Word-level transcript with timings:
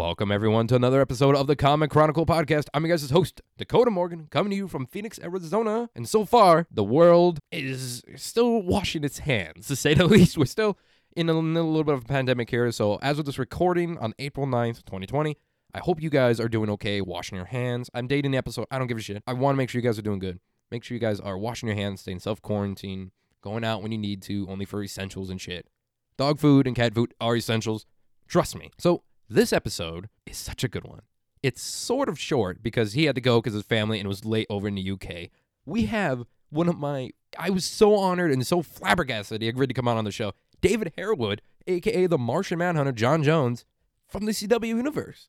Welcome, 0.00 0.32
everyone, 0.32 0.66
to 0.68 0.76
another 0.76 1.02
episode 1.02 1.36
of 1.36 1.46
the 1.46 1.54
Comic 1.54 1.90
Chronicle 1.90 2.24
podcast. 2.24 2.68
I'm 2.72 2.86
your 2.86 2.96
guys' 2.96 3.10
host, 3.10 3.42
Dakota 3.58 3.90
Morgan, 3.90 4.28
coming 4.30 4.48
to 4.48 4.56
you 4.56 4.66
from 4.66 4.86
Phoenix, 4.86 5.20
Arizona. 5.22 5.90
And 5.94 6.08
so 6.08 6.24
far, 6.24 6.66
the 6.70 6.82
world 6.82 7.38
is 7.52 8.02
still 8.16 8.62
washing 8.62 9.04
its 9.04 9.18
hands, 9.18 9.66
to 9.66 9.76
say 9.76 9.92
the 9.92 10.06
least. 10.08 10.38
We're 10.38 10.46
still 10.46 10.78
in 11.14 11.28
a, 11.28 11.34
little 11.34 11.84
bit 11.84 11.92
of 11.92 12.04
a 12.04 12.06
pandemic 12.06 12.48
here. 12.48 12.72
So, 12.72 12.98
as 13.02 13.18
of 13.18 13.26
this 13.26 13.38
recording 13.38 13.98
on 13.98 14.14
April 14.18 14.46
9th, 14.46 14.86
2020, 14.86 15.36
I 15.74 15.78
hope 15.80 16.00
you 16.00 16.08
guys 16.08 16.40
are 16.40 16.48
doing 16.48 16.70
okay, 16.70 17.02
washing 17.02 17.36
your 17.36 17.44
hands. 17.44 17.90
I'm 17.92 18.06
dating 18.06 18.30
the 18.30 18.38
episode. 18.38 18.68
I 18.70 18.78
don't 18.78 18.86
give 18.86 18.96
a 18.96 19.02
shit. 19.02 19.22
I 19.26 19.34
want 19.34 19.54
to 19.54 19.58
make 19.58 19.68
sure 19.68 19.82
you 19.82 19.86
guys 19.86 19.98
are 19.98 20.02
doing 20.02 20.18
good. 20.18 20.40
Make 20.70 20.82
sure 20.82 20.94
you 20.94 21.00
guys 21.00 21.20
are 21.20 21.36
washing 21.36 21.66
your 21.66 21.76
hands, 21.76 22.00
staying 22.00 22.20
self 22.20 22.40
quarantine, 22.40 23.10
going 23.42 23.64
out 23.64 23.82
when 23.82 23.92
you 23.92 23.98
need 23.98 24.22
to, 24.22 24.46
only 24.48 24.64
for 24.64 24.82
essentials 24.82 25.28
and 25.28 25.38
shit. 25.38 25.68
Dog 26.16 26.38
food 26.38 26.66
and 26.66 26.74
cat 26.74 26.94
food 26.94 27.12
are 27.20 27.36
essentials. 27.36 27.84
Trust 28.26 28.56
me. 28.56 28.70
So, 28.78 29.02
this 29.30 29.52
episode 29.52 30.08
is 30.26 30.36
such 30.36 30.64
a 30.64 30.68
good 30.68 30.84
one. 30.84 31.02
It's 31.42 31.62
sort 31.62 32.08
of 32.08 32.18
short 32.18 32.62
because 32.62 32.92
he 32.92 33.04
had 33.04 33.14
to 33.14 33.20
go 33.20 33.40
because 33.40 33.54
his 33.54 33.62
family 33.62 33.98
and 33.98 34.08
was 34.08 34.24
late 34.24 34.48
over 34.50 34.68
in 34.68 34.74
the 34.74 34.90
UK. 34.90 35.30
We 35.64 35.86
have 35.86 36.24
one 36.50 36.68
of 36.68 36.78
my, 36.78 37.10
I 37.38 37.48
was 37.50 37.64
so 37.64 37.94
honored 37.94 38.32
and 38.32 38.46
so 38.46 38.60
flabbergasted 38.60 39.40
he 39.40 39.48
agreed 39.48 39.68
to 39.68 39.74
come 39.74 39.88
on 39.88 39.96
on 39.96 40.04
the 40.04 40.10
show. 40.10 40.32
David 40.60 40.92
Harewood, 40.98 41.40
aka 41.66 42.06
the 42.06 42.18
Martian 42.18 42.58
Manhunter, 42.58 42.92
J'onn 42.92 43.24
J'onzz, 43.24 43.64
from 44.08 44.26
the 44.26 44.32
CW 44.32 44.66
universe 44.66 45.28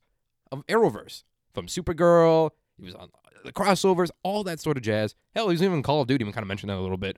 of 0.52 0.66
Arrowverse, 0.68 1.24
from 1.54 1.68
Supergirl. 1.68 2.50
He 2.78 2.86
was 2.86 2.96
on 2.96 3.10
the 3.46 3.54
crossovers, 3.54 4.10
all 4.24 4.44
that 4.44 4.60
sort 4.60 4.78
of 4.78 4.84
jazz. 4.84 5.16
Hell, 5.36 5.50
he 5.50 5.54
was 5.54 5.64
even 5.64 5.84
Call 5.84 6.02
of 6.02 6.08
Duty. 6.08 6.26
We 6.26 6.32
kind 6.32 6.44
of 6.44 6.48
mentioned 6.48 6.72
that 6.72 6.78
a 6.78 6.82
little 6.82 6.98
bit. 6.98 7.18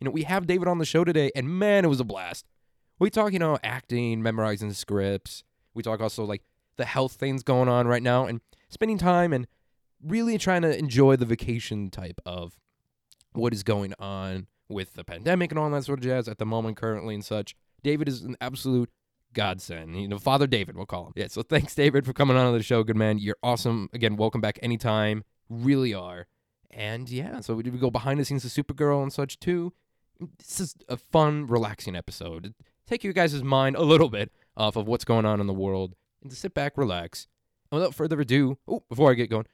You 0.00 0.06
know, 0.06 0.10
we 0.10 0.24
have 0.24 0.46
David 0.46 0.66
on 0.68 0.78
the 0.78 0.84
show 0.84 1.04
today, 1.04 1.30
and 1.36 1.48
man, 1.48 1.84
it 1.84 1.88
was 1.88 2.00
a 2.00 2.04
blast. 2.04 2.44
We 2.98 3.08
talk, 3.08 3.32
you 3.32 3.38
know, 3.38 3.58
acting, 3.62 4.22
memorizing 4.22 4.72
scripts. 4.72 5.44
We 5.74 5.82
talk 5.82 6.00
also 6.00 6.24
like 6.24 6.42
the 6.76 6.84
health 6.84 7.12
things 7.12 7.42
going 7.42 7.68
on 7.68 7.86
right 7.86 8.02
now 8.02 8.26
and 8.26 8.40
spending 8.68 8.98
time 8.98 9.32
and 9.32 9.46
really 10.02 10.38
trying 10.38 10.62
to 10.62 10.78
enjoy 10.78 11.16
the 11.16 11.26
vacation 11.26 11.90
type 11.90 12.20
of 12.26 12.58
what 13.32 13.52
is 13.52 13.62
going 13.62 13.94
on 13.98 14.46
with 14.68 14.94
the 14.94 15.04
pandemic 15.04 15.50
and 15.50 15.58
all 15.58 15.70
that 15.70 15.84
sort 15.84 15.98
of 15.98 16.04
jazz 16.04 16.28
at 16.28 16.38
the 16.38 16.46
moment 16.46 16.76
currently 16.76 17.14
and 17.14 17.24
such. 17.24 17.54
David 17.82 18.08
is 18.08 18.22
an 18.22 18.36
absolute 18.40 18.90
godsend. 19.32 20.00
You 20.00 20.08
know, 20.08 20.18
Father 20.18 20.46
David, 20.46 20.76
we'll 20.76 20.86
call 20.86 21.06
him. 21.08 21.12
Yeah, 21.16 21.26
so 21.28 21.42
thanks, 21.42 21.74
David, 21.74 22.06
for 22.06 22.12
coming 22.12 22.36
on 22.36 22.52
the 22.52 22.62
show. 22.62 22.82
Good 22.82 22.96
man. 22.96 23.18
You're 23.18 23.36
awesome. 23.42 23.90
Again, 23.92 24.16
welcome 24.16 24.40
back 24.40 24.58
anytime. 24.62 25.24
Really 25.48 25.92
are. 25.92 26.26
And 26.70 27.08
yeah, 27.08 27.40
so 27.40 27.54
we 27.54 27.62
go 27.62 27.90
behind 27.90 28.18
the 28.18 28.24
scenes 28.24 28.44
of 28.44 28.50
Supergirl 28.50 29.02
and 29.02 29.12
such 29.12 29.38
too. 29.38 29.72
This 30.38 30.60
is 30.60 30.74
a 30.88 30.96
fun, 30.96 31.46
relaxing 31.46 31.94
episode. 31.94 32.54
Take 32.86 33.04
your 33.04 33.12
guys' 33.12 33.42
mind 33.42 33.76
a 33.76 33.82
little 33.82 34.08
bit 34.08 34.32
off 34.56 34.76
of 34.76 34.86
what's 34.86 35.04
going 35.04 35.24
on 35.24 35.40
in 35.40 35.46
the 35.46 35.52
world 35.52 35.94
and 36.22 36.30
to 36.30 36.36
sit 36.36 36.54
back, 36.54 36.76
relax. 36.76 37.28
And 37.70 37.78
without 37.78 37.94
further 37.94 38.20
ado, 38.20 38.58
oh, 38.66 38.82
before 38.88 39.10
I 39.10 39.14
get 39.14 39.30
going, 39.30 39.46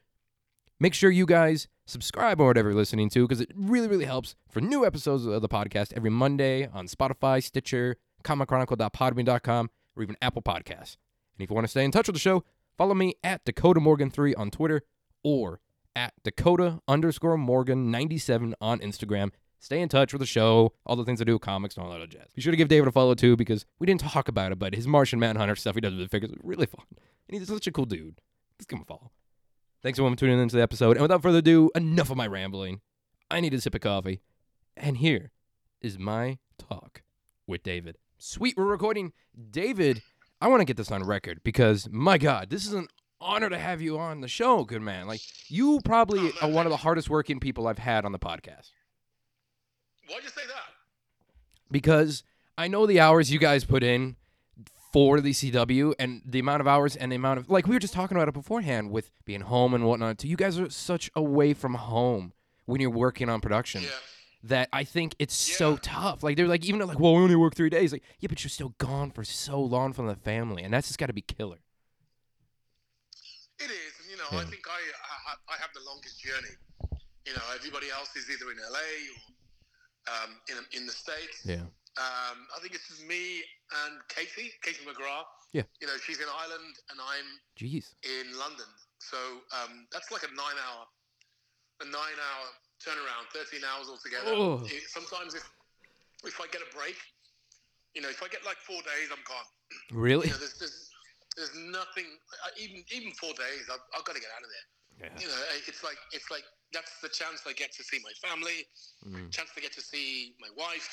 make 0.78 0.94
sure 0.94 1.10
you 1.10 1.26
guys 1.26 1.68
subscribe 1.86 2.40
or 2.40 2.46
whatever 2.46 2.70
you're 2.70 2.78
listening 2.78 3.10
to 3.10 3.26
because 3.26 3.40
it 3.40 3.50
really, 3.54 3.88
really 3.88 4.04
helps 4.04 4.36
for 4.48 4.60
new 4.60 4.86
episodes 4.86 5.26
of 5.26 5.42
the 5.42 5.48
podcast 5.48 5.92
every 5.94 6.10
Monday 6.10 6.68
on 6.68 6.86
Spotify, 6.86 7.42
Stitcher, 7.42 7.96
comicchronicle.podbean.com, 8.24 9.70
or 9.96 10.02
even 10.02 10.16
Apple 10.22 10.42
Podcasts. 10.42 10.96
And 11.34 11.44
if 11.44 11.50
you 11.50 11.54
want 11.54 11.64
to 11.64 11.70
stay 11.70 11.84
in 11.84 11.90
touch 11.90 12.06
with 12.06 12.14
the 12.14 12.20
show, 12.20 12.44
follow 12.78 12.94
me 12.94 13.14
at 13.24 13.44
Dakota 13.44 13.80
Morgan3 13.80 14.34
on 14.38 14.50
Twitter 14.50 14.82
or 15.22 15.60
at 15.96 16.14
Dakota 16.22 16.80
underscore 16.86 17.36
Morgan 17.36 17.90
97 17.90 18.54
on 18.60 18.78
Instagram. 18.80 19.32
Stay 19.60 19.80
in 19.80 19.90
touch 19.90 20.12
with 20.12 20.20
the 20.20 20.26
show, 20.26 20.72
all 20.86 20.96
the 20.96 21.04
things 21.04 21.18
to 21.18 21.24
do 21.24 21.34
with 21.34 21.42
comics 21.42 21.76
and 21.76 21.84
all 21.84 21.92
that 21.92 22.08
jazz. 22.08 22.26
Be 22.34 22.40
sure 22.40 22.50
to 22.50 22.56
give 22.56 22.68
David 22.68 22.88
a 22.88 22.92
follow 22.92 23.14
too 23.14 23.36
because 23.36 23.66
we 23.78 23.86
didn't 23.86 24.00
talk 24.00 24.26
about 24.26 24.52
it, 24.52 24.58
but 24.58 24.74
his 24.74 24.86
Martian 24.86 25.20
Manhunter 25.20 25.54
stuff 25.54 25.74
he 25.74 25.82
does 25.82 25.92
with 25.92 26.02
the 26.02 26.08
figures 26.08 26.30
is 26.32 26.38
really 26.42 26.66
fun. 26.66 26.86
And 27.28 27.38
he's 27.38 27.46
such 27.46 27.66
a 27.66 27.72
cool 27.72 27.84
dude. 27.84 28.20
Let's 28.58 28.66
give 28.66 28.78
him 28.78 28.82
a 28.82 28.86
follow. 28.86 29.10
Thanks 29.82 29.98
everyone 29.98 30.14
for 30.14 30.20
tuning 30.20 30.40
into 30.40 30.56
the 30.56 30.62
episode. 30.62 30.92
And 30.92 31.02
without 31.02 31.22
further 31.22 31.38
ado, 31.38 31.70
enough 31.74 32.10
of 32.10 32.16
my 32.16 32.26
rambling. 32.26 32.80
I 33.30 33.40
need 33.40 33.54
a 33.54 33.60
sip 33.60 33.74
of 33.74 33.82
coffee. 33.82 34.22
And 34.76 34.96
here 34.96 35.30
is 35.80 35.98
my 35.98 36.38
talk 36.58 37.02
with 37.46 37.62
David. 37.62 37.96
Sweet, 38.18 38.56
we're 38.56 38.64
recording. 38.64 39.12
David, 39.50 40.02
I 40.40 40.48
want 40.48 40.60
to 40.60 40.64
get 40.64 40.76
this 40.76 40.90
on 40.90 41.04
record 41.04 41.40
because, 41.44 41.88
my 41.90 42.18
God, 42.18 42.50
this 42.50 42.66
is 42.66 42.72
an 42.72 42.88
honor 43.20 43.50
to 43.50 43.58
have 43.58 43.82
you 43.82 43.98
on 43.98 44.22
the 44.22 44.28
show, 44.28 44.64
good 44.64 44.82
man. 44.82 45.06
Like, 45.06 45.20
you 45.48 45.80
probably 45.84 46.32
are 46.40 46.48
one 46.48 46.66
of 46.66 46.70
the 46.70 46.78
hardest 46.78 47.10
working 47.10 47.40
people 47.40 47.66
I've 47.66 47.78
had 47.78 48.04
on 48.04 48.12
the 48.12 48.18
podcast. 48.18 48.70
Why'd 50.10 50.22
you 50.24 50.28
say 50.28 50.46
that? 50.46 50.74
Because 51.70 52.22
I 52.58 52.68
know 52.68 52.86
the 52.86 53.00
hours 53.00 53.30
you 53.32 53.38
guys 53.38 53.64
put 53.64 53.82
in 53.82 54.16
for 54.92 55.20
the 55.20 55.30
CW 55.30 55.94
and 56.00 56.20
the 56.26 56.40
amount 56.40 56.60
of 56.60 56.66
hours 56.66 56.96
and 56.96 57.12
the 57.12 57.16
amount 57.16 57.38
of, 57.38 57.48
like, 57.48 57.66
we 57.68 57.76
were 57.76 57.80
just 57.80 57.94
talking 57.94 58.16
about 58.16 58.26
it 58.28 58.34
beforehand 58.34 58.90
with 58.90 59.12
being 59.24 59.42
home 59.42 59.72
and 59.72 59.84
whatnot. 59.86 60.18
Too. 60.18 60.28
You 60.28 60.36
guys 60.36 60.58
are 60.58 60.68
such 60.68 61.10
away 61.14 61.54
from 61.54 61.74
home 61.74 62.32
when 62.66 62.80
you're 62.80 62.90
working 62.90 63.28
on 63.28 63.40
production. 63.40 63.82
Yeah. 63.82 63.88
That 64.42 64.68
I 64.72 64.84
think 64.84 65.14
it's 65.18 65.34
so 65.34 65.76
tough. 65.76 66.22
Like 66.22 66.38
they're 66.38 66.48
like 66.48 66.64
even 66.64 66.80
like, 66.80 66.98
well, 66.98 67.14
we 67.14 67.22
only 67.22 67.36
work 67.36 67.54
three 67.54 67.68
days. 67.68 67.92
Like, 67.92 68.02
yeah, 68.20 68.28
but 68.28 68.42
you're 68.42 68.48
still 68.48 68.74
gone 68.78 69.10
for 69.10 69.22
so 69.22 69.60
long 69.60 69.92
from 69.92 70.06
the 70.06 70.16
family, 70.16 70.62
and 70.62 70.72
that's 70.72 70.86
just 70.88 70.98
got 70.98 71.06
to 71.08 71.12
be 71.12 71.20
killer. 71.20 71.58
It 73.58 73.64
is, 73.64 73.92
and 74.00 74.10
you 74.10 74.16
know, 74.16 74.24
Yeah. 74.32 74.38
I 74.38 74.44
think 74.48 74.62
I, 74.66 74.80
I 74.80 75.54
I 75.54 75.56
have 75.60 75.68
the 75.74 75.84
longest 75.86 76.22
journey. 76.22 76.56
You 77.26 77.34
know, 77.34 77.42
everybody 77.54 77.90
else 77.90 78.16
is 78.16 78.30
either 78.30 78.50
in 78.50 78.56
LA 78.56 78.78
or 78.80 79.34
um, 80.08 80.30
in 80.48 80.56
in 80.80 80.86
the 80.86 80.92
states. 80.92 81.42
Yeah. 81.44 81.66
Um, 81.98 82.46
I 82.56 82.60
think 82.62 82.72
it's 82.78 82.86
me 83.02 83.42
and 83.84 83.98
Katie, 84.08 84.54
Katie 84.62 84.86
McGrath. 84.86 85.26
Yeah. 85.52 85.66
You 85.82 85.88
know, 85.90 85.98
she's 86.06 86.20
in 86.22 86.30
Ireland 86.30 86.78
and 86.88 87.00
I'm 87.02 87.28
Jeez. 87.58 87.98
in 88.06 88.30
London, 88.38 88.70
so 89.02 89.18
um, 89.50 89.90
that's 89.90 90.08
like 90.14 90.22
a 90.22 90.30
nine-hour, 90.30 90.86
a 91.82 91.86
nine-hour 91.90 92.44
turnaround, 92.78 93.26
thirteen 93.34 93.66
hours 93.66 93.90
altogether. 93.90 94.30
Oh. 94.32 94.62
It- 94.64 94.86
sometimes 94.88 95.34
if 95.34 95.42
if 96.24 96.40
I 96.40 96.46
get 96.54 96.62
a 96.62 96.70
break, 96.76 96.96
you 97.94 98.00
know, 98.00 98.08
if 98.08 98.22
I 98.22 98.28
get 98.28 98.46
like 98.46 98.58
four 98.62 98.80
days, 98.86 99.10
I'm 99.10 99.24
gone. 99.26 99.48
Really? 99.90 100.28
You 100.28 100.32
know, 100.34 100.38
there's, 100.38 100.54
there's, 100.62 100.90
there's 101.36 101.54
nothing. 101.74 102.06
I- 102.46 102.54
Even 102.62 102.84
even 102.94 103.10
four 103.18 103.34
days, 103.34 103.66
I've, 103.66 103.82
I've 103.98 104.04
got 104.06 104.14
to 104.14 104.22
get 104.22 104.30
out 104.30 104.46
of 104.46 104.48
there. 104.48 104.66
Yeah. 105.00 105.08
You 105.20 105.28
know, 105.28 105.40
it's 105.66 105.82
like 105.82 105.98
it's 106.12 106.30
like 106.30 106.44
that's 106.72 107.00
the 107.00 107.08
chance 107.08 107.42
I 107.46 107.52
get 107.52 107.72
to 107.76 107.82
see 107.82 107.98
my 108.04 108.12
family, 108.20 108.66
Mm. 109.06 109.30
chance 109.32 109.50
to 109.54 109.60
get 109.60 109.72
to 109.74 109.80
see 109.82 110.36
my 110.40 110.50
wife, 110.56 110.88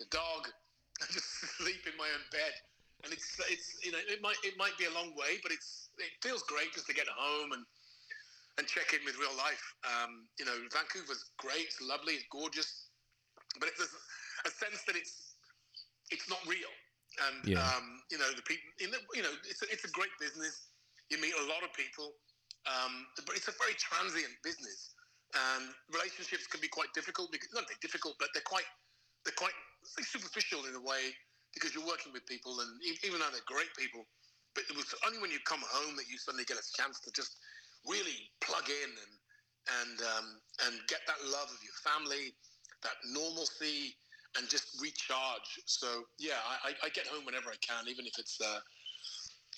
the 0.00 0.06
dog, 0.10 0.48
and 1.00 1.08
just 1.12 1.28
sleep 1.60 1.86
in 1.86 1.96
my 1.96 2.08
own 2.08 2.24
bed. 2.32 2.54
And 3.04 3.12
it's 3.12 3.38
it's 3.48 3.84
you 3.84 3.92
know 3.92 4.00
it 4.08 4.20
might 4.22 4.36
it 4.44 4.56
might 4.58 4.76
be 4.78 4.86
a 4.86 4.94
long 4.94 5.14
way, 5.16 5.38
but 5.42 5.52
it's 5.52 5.90
it 5.98 6.12
feels 6.22 6.42
great 6.44 6.72
just 6.74 6.86
to 6.88 6.94
get 6.94 7.06
home 7.08 7.52
and 7.52 7.64
and 8.58 8.66
check 8.66 8.92
in 8.92 9.00
with 9.04 9.16
real 9.16 9.34
life. 9.36 9.62
Um, 9.86 10.28
you 10.38 10.44
know, 10.44 10.56
Vancouver's 10.72 11.32
great, 11.38 11.64
it's 11.70 11.80
lovely, 11.80 12.14
it's 12.20 12.28
gorgeous, 12.30 12.88
but 13.60 13.68
it's 13.68 13.80
a, 13.80 13.88
a 14.48 14.50
sense 14.50 14.84
that 14.84 14.96
it's 14.96 15.36
it's 16.10 16.28
not 16.28 16.40
real. 16.46 16.72
And 17.28 17.44
Yeah. 17.48 17.60
um, 17.76 18.02
you 18.10 18.18
know, 18.18 18.28
the 18.36 18.42
people 18.42 18.68
in 18.80 18.90
the 18.90 19.00
you 19.14 19.22
know 19.22 19.32
it's 19.48 19.62
a, 19.62 19.66
it's 19.70 19.84
a 19.84 19.92
great 19.92 20.12
business. 20.20 20.68
You 21.10 21.20
meet 21.20 21.34
a 21.34 21.46
lot 21.48 21.64
of 21.64 21.72
people, 21.74 22.14
um, 22.68 23.06
but 23.26 23.36
it's 23.36 23.48
a 23.48 23.56
very 23.56 23.74
transient 23.78 24.34
business. 24.44 24.94
And 25.30 25.70
relationships 25.94 26.50
can 26.50 26.58
be 26.58 26.66
quite 26.66 26.90
difficult 26.92 27.30
because 27.30 27.54
not 27.54 27.62
they're 27.70 27.78
difficult, 27.80 28.18
but 28.18 28.34
they're 28.34 28.46
quite 28.46 28.66
they're 29.24 29.36
quite 29.38 29.54
superficial 30.02 30.66
in 30.66 30.74
a 30.74 30.82
way 30.82 31.14
because 31.54 31.74
you're 31.74 31.86
working 31.86 32.12
with 32.12 32.26
people, 32.26 32.58
and 32.60 32.70
even 33.04 33.18
though 33.22 33.30
they're 33.30 33.46
great 33.46 33.70
people, 33.78 34.06
but 34.54 34.64
it 34.66 34.74
was 34.74 34.90
only 35.06 35.18
when 35.22 35.30
you 35.30 35.38
come 35.46 35.62
home 35.62 35.94
that 35.96 36.10
you 36.10 36.18
suddenly 36.18 36.44
get 36.44 36.58
a 36.58 36.66
chance 36.74 36.98
to 37.00 37.10
just 37.14 37.38
really 37.86 38.30
plug 38.42 38.66
in 38.66 38.90
and 38.90 39.14
and 39.78 39.96
um, 40.02 40.26
and 40.66 40.74
get 40.88 41.06
that 41.06 41.20
love 41.30 41.46
of 41.46 41.60
your 41.62 41.76
family, 41.84 42.34
that 42.82 42.98
normalcy, 43.06 43.94
and 44.38 44.48
just 44.48 44.78
recharge. 44.80 45.62
So 45.66 46.04
yeah, 46.18 46.42
I, 46.42 46.74
I 46.82 46.88
get 46.90 47.06
home 47.06 47.24
whenever 47.24 47.50
I 47.50 47.58
can, 47.62 47.86
even 47.88 48.06
if 48.06 48.18
it's 48.18 48.40
uh, 48.40 48.58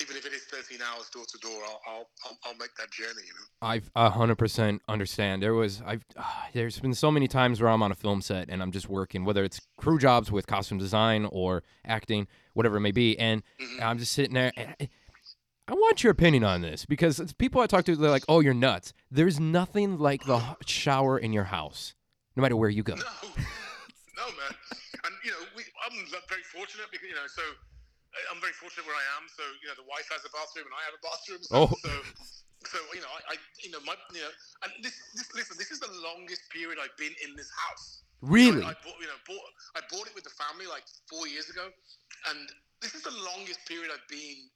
even 0.00 0.16
if 0.16 0.24
it 0.26 0.32
is 0.32 0.42
13 0.44 0.78
hours 0.82 1.08
door 1.10 1.24
to 1.28 1.38
door. 1.38 1.60
I'll, 1.64 1.80
I'll 1.86 2.08
I'll 2.24 2.38
I'll 2.46 2.54
make 2.56 2.74
that 2.78 2.90
journey. 2.90 3.22
You 3.26 3.34
know. 3.34 3.46
I 3.60 3.82
a 3.94 4.10
hundred 4.10 4.36
percent 4.36 4.82
understand. 4.88 5.42
There 5.42 5.54
was 5.54 5.82
I've 5.86 6.04
uh, 6.16 6.22
there's 6.52 6.78
been 6.80 6.94
so 6.94 7.10
many 7.10 7.28
times 7.28 7.60
where 7.60 7.70
I'm 7.70 7.82
on 7.82 7.92
a 7.92 7.94
film 7.94 8.22
set 8.22 8.48
and 8.48 8.62
I'm 8.62 8.72
just 8.72 8.88
working, 8.88 9.24
whether 9.24 9.44
it's 9.44 9.60
crew 9.76 9.98
jobs 9.98 10.30
with 10.32 10.46
costume 10.46 10.78
design 10.78 11.26
or 11.30 11.62
acting, 11.84 12.26
whatever 12.54 12.76
it 12.76 12.80
may 12.80 12.92
be, 12.92 13.18
and 13.18 13.42
Mhm. 13.60 13.82
I'm 13.82 13.98
just 13.98 14.12
sitting 14.12 14.34
there. 14.34 14.52
And 14.56 14.74
I, 14.80 14.88
I 15.68 15.74
want 15.74 16.02
your 16.02 16.10
opinion 16.10 16.42
on 16.44 16.60
this 16.62 16.84
because 16.84 17.20
it's 17.20 17.32
people 17.32 17.60
I 17.60 17.66
talk 17.66 17.84
to, 17.84 17.94
they're 17.94 18.10
like, 18.10 18.24
"Oh, 18.28 18.40
you're 18.40 18.54
nuts." 18.54 18.92
There's 19.10 19.38
nothing 19.38 19.98
like 19.98 20.24
the 20.24 20.40
shower 20.66 21.18
in 21.18 21.32
your 21.32 21.44
house, 21.44 21.94
no 22.36 22.42
matter 22.42 22.56
where 22.56 22.68
you 22.70 22.82
go. 22.82 22.94
No, 22.94 23.02
no, 23.36 24.26
man. 24.26 24.54
And 25.04 25.14
you 25.24 25.30
know, 25.30 25.38
we, 25.56 25.62
I'm 25.86 25.96
very 26.28 26.42
fortunate 26.42 26.86
because 26.90 27.08
you 27.08 27.14
know, 27.14 27.26
so 27.28 27.42
I'm 28.30 28.40
very 28.40 28.52
fortunate 28.52 28.84
where 28.84 28.96
I 28.96 29.06
am. 29.16 29.24
So 29.32 29.42
you 29.60 29.68
know, 29.72 29.76
the 29.76 29.88
wife 29.88 30.08
has 30.12 30.24
a 30.24 30.32
bathroom 30.32 30.68
and 30.68 30.76
I 30.76 30.82
have 30.88 30.96
a 30.96 31.02
bathroom. 31.02 31.40
So, 31.42 31.52
Oh. 31.52 31.68
so, 31.80 31.90
so 32.68 32.78
you 32.92 33.00
know, 33.00 33.10
I, 33.10 33.34
I, 33.34 33.34
you 33.64 33.72
know, 33.72 33.80
my, 33.84 33.96
you 34.12 34.22
know, 34.22 34.32
and 34.68 34.70
this, 34.84 34.94
this, 35.16 35.32
listen, 35.34 35.56
this 35.56 35.72
is 35.72 35.80
the 35.80 35.90
longest 36.04 36.46
period 36.52 36.76
I've 36.80 36.96
been 37.00 37.14
in 37.24 37.34
this 37.36 37.50
house. 37.68 38.04
Really? 38.22 38.62
I, 38.62 38.70
I 38.70 38.76
bought, 38.84 38.98
you 39.02 39.08
know, 39.10 39.18
bought, 39.26 39.46
I 39.74 39.80
bought 39.90 40.06
it 40.06 40.14
with 40.14 40.24
the 40.24 40.34
family 40.36 40.68
like 40.68 40.84
four 41.10 41.26
years 41.26 41.50
ago, 41.50 41.72
and 42.30 42.38
this 42.80 42.94
is 42.94 43.02
the 43.02 43.14
longest 43.24 43.64
period 43.66 43.90
I've 43.90 44.06
been 44.06 44.46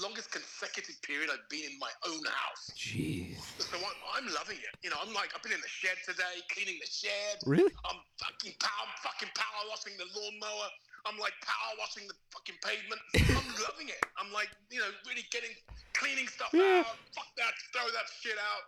longest 0.00 0.30
consecutive 0.30 1.00
period 1.00 1.30
I've 1.32 1.48
been 1.48 1.64
in 1.72 1.78
my 1.80 1.88
own 2.04 2.20
house. 2.28 2.68
Jeez. 2.76 3.40
So 3.56 3.76
I'm, 3.80 3.98
I'm 4.12 4.28
loving 4.34 4.60
it. 4.60 4.72
You 4.84 4.90
know, 4.90 5.00
I'm 5.00 5.12
like, 5.16 5.32
I've 5.32 5.42
been 5.42 5.56
in 5.56 5.64
the 5.64 5.72
shed 5.72 5.96
today, 6.04 6.44
cleaning 6.52 6.76
the 6.80 6.88
shed. 6.88 7.40
Really? 7.46 7.72
I'm 7.88 8.00
fucking 8.20 8.54
power, 8.60 8.86
fucking 9.00 9.32
power 9.32 9.60
washing 9.72 9.96
the 9.96 10.04
lawnmower. 10.12 10.68
I'm 11.06 11.18
like 11.22 11.32
power 11.46 11.72
washing 11.78 12.04
the 12.10 12.14
fucking 12.34 12.58
pavement. 12.60 13.00
I'm 13.14 13.46
loving 13.70 13.88
it. 13.88 14.02
I'm 14.18 14.28
like, 14.34 14.50
you 14.74 14.82
know, 14.82 14.90
really 15.06 15.24
getting, 15.30 15.54
cleaning 15.94 16.26
stuff 16.28 16.50
Yeah. 16.52 16.82
out. 16.84 16.98
Fuck 17.14 17.30
that, 17.38 17.54
throw 17.72 17.86
that 17.94 18.06
shit 18.20 18.34
out. 18.36 18.64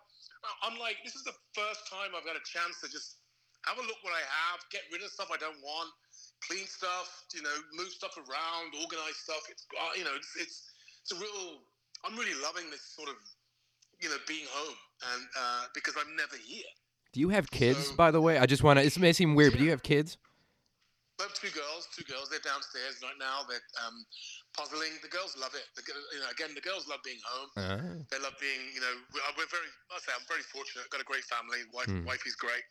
I- 0.47 0.71
I'm 0.71 0.79
like, 0.79 1.03
this 1.03 1.19
is 1.19 1.25
the 1.27 1.35
first 1.53 1.91
time 1.91 2.15
I've 2.15 2.25
got 2.25 2.39
a 2.39 2.45
chance 2.47 2.79
to 2.83 2.89
just 2.89 3.19
have 3.67 3.77
a 3.77 3.83
look 3.83 3.99
what 4.07 4.15
I 4.15 4.23
have, 4.23 4.63
get 4.71 4.87
rid 4.95 5.03
of 5.03 5.11
stuff 5.11 5.29
I 5.35 5.37
don't 5.37 5.59
want, 5.61 5.91
clean 6.47 6.65
stuff, 6.71 7.27
you 7.35 7.43
know, 7.43 7.53
move 7.75 7.91
stuff 7.91 8.15
around, 8.17 8.71
organize 8.79 9.19
stuff. 9.19 9.43
It's, 9.51 9.67
uh, 9.75 9.99
you 9.99 10.05
know, 10.07 10.15
it's, 10.15 10.31
it's, 10.39 10.71
it's 11.03 11.13
a 11.13 11.19
real, 11.19 11.59
I'm 12.07 12.15
really 12.17 12.39
loving 12.41 12.71
this 12.71 12.83
sort 12.87 13.09
of, 13.11 13.17
you 14.01 14.09
know, 14.09 14.17
being 14.31 14.47
home 14.55 14.77
and 15.13 15.23
uh, 15.37 15.63
because 15.75 15.95
I'm 15.99 16.15
never 16.15 16.37
here. 16.39 16.71
Do 17.13 17.21
you 17.21 17.31
have 17.31 17.51
kids, 17.51 17.89
So- 17.89 17.97
by 17.97 18.11
the 18.13 18.21
way? 18.21 18.39
I 18.39 18.47
just 18.47 18.63
want 18.63 18.79
to. 18.79 18.85
It 18.87 18.97
may 18.99 19.13
seem 19.13 19.35
weird, 19.35 19.53
but 19.53 19.59
do 19.59 19.65
you 19.65 19.71
have 19.71 19.83
kids? 19.83 20.19
Have 21.19 21.35
two 21.35 21.51
girls. 21.51 21.91
Two 21.91 22.07
girls. 22.07 22.31
They're 22.31 22.43
downstairs 22.47 23.03
right 23.03 23.19
now. 23.19 23.43
They're 23.51 23.63
um, 23.83 24.07
puzzling. 24.55 24.95
The 25.03 25.11
girls 25.11 25.35
love 25.35 25.53
it. 25.59 25.67
The, 25.75 25.83
you 26.15 26.23
know, 26.23 26.31
again, 26.31 26.55
the 26.55 26.63
girls 26.63 26.87
love 26.87 27.03
being 27.03 27.19
home. 27.27 27.51
Uh, 27.59 27.99
They 28.11 28.23
love 28.23 28.39
being. 28.39 28.71
You 28.71 28.81
know, 28.81 28.95
we're, 29.11 29.25
we're 29.35 29.51
very. 29.51 29.67
I 29.91 29.99
say 29.99 30.15
I'm 30.15 30.23
very 30.31 30.47
fortunate. 30.47 30.87
Got 30.95 31.03
a 31.03 31.09
great 31.09 31.27
family. 31.27 31.67
Wife, 31.75 31.91
Hmm. 31.91 32.07
wifey's 32.07 32.39
great. 32.39 32.63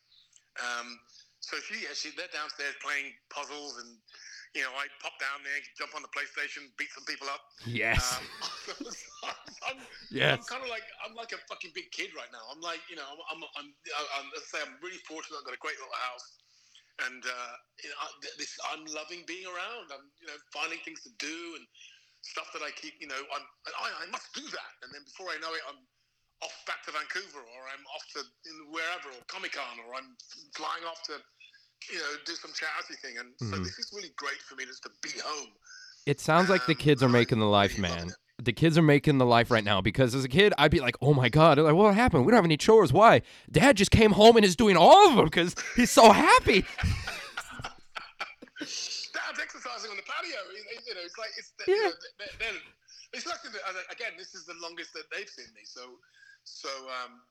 Um, 0.64 0.96
so 1.44 1.60
she, 1.70 1.84
yeah, 1.86 1.94
she, 1.94 2.10
they're 2.18 2.32
downstairs 2.34 2.74
playing 2.82 3.14
puzzles, 3.30 3.78
and 3.84 3.94
you 4.56 4.64
know, 4.66 4.74
I 4.74 4.90
pop 5.04 5.14
down 5.22 5.44
there, 5.46 5.60
jump 5.78 5.94
on 5.94 6.02
the 6.02 6.10
PlayStation, 6.10 6.66
beat 6.82 6.90
some 6.96 7.06
people 7.06 7.28
up. 7.30 7.44
yes. 7.68 8.18
Um, 8.18 8.24
I'm, 9.70 9.78
yes. 10.10 10.40
I'm 10.40 10.46
kind 10.48 10.64
of 10.64 10.70
like 10.72 10.88
I'm 11.06 11.14
like 11.14 11.36
a 11.36 11.40
fucking 11.52 11.76
big 11.76 11.92
kid 11.92 12.16
right 12.16 12.32
now. 12.32 12.42
I'm 12.50 12.64
like 12.64 12.80
you 12.90 12.96
know 12.96 13.06
I'm 13.06 13.20
I'm, 13.38 13.42
I'm, 13.60 13.68
I'm 14.18 14.26
let's 14.34 14.50
say 14.50 14.58
I'm 14.64 14.80
really 14.82 15.02
fortunate. 15.06 15.38
I've 15.38 15.46
got 15.46 15.54
a 15.54 15.62
great 15.62 15.78
little 15.78 15.94
house, 16.10 16.26
and 17.06 17.22
uh, 17.26 17.54
you 17.84 17.90
know 17.90 17.98
I, 18.02 18.08
this 18.38 18.58
I'm 18.74 18.86
loving 18.90 19.24
being 19.28 19.46
around. 19.46 19.94
I'm 19.94 20.10
you 20.22 20.28
know 20.28 20.38
finding 20.54 20.80
things 20.82 21.04
to 21.04 21.12
do 21.20 21.38
and 21.58 21.66
stuff 22.22 22.50
that 22.54 22.64
I 22.66 22.72
keep. 22.74 22.96
You 23.00 23.08
know 23.08 23.22
I'm 23.34 23.46
I, 23.70 24.06
I 24.06 24.08
must 24.10 24.34
do 24.34 24.42
that, 24.42 24.72
and 24.84 24.90
then 24.94 25.04
before 25.06 25.30
I 25.30 25.38
know 25.38 25.54
it, 25.54 25.62
I'm 25.70 25.82
off 26.44 26.54
back 26.66 26.84
to 26.86 26.92
Vancouver, 26.92 27.42
or 27.42 27.62
I'm 27.74 27.86
off 27.94 28.06
to 28.14 28.22
wherever, 28.70 29.10
or 29.10 29.22
Comic 29.28 29.54
Con, 29.54 29.80
or 29.88 29.96
I'm 29.96 30.16
flying 30.56 30.86
off 30.86 31.02
to 31.10 31.18
you 31.92 32.00
know 32.00 32.14
do 32.26 32.34
some 32.36 32.54
charity 32.54 32.96
thing. 33.02 33.18
And 33.18 33.34
so 33.38 33.58
Mhm. 33.58 33.64
this 33.64 33.78
is 33.80 33.92
really 33.94 34.14
great 34.18 34.42
for 34.42 34.56
me 34.56 34.66
just 34.66 34.84
to 34.84 34.92
be 35.02 35.14
home. 35.20 35.54
It 36.06 36.20
sounds 36.20 36.50
like 36.50 36.66
the 36.66 36.74
Um, 36.74 36.78
kids 36.78 37.04
are 37.04 37.10
making 37.10 37.40
the 37.40 37.48
life, 37.48 37.78
man. 37.78 38.14
The 38.39 38.54
kids 38.54 38.78
are 38.78 38.84
making 38.84 39.18
the 39.18 39.25
life 39.25 39.50
right 39.50 39.63
now 39.63 39.81
because 39.81 40.13
as 40.13 40.24
a 40.24 40.30
kid, 40.30 40.54
I'd 40.60 40.69
be 40.69 40.80
like, 40.80 40.95
oh 41.01 41.13
my 41.13 41.28
God. 41.28 41.57
They're 41.57 41.66
like, 41.66 41.74
what 41.74 41.95
happened? 41.95 42.24
We 42.25 42.31
don't 42.31 42.38
have 42.38 42.45
any 42.45 42.57
chores. 42.57 42.94
Why? 42.94 43.24
Dad 43.51 43.78
just 43.78 43.89
came 43.89 44.12
home 44.12 44.36
and 44.36 44.45
is 44.45 44.56
doing 44.56 44.78
all 44.78 45.10
of 45.10 45.16
them 45.16 45.25
because 45.25 45.56
he's 45.75 45.89
so 45.89 46.12
happy. 46.12 46.63
Dad's 48.60 49.39
exercising 49.42 49.89
on 49.89 49.98
the 49.98 50.06
patio. 50.06 50.38
You 50.86 50.94
know, 50.94 51.01
it's 51.04 51.18
like 51.18 51.30
it's 51.38 51.51
Yeah. 51.68 51.75
you 51.75 51.84
know, 51.84 51.92
they're, 52.19 52.28
they're, 52.39 52.62
it's 53.13 53.25
like 53.25 53.39
again, 53.92 54.13
this 54.18 54.36
is 54.36 54.45
the 54.45 54.54
longest 54.62 54.94
that 54.94 55.10
they've 55.12 55.30
seen 55.30 55.50
me. 55.56 55.62
So, 55.63 55.98
so 56.44 56.69
um, 56.69 57.22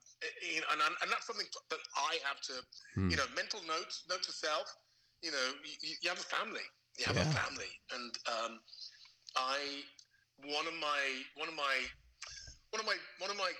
you 0.42 0.60
know, 0.60 0.66
and, 0.72 0.80
and 1.02 1.10
that's 1.10 1.26
something 1.26 1.46
that 1.70 1.78
I 1.96 2.18
have 2.26 2.40
to, 2.50 2.54
Hmm. 2.94 3.10
you 3.10 3.16
know, 3.16 3.26
mental 3.34 3.60
notes, 3.66 4.04
note 4.10 4.22
to 4.24 4.32
self. 4.32 4.74
You 5.22 5.30
know, 5.30 5.46
you, 5.82 5.94
you 6.02 6.08
have 6.10 6.18
a 6.18 6.22
family. 6.22 6.66
You 6.98 7.04
have 7.06 7.16
Yeah. 7.16 7.30
a 7.30 7.34
family, 7.34 7.70
and 7.94 8.10
um, 8.26 8.52
I 9.36 9.84
one 10.44 10.66
of 10.68 10.76
my 10.76 11.00
one 11.36 11.48
of 11.48 11.56
my 11.56 11.74
one 12.70 12.80
of 12.80 12.86
my 12.86 12.96
one 13.20 13.30
of 13.30 13.36
my 13.36 13.50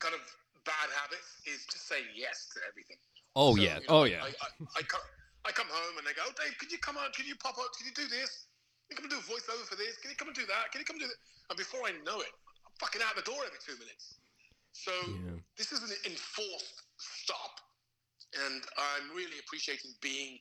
kind 0.00 0.14
of 0.14 0.22
bad 0.64 0.88
habits 0.96 1.40
is 1.46 1.64
to 1.70 1.78
say 1.78 2.02
yes 2.16 2.48
to 2.56 2.58
everything. 2.68 2.98
Oh, 3.36 3.54
So, 3.54 3.62
yeah. 3.62 3.78
you 3.78 3.86
know, 3.86 4.02
Oh, 4.02 4.04
yeah. 4.04 4.24
I, 4.24 4.32
I, 4.32 4.48
I, 4.80 4.82
come, 4.84 5.04
I 5.46 5.50
come 5.52 5.70
home 5.70 5.96
and 5.96 6.04
they 6.04 6.12
go, 6.12 6.24
oh, 6.26 6.34
Dave, 6.36 6.56
could 6.58 6.72
you 6.72 6.80
come 6.82 6.98
out? 6.98 7.14
Could 7.14 7.28
you 7.28 7.36
pop 7.38 7.56
up? 7.56 7.70
Can 7.78 7.86
you 7.88 7.94
do 7.94 8.08
this? 8.10 8.48
Can 8.88 8.92
you 8.92 8.96
come 9.00 9.06
and 9.08 9.14
do 9.14 9.20
a 9.22 9.28
voiceover 9.30 9.64
for 9.64 9.76
this? 9.78 9.96
Can 10.02 10.10
you 10.10 10.18
come 10.18 10.28
and 10.28 10.36
do 10.36 10.44
that? 10.50 10.72
Can 10.74 10.82
you 10.82 10.88
come 10.88 10.98
and 10.98 11.04
do 11.06 11.10
that? 11.10 11.20
And 11.52 11.56
before 11.56 11.80
I 11.86 11.94
know 12.04 12.20
it, 12.20 12.32
I'm 12.66 12.74
fucking 12.82 13.00
out 13.06 13.14
the 13.14 13.24
door 13.24 13.40
every 13.46 13.60
two 13.62 13.78
minutes. 13.78 14.18
So 14.74 14.92
Yeah. 14.92 15.38
this 15.56 15.72
is 15.72 15.80
an 15.84 15.94
enforced 16.04 16.82
stop. 16.98 17.60
And 18.34 18.62
I'm 18.76 19.14
really 19.16 19.38
appreciating 19.46 19.94
being 20.02 20.38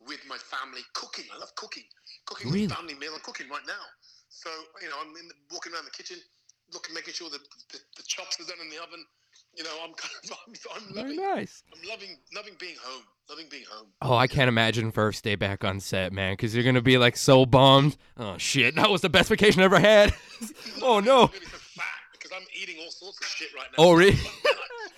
with 0.00 0.20
my 0.28 0.36
family 0.36 0.82
cooking. 0.92 1.24
I 1.32 1.38
love 1.38 1.54
cooking. 1.56 1.84
Cooking 2.26 2.50
Really? 2.50 2.68
family 2.68 2.94
meal. 2.94 3.12
I'm 3.14 3.20
cooking 3.24 3.48
right 3.48 3.64
now. 3.66 3.84
So, 4.34 4.50
you 4.82 4.88
know, 4.88 4.96
I'm 5.00 5.14
in 5.16 5.28
the, 5.28 5.34
walking 5.52 5.72
around 5.72 5.84
the 5.84 5.92
kitchen, 5.92 6.16
looking, 6.72 6.92
making 6.92 7.14
sure 7.14 7.30
that 7.30 7.40
the, 7.70 7.78
the 7.96 8.02
chops 8.02 8.40
are 8.40 8.44
done 8.44 8.58
in 8.60 8.68
the 8.68 8.82
oven. 8.82 9.04
You 9.56 9.62
know, 9.62 9.70
I'm 9.84 9.94
kind 9.94 10.12
of, 10.24 10.30
I'm, 10.74 10.88
I'm 10.88 10.94
Very 10.94 11.16
loving, 11.16 11.36
nice. 11.36 11.62
I'm 11.72 11.88
loving, 11.88 12.18
loving 12.34 12.54
being 12.58 12.74
home. 12.82 13.04
Loving 13.30 13.46
being 13.48 13.64
home. 13.70 13.86
Oh, 14.02 14.16
I 14.16 14.26
can't 14.26 14.48
imagine 14.48 14.90
first 14.90 15.22
day 15.22 15.36
back 15.36 15.64
on 15.64 15.78
set, 15.78 16.12
man, 16.12 16.32
because 16.32 16.52
you're 16.54 16.64
going 16.64 16.74
to 16.74 16.82
be 16.82 16.98
like 16.98 17.16
so 17.16 17.46
bummed. 17.46 17.96
Oh, 18.16 18.36
shit. 18.36 18.74
That 18.74 18.90
was 18.90 19.02
the 19.02 19.08
best 19.08 19.28
vacation 19.28 19.62
I 19.62 19.64
ever 19.66 19.78
had. 19.78 20.12
oh, 20.82 20.98
no. 20.98 21.22
I'm 21.22 21.30
really 21.30 21.46
so 21.46 21.58
fat 21.58 21.84
because 22.12 22.32
I'm 22.36 22.46
eating 22.60 22.76
all 22.82 22.90
sorts 22.90 23.20
of 23.20 23.26
shit 23.26 23.54
right 23.54 23.68
now. 23.78 23.84
Oh, 23.84 23.92
really? 23.94 24.18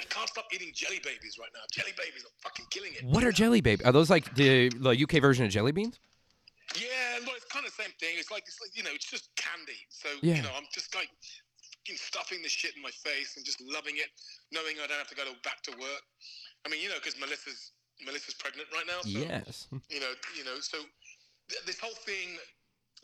I 0.00 0.04
can't 0.08 0.28
stop 0.30 0.46
eating 0.52 0.70
jelly 0.74 0.98
babies 1.04 1.36
right 1.38 1.50
now. 1.54 1.60
Jelly 1.70 1.92
babies 1.96 2.24
are 2.24 2.34
fucking 2.42 2.66
killing 2.70 2.92
it. 2.94 3.04
What 3.04 3.22
are 3.22 3.32
jelly 3.32 3.60
babies? 3.60 3.86
Are 3.86 3.92
those 3.92 4.08
like 4.08 4.34
the, 4.34 4.70
the 4.70 4.90
UK 5.02 5.20
version 5.20 5.44
of 5.44 5.52
jelly 5.52 5.72
beans? 5.72 6.00
Yeah, 7.56 7.62
well, 7.62 7.68
it's 7.68 7.76
kind 7.76 7.88
of 7.88 7.90
same 7.90 7.94
thing. 8.00 8.18
It's 8.20 8.30
like 8.30 8.44
it's 8.46 8.60
like 8.60 8.76
you 8.76 8.82
know, 8.82 8.92
it's 8.92 9.08
just 9.08 9.30
candy. 9.36 9.80
So 9.88 10.08
Yeah. 10.22 10.36
you 10.36 10.42
know, 10.42 10.52
I'm 10.56 10.66
just 10.72 10.94
like 10.94 11.08
fucking 11.08 11.96
stuffing 11.96 12.42
the 12.42 12.48
shit 12.48 12.76
in 12.76 12.82
my 12.82 12.90
face 12.90 13.36
and 13.36 13.44
just 13.44 13.60
loving 13.60 13.96
it, 13.96 14.10
knowing 14.52 14.76
I 14.82 14.86
don't 14.86 14.98
have 14.98 15.08
to 15.08 15.16
go 15.16 15.24
to, 15.24 15.34
back 15.42 15.62
to 15.64 15.72
work. 15.78 16.02
I 16.64 16.68
mean, 16.68 16.82
you 16.82 16.88
know, 16.88 16.96
because 17.00 17.18
Melissa's 17.18 17.72
Melissa's 18.04 18.34
pregnant 18.34 18.68
right 18.72 18.86
now. 18.86 19.00
So, 19.02 19.18
Yes. 19.18 19.68
You 19.88 20.00
know, 20.02 20.10
you 20.36 20.42
know, 20.42 20.58
so 20.58 20.82
th- 21.48 21.62
this 21.62 21.78
whole 21.78 21.94
thing, 22.02 22.34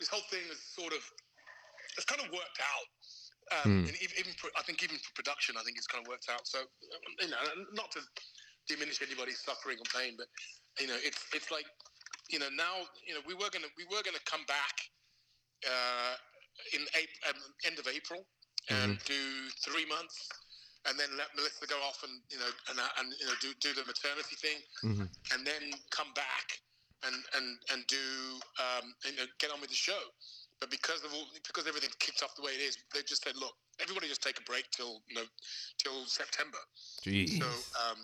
this 0.03 0.09
whole 0.11 0.25
thing 0.27 0.43
is 0.51 0.59
sort 0.59 0.91
of, 0.91 0.99
it's 1.95 2.03
kind 2.03 2.19
of 2.19 2.27
worked 2.27 2.59
out. 2.59 2.87
Um, 3.55 3.87
Hmm. 3.87 3.87
and 3.87 3.95
ev- 4.03 4.15
even 4.19 4.33
for, 4.35 4.51
I 4.59 4.63
think 4.67 4.83
even 4.83 4.99
for 4.99 5.13
production, 5.15 5.55
I 5.55 5.63
think 5.63 5.77
it's 5.79 5.87
kind 5.87 6.03
of 6.03 6.09
worked 6.11 6.27
out. 6.27 6.43
So 6.45 6.67
you 7.23 7.29
know, 7.31 7.39
not 7.71 7.91
to 7.95 8.03
diminish 8.67 8.99
anybody's 9.01 9.39
suffering 9.39 9.79
or 9.79 9.87
pain, 9.95 10.15
but 10.19 10.27
you 10.79 10.87
know, 10.91 10.99
it's 10.99 11.23
it's 11.33 11.51
like 11.51 11.65
you 12.29 12.39
know 12.39 12.49
now 12.55 12.85
you 13.07 13.13
know 13.13 13.21
we 13.27 13.33
were 13.33 13.49
gonna 13.51 13.69
we 13.77 13.85
were 13.85 14.01
gonna 14.03 14.23
come 14.25 14.43
back 14.47 14.75
uh, 15.67 16.15
in 16.73 16.81
April, 16.95 17.19
um, 17.29 17.39
end 17.65 17.79
of 17.79 17.87
April 17.87 18.25
and 18.69 18.97
do 19.05 19.49
three 19.63 19.85
months. 19.85 20.29
And 20.87 20.99
then 20.99 21.15
let 21.15 21.31
Melissa 21.35 21.63
go 21.67 21.79
off 21.87 22.03
and 22.03 22.11
you 22.29 22.37
know 22.39 22.51
and, 22.69 22.75
uh, 22.79 22.99
and 22.99 23.07
you 23.19 23.25
know 23.25 23.35
do, 23.39 23.53
do 23.63 23.71
the 23.71 23.85
maternity 23.87 24.35
thing, 24.35 24.59
Mhm. 24.83 25.07
and 25.31 25.47
then 25.47 25.71
come 25.91 26.11
back 26.13 26.59
and 27.07 27.15
and 27.35 27.57
and 27.71 27.87
do 27.87 28.39
um, 28.59 28.93
you 29.05 29.15
know 29.15 29.25
get 29.39 29.49
on 29.51 29.61
with 29.61 29.69
the 29.69 29.79
show. 29.79 29.99
But 30.59 30.69
because 30.69 31.03
of 31.03 31.13
all, 31.13 31.27
because 31.47 31.67
everything 31.67 31.89
kicked 31.99 32.21
off 32.21 32.35
the 32.35 32.41
way 32.43 32.51
it 32.51 32.59
is, 32.61 32.77
they 32.93 33.01
just 33.03 33.23
said, 33.23 33.35
look, 33.37 33.55
everybody 33.79 34.07
just 34.07 34.21
take 34.23 34.39
a 34.39 34.43
break 34.43 34.69
till 34.71 34.99
you 35.07 35.15
know 35.15 35.27
till 35.77 36.05
September. 36.05 36.59
Jeez. 37.05 37.39
So 37.39 37.47
um, 37.79 37.99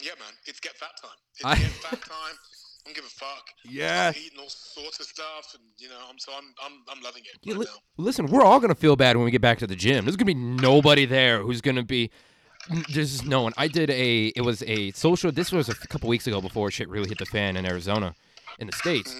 yeah, 0.00 0.16
man, 0.18 0.32
it's 0.46 0.60
get 0.60 0.76
fat 0.80 0.96
time. 1.00 1.18
It's 1.36 1.44
I- 1.44 1.56
get 1.60 1.72
fat 1.84 2.00
time. 2.08 2.36
Don't 2.88 2.94
give 2.94 3.04
a 3.04 3.08
fuck. 3.08 3.50
Yeah. 3.68 4.12
I'm 4.14 4.22
eating 4.24 4.38
all 4.38 4.48
sorts 4.48 4.98
of 4.98 5.04
stuff, 5.04 5.54
and 5.54 5.62
you 5.76 5.90
know, 5.90 5.96
I'm 6.08 6.18
so 6.18 6.32
I'm 6.32 6.54
I'm, 6.64 6.72
I'm 6.90 7.02
loving 7.02 7.22
it 7.22 7.38
Yeah, 7.42 7.52
right 7.52 7.60
li- 7.60 7.66
listen, 7.98 8.28
we're 8.28 8.42
all 8.42 8.60
gonna 8.60 8.74
feel 8.74 8.96
bad 8.96 9.14
when 9.16 9.26
we 9.26 9.30
get 9.30 9.42
back 9.42 9.58
to 9.58 9.66
the 9.66 9.76
gym. 9.76 10.06
There's 10.06 10.16
gonna 10.16 10.24
be 10.24 10.32
nobody 10.32 11.04
there 11.04 11.42
who's 11.42 11.60
gonna 11.60 11.82
be. 11.82 12.10
There's 12.94 13.26
no 13.26 13.42
one. 13.42 13.52
I 13.58 13.68
did 13.68 13.90
a. 13.90 14.28
It 14.28 14.40
was 14.40 14.62
a 14.62 14.90
social. 14.92 15.30
This 15.30 15.52
was 15.52 15.68
a 15.68 15.74
couple 15.74 16.08
weeks 16.08 16.26
ago 16.26 16.40
before 16.40 16.70
shit 16.70 16.88
really 16.88 17.10
hit 17.10 17.18
the 17.18 17.26
fan 17.26 17.58
in 17.58 17.66
Arizona, 17.66 18.14
in 18.58 18.68
the 18.68 18.72
states, 18.72 19.14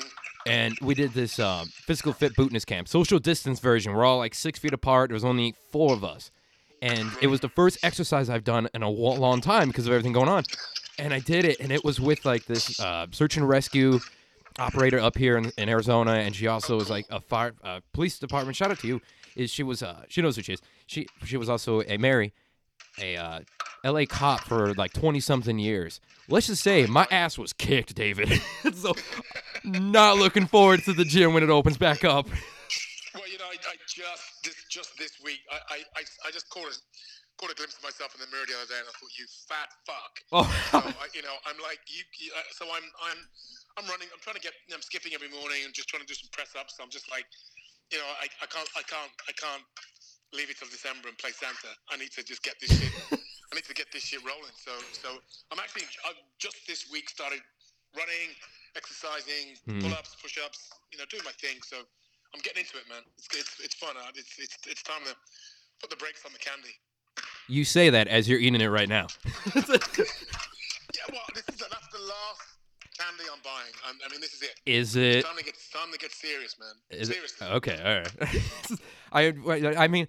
and 0.47 0.75
we 0.81 0.95
did 0.95 1.13
this 1.13 1.39
uh, 1.39 1.67
physical 1.71 2.15
fit 2.15 2.35
bootness 2.37 2.65
camp, 2.65 2.89
social 2.89 3.19
distance 3.19 3.61
version. 3.61 3.93
We're 3.93 4.07
all 4.07 4.17
like 4.17 4.35
six 4.35 4.59
feet 4.59 4.73
apart. 4.73 5.11
There 5.11 5.15
was 5.15 5.27
only 5.27 5.55
four 5.73 5.93
of 5.93 6.05
us, 6.05 6.31
and 6.81 7.11
it 7.21 7.27
was 7.27 7.41
the 7.41 7.51
first 7.51 7.77
exercise 7.83 8.31
I've 8.31 8.45
done 8.45 8.67
in 8.73 8.83
a 8.83 8.89
long 8.89 9.43
time 9.43 9.69
because 9.69 9.87
of 9.87 9.93
everything 9.93 10.15
going 10.15 10.31
on. 10.31 10.45
And 10.99 11.14
I 11.14 11.21
did 11.21 11.45
it, 11.45 11.61
and 11.61 11.71
it 11.71 11.85
was 11.85 12.00
with 12.00 12.25
like 12.25 12.47
this 12.47 12.81
uh, 12.81 13.07
search 13.12 13.37
and 13.37 13.49
rescue 13.49 14.00
operator 14.59 14.99
up 14.99 15.17
here 15.17 15.37
in, 15.37 15.52
in 15.57 15.69
Arizona, 15.69 16.12
and 16.12 16.35
she 16.35 16.47
also 16.47 16.76
was 16.76 16.90
like 16.90 17.07
a 17.11 17.21
fire 17.21 17.55
uh, 17.62 17.81
police 17.93 18.19
department. 18.19 18.57
Shout 18.57 18.71
out 18.71 18.78
to 18.81 18.87
you. 18.87 19.00
Is 19.37 19.50
she 19.50 19.62
was 19.62 19.83
uh 19.83 20.02
she 20.09 20.21
knows 20.21 20.35
who 20.37 20.43
she 20.43 20.55
is. 20.55 20.62
She 20.87 21.07
she 21.25 21.37
was 21.37 21.49
also 21.49 21.83
a 21.83 21.97
Mary, 21.97 22.33
a 23.00 23.17
uh, 23.17 23.40
L.A. 23.85 24.07
cop 24.07 24.40
for 24.40 24.75
like 24.75 24.93
twenty 24.93 25.21
something 25.21 25.59
years. 25.59 26.00
Let's 26.28 26.49
just 26.49 26.62
say 26.62 26.87
my 26.87 27.07
ass 27.11 27.38
was 27.38 27.52
kicked, 27.52 27.95
David. 27.95 28.28
so 28.75 28.95
not 29.64 30.19
looking 30.19 30.47
forward 30.47 30.83
to 30.85 30.93
the 30.93 31.05
gym 31.05 31.35
when 31.35 31.43
it 31.43 31.50
opens 31.50 31.76
back 31.76 32.05
up. 32.05 32.26
Well, 33.14 33.28
you 33.31 33.38
know, 33.38 33.45
I, 33.45 33.55
I 33.55 33.76
just 33.87 34.45
this 34.45 34.57
just 34.69 34.99
this 34.99 35.12
week, 35.25 35.40
I, 35.50 35.76
I, 35.97 36.02
I, 36.26 36.31
just 36.31 36.49
caught 36.50 36.67
a 36.67 36.75
caught 37.38 37.54
a 37.54 37.59
glimpse 37.59 37.78
of 37.78 37.85
myself 37.87 38.12
in 38.14 38.21
the 38.21 38.28
mirror 38.35 38.45
the 38.50 38.59
other 38.59 38.68
day, 38.68 38.78
and 38.83 38.90
I 38.90 38.95
thought, 38.99 39.14
you 39.14 39.25
fat 39.47 39.71
fuck. 39.87 40.14
Oh, 40.35 40.45
So 40.75 40.78
I, 40.83 41.07
you 41.16 41.23
know, 41.23 41.35
I'm 41.49 41.57
like 41.62 41.80
you. 41.88 42.02
you 42.18 42.35
uh, 42.35 42.42
so 42.52 42.66
I'm 42.68 42.85
I'm 43.09 43.21
I'm 43.80 43.87
running. 43.88 44.11
I'm 44.11 44.18
trying 44.21 44.37
to 44.37 44.45
get. 44.45 44.52
I'm 44.75 44.83
skipping 44.83 45.14
every 45.14 45.30
morning 45.30 45.62
and 45.64 45.71
just 45.73 45.87
trying 45.88 46.02
to 46.02 46.11
do 46.11 46.18
some 46.18 46.28
press 46.35 46.52
ups. 46.59 46.76
So 46.76 46.83
I'm 46.83 46.90
just 46.90 47.07
like, 47.09 47.25
you 47.95 47.97
know, 48.02 48.11
I, 48.18 48.26
I 48.42 48.47
can't, 48.50 48.66
I 48.75 48.83
can't, 48.83 49.14
I 49.30 49.33
can't 49.38 49.62
leave 50.35 50.50
it 50.50 50.59
till 50.59 50.68
December 50.68 51.09
and 51.09 51.16
play 51.16 51.30
Santa. 51.33 51.73
I 51.88 51.97
need 51.97 52.11
to 52.18 52.23
just 52.26 52.42
get 52.42 52.59
this 52.61 52.75
shit. 52.75 52.90
I 53.49 53.54
need 53.57 53.64
to 53.71 53.73
get 53.73 53.88
this 53.95 54.02
shit 54.04 54.21
rolling. 54.26 54.52
So, 54.61 54.75
so 54.92 55.23
I'm 55.54 55.57
actually 55.62 55.87
I've 56.04 56.18
just 56.42 56.59
this 56.68 56.90
week 56.92 57.09
started 57.09 57.40
running, 57.97 58.35
exercising, 58.76 59.57
Hmm. 59.64 59.80
pull-ups, 59.80 60.16
push-ups. 60.21 60.68
You 60.92 60.99
know, 60.99 61.07
doing 61.09 61.25
my 61.25 61.33
thing. 61.40 61.62
So 61.64 61.80
I'm 62.35 62.42
getting 62.42 62.66
into 62.66 62.76
it, 62.76 62.85
man. 62.90 63.07
It's 63.16 63.30
it's, 63.33 63.54
it's 63.62 63.76
fun. 63.78 63.97
uh, 63.97 64.11
It's 64.18 64.37
it's 64.42 64.59
it's 64.66 64.83
time 64.83 65.00
to 65.07 65.14
put 65.80 65.88
the 65.88 65.97
brakes 65.97 66.26
on 66.26 66.33
the 66.35 66.42
candy. 66.42 66.75
You 67.49 67.64
say 67.64 67.90
that 67.90 68.09
as 68.09 68.28
you're 68.28 68.38
eating 68.38 68.61
it 68.61 68.67
right 68.67 68.88
now. 68.88 69.07
Yeah, 70.95 71.05
well, 71.12 71.21
this 71.35 71.45
is 71.49 71.57
the, 71.57 71.67
that's 71.71 71.88
the 71.88 71.99
last 71.99 72.40
candy 72.99 73.25
I'm 73.33 73.40
buying. 73.45 73.73
i 73.85 73.90
I 74.07 74.11
mean, 74.11 74.21
this 74.21 74.33
is 74.35 74.43
it. 74.43 74.55
Is 74.67 74.97
It's 74.97 75.19
it? 75.19 75.28
time 75.28 75.37
to 75.37 75.45
get 75.45 75.55
time 75.73 75.93
to 75.93 75.99
get 75.99 76.12
serious, 76.12 76.57
man. 76.59 76.71
Is 76.90 77.11
it 77.11 77.17
okay? 77.43 78.05
All 79.12 79.21
right. 79.21 79.35
I 79.76 79.83
I 79.85 79.88
mean, 79.88 80.09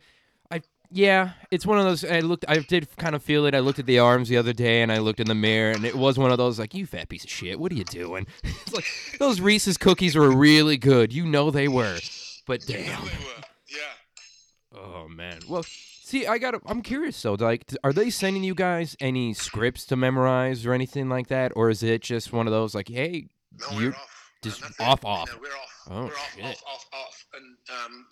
I 0.51 0.61
yeah, 0.89 1.31
it's 1.51 1.65
one 1.65 1.77
of 1.77 1.83
those. 1.85 2.03
I 2.05 2.21
looked. 2.21 2.45
I 2.47 2.59
did 2.59 2.87
kind 2.97 3.13
of 3.15 3.21
feel 3.23 3.45
it. 3.45 3.53
I 3.53 3.59
looked 3.59 3.79
at 3.79 3.85
the 3.85 3.99
arms 3.99 4.29
the 4.29 4.37
other 4.37 4.53
day, 4.53 4.81
and 4.81 4.91
I 4.91 4.97
looked 4.99 5.19
in 5.19 5.27
the 5.27 5.35
mirror, 5.35 5.71
and 5.71 5.85
it 5.85 5.95
was 5.95 6.17
one 6.17 6.31
of 6.31 6.37
those 6.37 6.57
like, 6.59 6.73
"You 6.73 6.85
fat 6.87 7.09
piece 7.09 7.23
of 7.25 7.29
shit, 7.29 7.59
what 7.59 7.71
are 7.71 7.75
you 7.75 7.83
doing?" 7.83 8.25
it's 8.43 8.73
like 8.73 8.85
those 9.19 9.39
Reese's 9.41 9.77
cookies 9.77 10.15
were 10.15 10.31
really 10.35 10.77
good. 10.77 11.13
You 11.13 11.25
know 11.25 11.51
they 11.51 11.67
were, 11.67 11.99
but 12.47 12.67
You 12.69 12.77
know 12.77 12.83
damn. 12.83 13.01
they 13.05 13.11
were. 13.11 13.43
Yeah. 13.67 14.79
Oh 14.81 15.07
man. 15.07 15.39
Well, 15.47 15.63
see, 16.09 16.25
I 16.27 16.37
got. 16.37 16.55
I'm 16.65 16.81
curious 16.81 17.21
though. 17.21 17.33
Like, 17.39 17.65
are 17.83 17.93
they 17.93 18.09
sending 18.09 18.43
you 18.43 18.55
guys 18.55 18.95
any 18.99 19.33
scripts 19.33 19.85
to 19.87 19.95
memorize 19.95 20.65
or 20.65 20.73
anything 20.73 21.07
like 21.09 21.27
that, 21.27 21.51
or 21.55 21.69
is 21.69 21.83
it 21.83 22.01
just 22.01 22.33
one 22.33 22.47
of 22.47 22.53
those 22.53 22.73
like, 22.73 22.89
"Hey, 22.89 23.29
No, 23.59 23.79
You're 23.79 23.93
off. 23.95 24.31
just 24.43 24.61
it. 24.63 24.71
off, 24.79 25.01
You 25.03 25.09
off. 25.09 25.27
know, 25.31 25.39
we're 25.41 25.55
off. 25.57 25.73
Oh, 25.89 26.05
we're 26.05 26.13
off, 26.17 26.33
shit. 26.35 26.45
off, 26.45 26.63
off, 26.67 26.85
off. 26.93 27.17
And 27.33 27.57
um, 27.77 28.05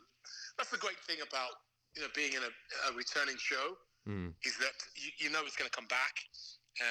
that's 0.58 0.72
the 0.72 0.78
great 0.78 1.00
thing 1.08 1.18
about 1.26 1.52
you 1.96 2.02
know 2.02 2.10
being 2.16 2.34
in 2.34 2.42
a, 2.44 2.52
a 2.90 2.96
returning 2.96 3.38
show 3.38 3.76
Hmm. 4.08 4.30
is 4.48 4.56
that 4.64 4.72
you, 4.96 5.28
you 5.28 5.30
know 5.34 5.44
it's 5.46 5.58
going 5.60 5.68
to 5.70 5.76
come 5.76 5.88
back. 5.92 6.16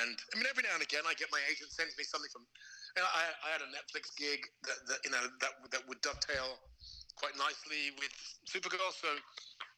And 0.02 0.18
I 0.18 0.36
mean, 0.36 0.44
every 0.50 0.62
now 0.66 0.74
and 0.74 0.82
again, 0.82 1.06
I 1.08 1.14
get 1.14 1.30
my 1.32 1.40
agent 1.48 1.70
sends 1.72 1.94
me 1.96 2.04
something 2.04 2.28
from. 2.34 2.42
You 2.96 3.02
know, 3.04 3.08
I, 3.12 3.22
I 3.44 3.48
had 3.56 3.62
a 3.64 3.70
Netflix 3.72 4.12
gig 4.16 4.40
that, 4.68 4.78
that 4.88 4.98
you 5.04 5.10
know 5.14 5.22
that 5.40 5.52
that 5.72 5.82
would 5.88 6.00
dovetail 6.02 6.58
quite 7.16 7.32
nicely 7.40 7.92
with 7.96 8.12
Supergirl. 8.48 8.92
So 8.92 9.08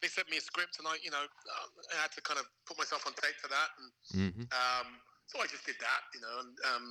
they 0.01 0.07
sent 0.07 0.29
me 0.29 0.37
a 0.37 0.41
script, 0.41 0.79
and 0.79 0.87
I 0.87 0.97
you 1.03 1.11
know 1.11 1.23
uh, 1.23 1.67
I 1.93 2.01
had 2.01 2.11
to 2.13 2.21
kind 2.21 2.39
of 2.39 2.45
put 2.65 2.77
myself 2.77 3.05
on 3.07 3.13
tape 3.13 3.37
for 3.41 3.49
that. 3.49 3.69
And 3.77 3.87
hmm 4.33 4.45
um, 4.49 4.87
so 5.29 5.37
I 5.37 5.45
just 5.45 5.65
did 5.65 5.77
that, 5.77 6.01
you 6.13 6.21
know, 6.25 6.41
and 6.41 6.53
um, 6.73 6.85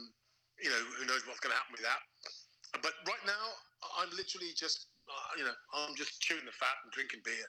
you 0.62 0.70
know, 0.70 0.82
who 0.98 1.06
knows 1.06 1.26
what's 1.26 1.42
going 1.42 1.50
to 1.54 1.58
happen 1.58 1.74
with 1.74 1.82
that. 1.82 2.02
But 2.82 2.94
right 3.06 3.24
now, 3.26 3.44
I'm 3.98 4.10
literally 4.14 4.54
just, 4.54 4.90
uh, 5.08 5.38
you 5.38 5.44
know, 5.46 5.54
I'm 5.74 5.94
just 5.94 6.20
chewing 6.20 6.44
the 6.46 6.54
fat 6.54 6.78
and 6.84 6.92
drinking 6.92 7.22
beer. 7.24 7.46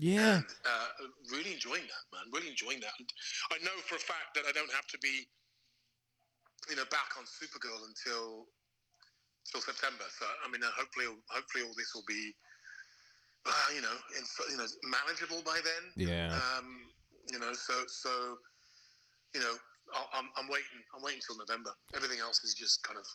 Yeah. 0.00 0.40
And 0.40 0.48
uh, 0.64 0.88
really 1.32 1.52
enjoying 1.52 1.84
that, 1.84 2.04
man. 2.12 2.32
Really 2.32 2.48
enjoying 2.48 2.80
that. 2.80 2.96
And 2.96 3.08
I 3.52 3.58
know 3.64 3.76
for 3.84 3.96
a 3.96 4.04
fact 4.04 4.32
that 4.36 4.48
I 4.48 4.52
don't 4.52 4.72
have 4.72 4.86
to 4.96 4.98
be, 5.04 5.28
you 6.68 6.76
know, 6.76 6.88
back 6.88 7.16
on 7.20 7.24
Supergirl 7.28 7.84
until 7.84 8.48
till 9.44 9.60
September. 9.60 10.04
So 10.08 10.24
I 10.44 10.48
mean, 10.48 10.64
uh, 10.64 10.72
hopefully, 10.76 11.12
hopefully, 11.28 11.64
all 11.64 11.74
this 11.76 11.92
will 11.92 12.06
be, 12.08 12.32
uh, 13.46 13.52
you 13.74 13.82
know, 13.82 13.96
in, 14.16 14.24
you 14.50 14.56
know, 14.56 14.66
manageable 14.84 15.42
by 15.44 15.60
then. 15.64 16.08
Yeah. 16.08 16.34
Um, 16.34 16.86
you 17.32 17.38
know, 17.38 17.52
so 17.52 17.74
so, 17.86 18.10
you 19.34 19.40
know, 19.40 19.54
I'm, 20.14 20.28
I'm 20.36 20.48
waiting. 20.48 20.80
I'm 20.96 21.02
waiting 21.02 21.20
till 21.26 21.36
November. 21.38 21.70
Everything 21.94 22.18
else 22.20 22.42
is 22.44 22.54
just 22.54 22.82
kind 22.82 22.98
of 22.98 23.06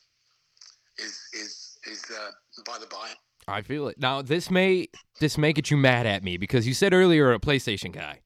is 0.98 1.20
is 1.34 1.77
is 1.91 2.03
uh, 2.12 2.32
by 2.65 2.77
the 2.79 2.88
by. 2.88 3.12
I 3.48 3.62
feel 3.62 3.88
it. 3.88 4.00
Now 4.00 4.22
this 4.22 4.50
may 4.50 4.88
this 5.20 5.38
may 5.38 5.53
get 5.53 5.70
you 5.70 5.77
mad 5.77 6.05
at 6.05 6.24
me 6.24 6.38
because 6.38 6.67
you 6.67 6.74
said 6.74 6.94
earlier 6.94 7.32
a 7.32 7.39
PlayStation 7.39 7.91
guy. 7.91 8.22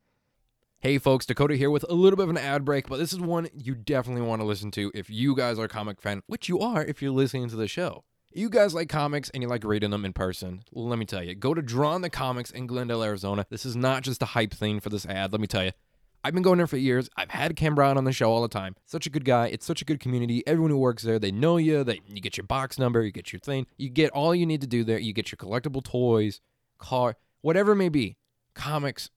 Hey 0.82 0.98
folks, 0.98 1.26
Dakota 1.26 1.58
here 1.58 1.70
with 1.70 1.84
a 1.90 1.94
little 1.94 2.16
bit 2.16 2.24
of 2.24 2.30
an 2.30 2.38
ad 2.38 2.64
break, 2.64 2.88
but 2.88 3.00
this 3.00 3.12
is 3.12 3.20
one 3.20 3.50
you 3.54 3.76
definitely 3.76 4.22
want 4.22 4.42
to 4.42 4.46
listen 4.46 4.72
to 4.72 4.92
if 4.96 5.10
you 5.10 5.36
guys 5.36 5.60
are 5.60 5.66
a 5.66 5.70
comic 5.70 6.02
fan, 6.02 6.22
which 6.28 6.48
you 6.48 6.60
are 6.60 6.86
if 6.86 7.02
you're 7.02 7.12
listening 7.12 7.50
to 7.50 7.58
the 7.58 7.68
show. 7.68 8.06
You 8.32 8.48
guys 8.52 8.76
like 8.76 8.90
comics 8.90 9.32
and 9.32 9.42
you 9.42 9.50
like 9.50 9.64
reading 9.64 9.90
them 9.90 10.06
in 10.06 10.14
person. 10.14 10.62
Let 10.72 11.00
me 11.00 11.06
tell 11.06 11.24
you, 11.24 11.34
go 11.34 11.56
to 11.56 11.64
Drawn 11.64 12.04
to 12.04 12.12
Comics 12.12 12.52
in 12.52 12.68
Glendale, 12.68 13.02
Arizona. 13.02 13.48
This 13.50 13.66
is 13.66 13.76
not 13.76 14.04
just 14.04 14.22
a 14.22 14.28
hype 14.28 14.54
thing 14.54 14.80
for 14.80 14.90
this 14.90 15.04
ad. 15.08 15.32
Let 15.32 15.42
me 15.42 15.48
tell 15.48 15.64
you, 15.64 15.72
I've 16.24 16.36
been 16.36 16.44
going 16.44 16.58
there 16.58 16.68
for 16.68 16.78
years. 16.78 17.10
I've 17.18 17.32
had 17.32 17.56
Cam 17.56 17.74
Brown 17.74 17.98
on 17.98 18.04
the 18.04 18.12
show 18.12 18.32
all 18.32 18.44
the 18.44 18.48
time. 18.48 18.76
Such 18.86 19.08
a 19.08 19.10
good 19.10 19.26
guy. 19.26 19.48
It's 19.48 19.66
such 19.66 19.82
a 19.82 19.86
good 19.86 20.00
community. 20.00 20.44
Everyone 20.46 20.70
who 20.70 20.78
works 20.78 21.02
there, 21.02 21.18
they 21.18 21.32
know 21.32 21.58
you. 21.58 21.84
They 21.84 22.02
you 22.06 22.22
get 22.22 22.38
your 22.38 22.46
box 22.46 22.78
number, 22.78 23.02
you 23.02 23.12
get 23.12 23.34
your 23.34 23.40
thing. 23.40 23.66
You 23.78 23.90
get 23.90 24.12
all 24.12 24.36
you 24.36 24.46
need 24.46 24.62
to 24.62 24.68
do 24.68 24.84
there. 24.84 25.00
You 25.00 25.12
get 25.12 25.32
your 25.32 25.38
collectible 25.38 25.84
toys, 25.84 26.40
car, 26.78 27.16
whatever 27.42 27.72
it 27.72 27.78
may 27.78 27.90
be. 27.90 28.16
Comics, 28.54 29.10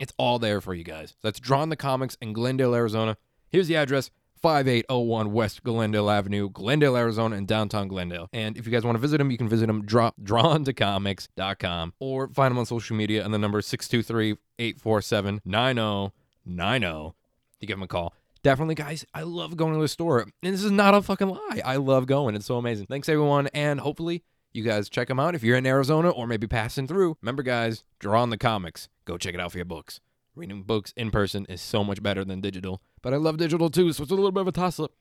it's 0.00 0.12
all 0.16 0.40
there 0.40 0.60
for 0.60 0.74
you 0.74 0.82
guys. 0.82 1.14
That's 1.22 1.38
Drawn 1.38 1.70
to 1.70 1.76
Comics 1.76 2.18
in 2.20 2.32
Glendale, 2.32 2.74
Arizona. 2.74 3.18
Here's 3.50 3.68
the 3.68 3.76
address. 3.76 4.10
5801 4.40 5.32
West 5.32 5.62
Glendale 5.62 6.10
Avenue, 6.10 6.48
Glendale, 6.50 6.96
Arizona, 6.96 7.36
in 7.36 7.46
downtown 7.46 7.88
Glendale. 7.88 8.28
And 8.32 8.56
if 8.56 8.66
you 8.66 8.72
guys 8.72 8.84
want 8.84 8.96
to 8.96 9.00
visit 9.00 9.18
them, 9.18 9.30
you 9.30 9.38
can 9.38 9.48
visit 9.48 9.66
them 9.66 9.84
draw, 9.84 10.12
drawntocomics.com 10.22 11.94
or 11.98 12.28
find 12.28 12.52
them 12.52 12.58
on 12.58 12.66
social 12.66 12.96
media 12.96 13.24
and 13.24 13.32
the 13.32 13.38
number 13.38 13.58
is 13.58 13.66
623 13.66 14.36
847 14.58 15.40
9090. 15.44 17.14
You 17.60 17.66
give 17.66 17.76
them 17.76 17.82
a 17.82 17.88
call. 17.88 18.14
Definitely, 18.42 18.76
guys, 18.76 19.04
I 19.12 19.22
love 19.22 19.56
going 19.56 19.74
to 19.74 19.80
the 19.80 19.88
store. 19.88 20.20
And 20.20 20.32
this 20.42 20.62
is 20.62 20.70
not 20.70 20.94
a 20.94 21.02
fucking 21.02 21.28
lie. 21.28 21.60
I 21.64 21.76
love 21.76 22.06
going. 22.06 22.36
It's 22.36 22.46
so 22.46 22.56
amazing. 22.56 22.86
Thanks, 22.86 23.08
everyone. 23.08 23.48
And 23.48 23.80
hopefully, 23.80 24.22
you 24.52 24.62
guys 24.62 24.88
check 24.88 25.08
them 25.08 25.18
out 25.18 25.34
if 25.34 25.42
you're 25.42 25.56
in 25.56 25.66
Arizona 25.66 26.10
or 26.10 26.26
maybe 26.26 26.46
passing 26.46 26.86
through. 26.86 27.16
Remember, 27.20 27.42
guys, 27.42 27.84
draw 27.98 28.22
on 28.22 28.30
the 28.30 28.38
comics. 28.38 28.88
Go 29.04 29.18
check 29.18 29.34
it 29.34 29.40
out 29.40 29.52
for 29.52 29.58
your 29.58 29.64
books. 29.64 30.00
Reading 30.36 30.62
books 30.62 30.92
in 30.96 31.10
person 31.10 31.46
is 31.48 31.60
so 31.60 31.82
much 31.82 32.00
better 32.00 32.24
than 32.24 32.40
digital. 32.40 32.80
But 33.02 33.14
I 33.14 33.16
love 33.16 33.36
digital 33.36 33.70
too, 33.70 33.92
so 33.92 34.02
it's 34.02 34.12
a 34.12 34.14
little 34.14 34.32
bit 34.32 34.40
of 34.40 34.48
a 34.48 34.52
toss 34.52 34.78
up. 34.80 34.92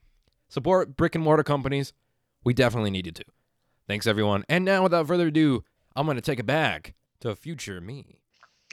Support 0.50 0.96
brick 0.96 1.16
and 1.16 1.24
mortar 1.24 1.44
companies. 1.44 1.94
We 2.44 2.54
definitely 2.54 2.92
need 2.92 3.06
you 3.06 3.12
to. 3.14 3.26
Thanks, 3.88 4.08
everyone. 4.08 4.44
And 4.50 4.64
now, 4.66 4.84
without 4.84 5.08
further 5.08 5.28
ado, 5.28 5.64
I'm 5.96 6.06
going 6.06 6.16
to 6.16 6.22
take 6.22 6.40
it 6.40 6.46
back 6.46 6.94
to 7.22 7.36
future 7.36 7.82
me. 7.82 8.20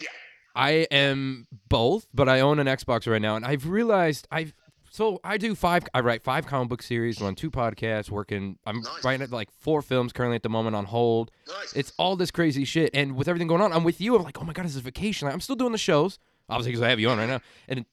Yeah. 0.00 0.08
I 0.54 0.70
am 0.90 1.46
both, 1.68 2.06
but 2.14 2.28
I 2.28 2.40
own 2.40 2.58
an 2.58 2.66
Xbox 2.66 3.10
right 3.10 3.22
now, 3.22 3.36
and 3.36 3.44
I've 3.44 3.66
realized 3.68 4.28
I've 4.30 4.54
so 4.90 5.18
I 5.24 5.38
do 5.38 5.56
five. 5.56 5.82
I 5.92 6.00
write 6.00 6.22
five 6.22 6.46
comic 6.46 6.68
book 6.68 6.80
series, 6.82 7.20
run 7.20 7.34
two 7.34 7.50
podcasts, 7.50 8.10
working. 8.10 8.58
I'm 8.64 8.80
Nice. 8.80 9.02
writing 9.04 9.28
like 9.30 9.50
four 9.50 9.82
films 9.82 10.12
currently 10.12 10.36
at 10.36 10.44
the 10.44 10.48
moment 10.48 10.76
on 10.76 10.84
hold. 10.84 11.32
Nice. 11.48 11.72
It's 11.72 11.92
all 11.98 12.14
this 12.14 12.30
crazy 12.30 12.64
shit, 12.64 12.90
and 12.94 13.16
with 13.16 13.26
everything 13.26 13.48
going 13.48 13.60
on, 13.62 13.72
I'm 13.72 13.82
with 13.82 14.00
you. 14.00 14.14
I'm 14.14 14.22
like, 14.22 14.40
oh 14.40 14.44
my 14.44 14.52
god, 14.52 14.66
this 14.66 14.76
is 14.76 14.82
vacation. 14.82 15.26
Like, 15.26 15.34
I'm 15.34 15.40
still 15.40 15.56
doing 15.56 15.72
the 15.72 15.78
shows, 15.78 16.20
obviously 16.48 16.70
because 16.72 16.82
I 16.82 16.90
have 16.90 17.00
you 17.00 17.08
on 17.10 17.18
right 17.18 17.28
now, 17.28 17.40
and 17.66 17.84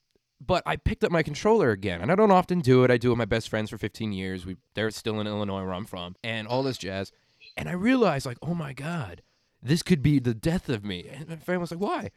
but 0.45 0.63
I 0.65 0.75
picked 0.75 1.03
up 1.03 1.11
my 1.11 1.23
controller 1.23 1.69
again, 1.69 2.01
and 2.01 2.11
I 2.11 2.15
don't 2.15 2.31
often 2.31 2.59
do 2.59 2.83
it. 2.83 2.91
I 2.91 2.97
do 2.97 3.09
it 3.09 3.11
with 3.11 3.19
my 3.19 3.25
best 3.25 3.47
friends 3.47 3.69
for 3.69 3.77
15 3.77 4.11
years. 4.11 4.45
We 4.45 4.57
they're 4.73 4.89
still 4.91 5.19
in 5.19 5.27
Illinois 5.27 5.63
where 5.63 5.73
I'm 5.73 5.85
from, 5.85 6.15
and 6.23 6.47
all 6.47 6.63
this 6.63 6.77
jazz. 6.77 7.11
And 7.55 7.69
I 7.69 7.73
realized 7.73 8.25
like, 8.25 8.37
oh 8.41 8.55
my 8.55 8.73
god, 8.73 9.21
this 9.61 9.83
could 9.83 10.01
be 10.01 10.19
the 10.19 10.33
death 10.33 10.67
of 10.69 10.83
me. 10.83 11.07
And 11.11 11.29
my 11.29 11.35
friend 11.37 11.61
was 11.61 11.71
like, 11.71 11.79
why? 11.79 12.11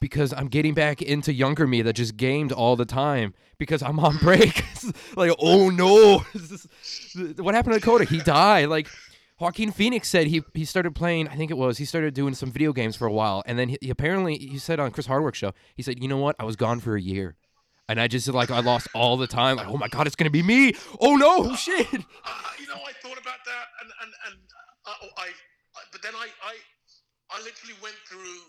Because 0.00 0.32
I'm 0.32 0.48
getting 0.48 0.74
back 0.74 1.00
into 1.00 1.32
younger 1.32 1.66
me 1.66 1.82
that 1.82 1.92
just 1.92 2.16
gamed 2.16 2.50
all 2.50 2.74
the 2.74 2.84
time 2.84 3.34
because 3.58 3.82
I'm 3.82 4.00
on 4.00 4.16
break. 4.16 4.64
like, 5.16 5.32
oh 5.38 5.70
no, 5.70 6.18
what 7.42 7.54
happened 7.54 7.74
to 7.74 7.80
Dakota? 7.80 8.04
He 8.04 8.18
died. 8.18 8.68
Like. 8.68 8.88
Joaquin 9.40 9.72
Phoenix 9.72 10.08
said 10.08 10.28
he 10.28 10.44
he 10.54 10.64
started 10.64 10.94
playing. 10.94 11.26
I 11.26 11.34
think 11.34 11.50
it 11.50 11.56
was 11.56 11.78
he 11.78 11.84
started 11.84 12.14
doing 12.14 12.32
some 12.32 12.52
video 12.52 12.72
games 12.72 12.94
for 12.94 13.08
a 13.08 13.12
while, 13.12 13.42
and 13.44 13.58
then 13.58 13.70
he, 13.70 13.78
he 13.80 13.90
apparently 13.90 14.38
he 14.38 14.56
said 14.56 14.78
on 14.78 14.92
Chris 14.92 15.06
Hardwick 15.06 15.34
show 15.34 15.52
he 15.74 15.82
said, 15.82 16.00
you 16.00 16.06
know 16.06 16.18
what, 16.18 16.36
I 16.38 16.44
was 16.44 16.54
gone 16.54 16.78
for 16.78 16.94
a 16.94 17.00
year, 17.00 17.34
and 17.92 18.00
I 18.00 18.08
just 18.08 18.24
like 18.32 18.50
I 18.50 18.64
lost 18.64 18.88
all 18.96 19.20
the 19.20 19.28
time. 19.28 19.60
Like, 19.60 19.68
oh 19.68 19.76
my 19.76 19.86
god, 19.86 20.08
it's 20.08 20.16
gonna 20.16 20.32
be 20.32 20.42
me. 20.42 20.72
Oh 20.96 21.14
no, 21.20 21.52
shit. 21.54 21.84
Uh, 21.92 22.00
you 22.60 22.64
know, 22.64 22.80
I 22.80 22.96
thought 23.04 23.20
about 23.20 23.44
that, 23.44 23.66
and 23.84 23.92
and 24.00 24.10
and 24.32 24.36
uh, 24.88 24.96
I, 25.20 25.28
I, 25.28 25.84
but 25.92 26.00
then 26.00 26.16
I, 26.16 26.32
I, 26.40 26.56
I 27.36 27.38
literally 27.44 27.76
went 27.84 28.00
through. 28.08 28.48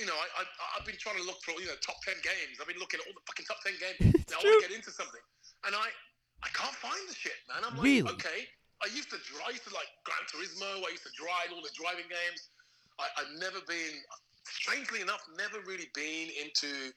You 0.00 0.08
know, 0.08 0.16
I, 0.16 0.26
I, 0.40 0.42
I've 0.80 0.86
been 0.88 0.96
trying 0.96 1.20
to 1.20 1.26
look 1.28 1.44
for 1.44 1.52
you 1.60 1.68
know 1.68 1.76
top 1.84 2.00
ten 2.08 2.16
games. 2.24 2.56
I've 2.56 2.66
been 2.66 2.80
looking 2.80 3.04
at 3.04 3.06
all 3.06 3.12
the 3.12 3.24
fucking 3.28 3.44
top 3.44 3.60
ten 3.60 3.76
games. 3.76 4.00
now 4.32 4.40
I 4.40 4.48
want 4.48 4.64
to 4.64 4.72
get 4.72 4.72
into 4.72 4.88
something, 4.88 5.22
and 5.68 5.76
I, 5.76 5.92
I 6.40 6.48
can't 6.56 6.74
find 6.80 7.04
the 7.04 7.12
shit, 7.12 7.36
man. 7.52 7.68
I'm 7.68 7.76
like, 7.76 7.84
Really? 7.84 8.16
okay. 8.16 8.48
I 8.80 8.88
used 8.96 9.12
to, 9.12 9.20
drive. 9.28 9.44
I 9.44 9.52
used 9.52 9.68
to 9.68 9.76
like 9.76 9.92
Gran 10.08 10.24
Turismo. 10.24 10.80
I 10.88 10.90
used 10.92 11.04
to 11.04 11.14
drive 11.20 11.52
all 11.52 11.60
the 11.60 11.72
driving 11.76 12.08
games. 12.08 12.48
I, 12.96 13.12
I've 13.20 13.32
never 13.36 13.60
been, 13.68 13.96
strangely 14.48 15.04
enough, 15.04 15.20
never 15.36 15.60
really 15.68 15.88
been 15.94 16.32
into 16.36 16.92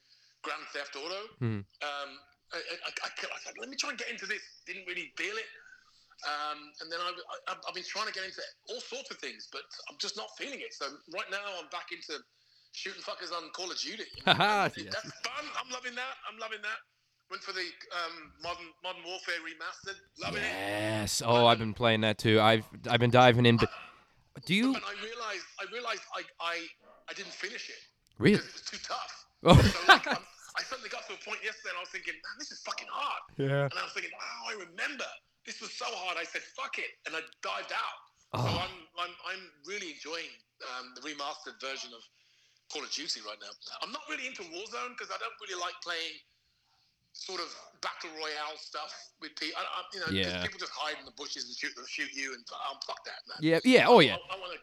Grand 0.47 0.63
Theft 0.71 0.95
Auto. 0.95 1.19
Hmm. 1.43 1.61
Um, 1.83 2.09
I, 2.55 2.63
I, 2.63 2.89
I, 3.03 3.09
I 3.11 3.39
said, 3.43 3.59
let 3.59 3.67
me 3.67 3.75
try 3.75 3.91
and 3.91 3.99
get 3.99 4.07
into 4.07 4.23
this. 4.25 4.39
Didn't 4.63 4.87
really 4.87 5.11
feel 5.19 5.35
it. 5.35 5.49
Um, 6.23 6.71
and 6.81 6.87
then 6.87 7.03
I, 7.03 7.11
I, 7.51 7.59
I've 7.67 7.75
been 7.75 7.83
trying 7.83 8.07
to 8.07 8.13
get 8.15 8.23
into 8.23 8.39
all 8.71 8.79
sorts 8.79 9.11
of 9.11 9.17
things, 9.19 9.51
but 9.51 9.61
I'm 9.91 9.99
just 9.99 10.15
not 10.15 10.31
feeling 10.39 10.63
it. 10.63 10.71
So 10.71 10.87
right 11.13 11.27
now 11.29 11.43
I'm 11.59 11.67
back 11.69 11.91
into 11.91 12.23
shooting 12.71 13.03
fuckers 13.03 13.35
on 13.35 13.51
Call 13.51 13.69
of 13.69 13.77
Duty. 13.77 14.07
Haha. 14.25 14.69
That's 14.71 15.11
fun. 15.27 15.45
I'm 15.59 15.69
loving 15.69 15.93
that. 15.99 16.15
I'm 16.31 16.39
loving 16.39 16.63
that. 16.63 16.79
Went 17.29 17.43
for 17.43 17.51
the 17.51 17.67
um, 17.91 18.31
modern 18.41 18.71
Modern 18.81 19.03
Warfare 19.05 19.35
remastered. 19.43 19.99
Loving 20.23 20.41
it. 20.41 20.47
Yes. 20.47 21.21
Oh, 21.25 21.45
I've 21.45 21.59
been 21.59 21.73
playing 21.73 22.01
that 22.01 22.17
too. 22.17 22.39
I've 22.39 22.63
I've 22.89 23.01
been 23.01 23.11
diving 23.11 23.45
in. 23.45 23.57
But 23.57 23.69
do 24.45 24.55
you? 24.55 24.71
But 24.71 24.83
I 24.83 24.93
realized 25.03 25.43
I 25.59 25.65
realized 25.73 26.03
I 26.15 26.21
I, 26.39 26.57
I 27.09 27.13
didn't 27.13 27.33
finish 27.33 27.67
it 27.69 27.75
Really? 28.17 28.37
because 28.37 28.47
it 28.47 28.53
was 28.53 28.61
too 28.63 28.77
tough. 28.87 29.25
Oh. 29.43 29.61
So 29.61 29.77
like, 29.89 30.19
I 30.57 30.63
suddenly 30.65 30.89
got 30.89 31.05
to 31.07 31.13
a 31.13 31.21
point 31.21 31.39
yesterday, 31.45 31.69
and 31.73 31.79
I 31.79 31.83
was 31.85 31.93
thinking, 31.93 32.17
man, 32.17 32.35
this 32.41 32.49
is 32.51 32.59
fucking 32.65 32.89
hard. 32.89 33.21
yeah. 33.37 33.69
And 33.69 33.77
I 33.77 33.83
was 33.85 33.93
thinking, 33.93 34.11
oh, 34.17 34.43
I 34.49 34.53
remember 34.57 35.05
this 35.45 35.61
was 35.61 35.71
so 35.71 35.85
hard. 35.87 36.17
I 36.17 36.25
said, 36.25 36.41
fuck 36.57 36.75
it, 36.81 36.91
and 37.05 37.13
I 37.15 37.21
dived 37.45 37.71
out. 37.71 37.99
So 38.35 38.43
Oh. 38.43 38.59
I'm 38.67 38.75
I'm 38.99 39.13
I'm 39.23 39.43
really 39.63 39.95
enjoying 39.95 40.27
um, 40.75 40.91
the 40.97 41.01
remastered 41.05 41.55
version 41.63 41.95
of 41.95 42.03
Call 42.67 42.83
of 42.83 42.91
Duty 42.91 43.23
right 43.23 43.39
now. 43.39 43.53
I'm 43.79 43.93
not 43.95 44.03
really 44.11 44.27
into 44.27 44.43
Warzone 44.51 44.97
because 44.99 45.07
I 45.07 45.17
don't 45.23 45.31
really 45.39 45.55
like 45.55 45.77
playing 45.79 46.19
sort 47.15 47.39
of 47.39 47.47
battle 47.81 48.11
royale 48.19 48.59
stuff 48.59 48.91
with 49.23 49.31
people. 49.39 49.55
I, 49.55 49.63
I, 49.63 49.79
you 49.95 49.99
know, 50.03 50.11
Yeah. 50.11 50.43
people 50.43 50.59
just 50.59 50.75
hide 50.75 50.99
in 50.99 51.05
the 51.07 51.15
bushes 51.15 51.47
and 51.47 51.55
shoot 51.55 51.71
shoot 51.87 52.11
you, 52.11 52.33
and 52.35 52.43
um, 52.67 52.77
fuck 52.85 52.99
that, 53.07 53.23
man. 53.31 53.39
Yeah. 53.39 53.59
Yeah. 53.63 53.87
Oh 53.87 53.99
yeah. 54.03 54.19
I, 54.19 54.35
want 54.35 54.51
to 54.51 54.59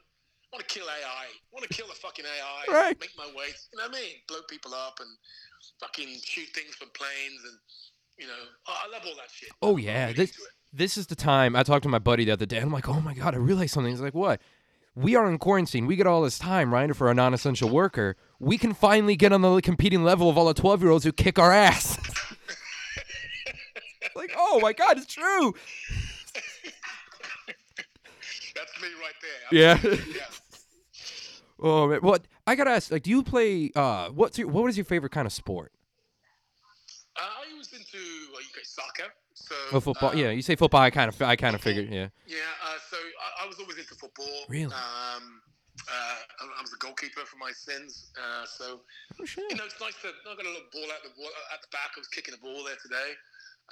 want 0.52 0.60
to 0.60 0.68
kill 0.68 0.84
AI. 0.86 1.00
I 1.32 1.32
want 1.50 1.64
to 1.64 1.72
kill 1.72 1.88
the 1.88 1.96
fucking 1.96 2.26
AI. 2.28 2.68
Right. 2.68 3.00
Make 3.00 3.16
my 3.16 3.26
way. 3.32 3.48
You 3.72 3.80
know 3.80 3.88
what 3.88 3.96
I 3.96 4.00
mean? 4.04 4.20
Blow 4.28 4.44
people 4.48 4.74
up 4.74 5.00
and 5.00 5.08
fucking 5.80 6.08
shoot 6.22 6.48
things 6.54 6.74
from 6.74 6.88
planes 6.94 7.40
and 7.44 7.58
you 8.18 8.26
know. 8.26 8.32
I, 8.66 8.86
I 8.86 8.92
love 8.92 9.02
all 9.06 9.14
that 9.16 9.30
shit. 9.32 9.50
Oh 9.62 9.76
yeah. 9.76 10.12
This 10.12 10.32
this 10.72 10.96
is 10.96 11.06
the 11.06 11.16
time. 11.16 11.56
I 11.56 11.62
talked 11.62 11.82
to 11.84 11.88
my 11.88 11.98
buddy 11.98 12.24
the 12.24 12.32
other 12.32 12.46
day. 12.46 12.58
I'm 12.58 12.72
like, 12.72 12.88
oh 12.88 13.00
my 13.00 13.14
god, 13.14 13.34
I 13.34 13.38
realized 13.38 13.72
something. 13.72 13.92
He's 13.92 14.00
like, 14.00 14.14
what? 14.14 14.40
We 14.96 15.16
are 15.16 15.28
in 15.28 15.38
quarantine. 15.38 15.86
We 15.86 15.96
get 15.96 16.06
all 16.06 16.22
this 16.22 16.38
time, 16.38 16.72
right? 16.72 16.94
For 16.94 17.10
a 17.10 17.14
non-essential 17.14 17.68
worker, 17.68 18.16
we 18.38 18.58
can 18.58 18.74
finally 18.74 19.16
get 19.16 19.32
on 19.32 19.42
the 19.42 19.60
competing 19.60 20.04
level 20.04 20.30
of 20.30 20.38
all 20.38 20.46
the 20.46 20.54
twelve-year-olds 20.54 21.04
who 21.04 21.12
kick 21.12 21.38
our 21.38 21.52
ass. 21.52 21.98
like, 24.16 24.32
oh 24.36 24.60
my 24.60 24.72
god, 24.72 24.98
it's 24.98 25.12
true. 25.12 25.54
That's 28.54 28.80
me 28.80 28.88
right 29.00 29.14
there. 29.20 29.60
Yeah. 29.60 29.78
yeah. 29.82 30.24
Oh 31.60 31.88
man. 31.88 32.00
What? 32.00 32.26
I 32.46 32.54
gotta 32.54 32.70
ask. 32.70 32.90
Like, 32.90 33.02
do 33.02 33.10
you 33.10 33.22
play? 33.22 33.70
Uh, 33.74 34.08
what's 34.10 34.38
your? 34.38 34.48
What 34.48 34.68
is 34.68 34.76
your 34.76 34.84
favorite 34.84 35.12
kind 35.12 35.26
of 35.26 35.32
sport? 35.32 35.72
Uh, 37.16 37.22
I 37.22 37.56
was 37.56 37.72
into 37.72 37.98
well, 38.32 38.42
you 38.42 38.48
soccer. 38.64 39.08
So 39.34 39.54
Oh, 39.72 39.80
football. 39.80 40.10
um, 40.10 40.18
yeah, 40.18 40.30
you 40.30 40.42
say 40.42 40.54
football. 40.56 40.80
I 40.80 40.90
kind 40.90 41.08
of. 41.08 41.20
I 41.22 41.36
kind 41.36 41.54
of 41.54 41.60
figured. 41.62 41.88
Yeah. 41.90 42.08
Yeah, 42.26 42.38
uh, 42.64 42.76
so 42.90 42.96
I, 42.96 43.44
I 43.44 43.46
was 43.48 43.58
always 43.58 43.78
into 43.78 43.94
football. 43.94 44.44
Really? 44.48 44.66
Um, 44.72 45.40
uh, 45.88 46.20
I, 46.40 46.44
I 46.58 46.62
was 46.62 46.72
a 46.72 46.78
goalkeeper 46.78 47.20
for 47.24 47.36
my 47.36 47.50
sins. 47.52 48.12
Uh, 48.18 48.44
so 48.46 48.80
Oh 49.20 49.24
shit. 49.24 49.44
you 49.50 49.56
know, 49.56 49.64
it's 49.64 49.80
nice 49.80 49.96
to. 50.02 50.08
I 50.08 50.34
got 50.36 50.44
a 50.44 50.48
little 50.52 50.68
ball 50.72 50.88
at 50.92 51.02
the 51.02 51.10
ball, 51.16 51.30
at 51.54 51.62
the 51.62 51.68
back. 51.72 51.96
I 51.96 52.00
was 52.00 52.08
kicking 52.08 52.34
the 52.36 52.42
ball 52.44 52.62
there 52.64 52.76
today. 52.82 53.10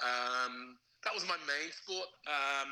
Um, 0.01 0.77
that 1.05 1.13
was 1.13 1.27
my 1.29 1.37
main 1.45 1.69
sport. 1.71 2.09
Um, 2.25 2.69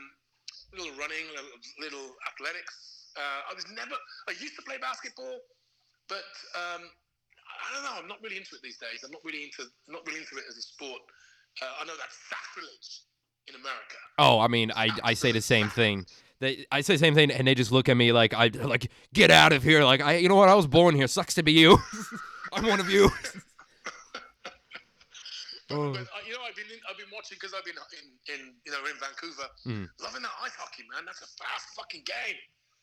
little 0.74 0.96
running, 0.98 1.30
little, 1.36 1.52
little 1.80 2.08
athletics. 2.26 3.12
Uh, 3.16 3.52
I 3.52 3.54
was 3.54 3.68
never. 3.76 3.94
I 4.28 4.34
used 4.40 4.56
to 4.56 4.64
play 4.64 4.80
basketball, 4.82 5.40
but 6.12 6.28
um, 6.60 6.82
I 7.48 7.74
don't 7.74 7.84
know. 7.88 7.96
I'm 8.04 8.08
not 8.12 8.20
really 8.22 8.36
into 8.36 8.52
it 8.56 8.62
these 8.62 8.78
days. 8.78 9.00
I'm 9.06 9.12
not 9.12 9.24
really 9.24 9.44
into. 9.48 9.64
Not 9.88 10.06
really 10.06 10.20
into 10.20 10.36
it 10.36 10.44
as 10.50 10.58
a 10.58 10.62
sport. 10.62 11.00
Uh, 11.62 11.66
I 11.82 11.86
know 11.86 11.94
that's 11.98 12.18
sacrilege 12.28 13.04
in 13.48 13.56
America. 13.56 13.96
Oh, 14.20 14.40
I 14.40 14.48
mean, 14.48 14.72
I 14.76 14.90
I 15.04 15.14
say 15.14 15.32
the 15.32 15.42
same 15.42 15.70
thing. 15.70 16.06
They, 16.42 16.66
I 16.72 16.82
say 16.82 16.96
the 16.96 17.00
same 17.00 17.16
thing, 17.16 17.32
and 17.32 17.48
they 17.48 17.56
just 17.56 17.72
look 17.72 17.88
at 17.88 17.96
me 17.96 18.12
like 18.12 18.34
I 18.34 18.48
like 18.48 18.92
get 19.14 19.32
out 19.32 19.54
of 19.54 19.64
here. 19.64 19.84
Like 19.84 20.02
I, 20.02 20.18
you 20.18 20.28
know 20.28 20.36
what? 20.36 20.50
I 20.50 20.56
was 20.56 20.68
born 20.68 20.96
here. 20.96 21.08
Sucks 21.08 21.36
to 21.36 21.44
be 21.44 21.54
you. 21.54 21.78
I'm 22.54 22.68
one 22.68 22.80
of 22.82 22.90
you. 22.90 23.10
Oh. 25.74 25.94
But 25.94 26.02
uh, 26.02 26.20
you 26.28 26.34
know, 26.34 26.44
I've 26.46 26.56
been 26.56 26.66
in, 26.66 26.80
I've 26.90 26.98
been 26.98 27.08
watching 27.16 27.38
because 27.40 27.54
I've 27.58 27.64
been 27.64 27.76
in, 27.96 28.36
in 28.36 28.54
you 28.66 28.74
know 28.74 28.80
in 28.80 28.98
Vancouver, 29.00 29.48
Mm. 29.66 29.88
loving 30.04 30.22
that 30.22 30.32
ice 30.44 30.52
hockey, 30.60 30.84
man. 30.94 31.04
That's 31.06 31.22
a 31.22 31.28
fast 31.40 31.68
fucking 31.78 32.04
game. 32.04 32.36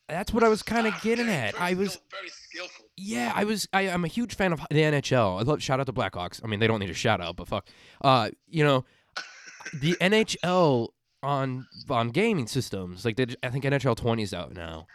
That's 0.08 0.32
what 0.32 0.42
I 0.42 0.48
was 0.48 0.62
kind 0.62 0.86
of 0.86 0.98
getting 1.02 1.28
at. 1.28 1.52
very 1.54 1.72
I 1.72 1.74
was, 1.74 1.98
very 2.10 2.30
skillful. 2.30 2.77
Yeah, 2.98 3.32
I 3.34 3.44
was. 3.44 3.68
I, 3.72 3.82
I'm 3.88 4.04
a 4.04 4.08
huge 4.08 4.34
fan 4.34 4.52
of 4.52 4.60
the 4.70 4.76
NHL. 4.82 5.38
I 5.38 5.42
love 5.42 5.62
shout 5.62 5.80
out 5.80 5.86
to 5.86 5.92
Blackhawks. 5.92 6.40
I 6.42 6.46
mean, 6.48 6.60
they 6.60 6.66
don't 6.66 6.80
need 6.80 6.90
a 6.90 6.94
shout 6.94 7.20
out, 7.20 7.36
but 7.36 7.48
fuck. 7.48 7.68
Uh, 8.02 8.30
you 8.48 8.64
know, 8.64 8.84
the 9.80 9.92
NHL 10.00 10.88
on 11.22 11.66
on 11.88 12.08
gaming 12.10 12.46
systems, 12.46 13.04
like 13.04 13.16
they, 13.16 13.26
I 13.42 13.50
think 13.50 13.64
NHL 13.64 13.96
20 13.96 14.22
is 14.22 14.34
out 14.34 14.54
now. 14.54 14.86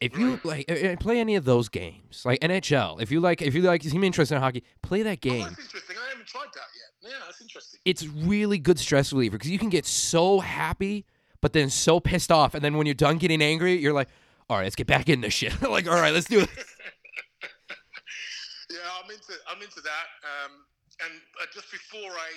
If 0.00 0.16
you 0.16 0.40
like 0.44 0.70
uh, 0.70 0.74
uh, 0.74 0.96
play 0.96 1.20
any 1.20 1.36
of 1.36 1.44
those 1.44 1.68
games, 1.68 2.22
like 2.24 2.40
NHL, 2.40 3.02
if 3.02 3.10
you 3.10 3.20
like, 3.20 3.42
if 3.42 3.54
you 3.54 3.60
like, 3.60 3.82
seem 3.82 4.02
interested 4.02 4.34
in 4.36 4.40
hockey, 4.40 4.64
play 4.82 5.02
that 5.02 5.18
Oh, 5.18 5.28
game. 5.28 5.42
that's 5.44 5.58
interesting. 5.60 5.96
I 6.02 6.08
haven't 6.10 6.26
tried 6.26 6.46
that 6.54 6.68
yet. 6.74 7.12
Yeah, 7.12 7.18
that's 7.26 7.40
interesting. 7.42 7.80
it's 7.84 8.06
really 8.06 8.58
good 8.58 8.78
stress 8.78 9.12
reliever 9.12 9.36
because 9.36 9.50
you 9.50 9.58
can 9.58 9.68
get 9.68 9.84
so 9.84 10.40
happy, 10.40 11.04
but 11.42 11.52
then 11.52 11.68
so 11.68 12.00
pissed 12.00 12.32
off, 12.32 12.54
and 12.54 12.64
then 12.64 12.76
when 12.78 12.86
you're 12.86 12.94
done 12.94 13.18
getting 13.18 13.42
angry, 13.42 13.76
you're 13.78 13.92
like, 13.92 14.08
all 14.48 14.56
right, 14.56 14.64
let's 14.64 14.74
get 14.74 14.86
back 14.86 15.08
in 15.10 15.20
this 15.20 15.34
shit. 15.34 15.60
like, 15.70 15.86
all 15.86 16.00
right, 16.00 16.14
let's 16.14 16.26
do 16.28 16.40
it. 16.40 16.48
I'm 19.10 19.18
into 19.18 19.34
I'm 19.50 19.58
into 19.58 19.82
that. 19.82 20.06
Um, 20.22 20.62
and 21.02 21.12
uh, 21.42 21.50
just 21.50 21.66
before 21.74 22.14
I 22.14 22.30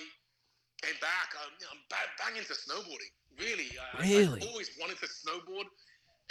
came 0.81 0.97
back, 0.97 1.37
I'm, 1.37 1.53
you 1.61 1.69
know, 1.69 1.77
I'm 1.77 1.83
bang, 1.93 2.09
bang 2.17 2.33
into 2.41 2.57
snowboarding. 2.57 3.13
Really, 3.37 3.69
I, 3.77 4.01
Really? 4.01 4.41
I've 4.41 4.49
always 4.49 4.73
wanted 4.81 4.97
to 5.01 5.09
snowboard, 5.09 5.69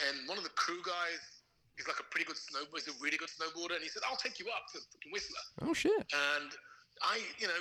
and 0.03 0.27
one 0.27 0.39
of 0.39 0.43
the 0.43 0.55
crew 0.59 0.83
guys 0.83 1.23
is 1.79 1.87
like 1.87 1.99
a 2.03 2.07
pretty 2.11 2.27
good 2.27 2.39
snowboarder. 2.39 2.83
He's 2.83 2.91
a 2.91 2.99
really 2.99 3.19
good 3.19 3.31
snowboarder, 3.31 3.79
and 3.79 3.83
he 3.87 3.91
said, 3.91 4.03
"I'll 4.03 4.19
take 4.19 4.43
you 4.43 4.51
up 4.51 4.67
to 4.75 4.83
fucking 4.83 5.15
Whistler." 5.15 5.47
Oh 5.63 5.75
shit. 5.75 5.95
and 6.11 6.51
I, 7.07 7.23
you 7.39 7.47
know, 7.47 7.61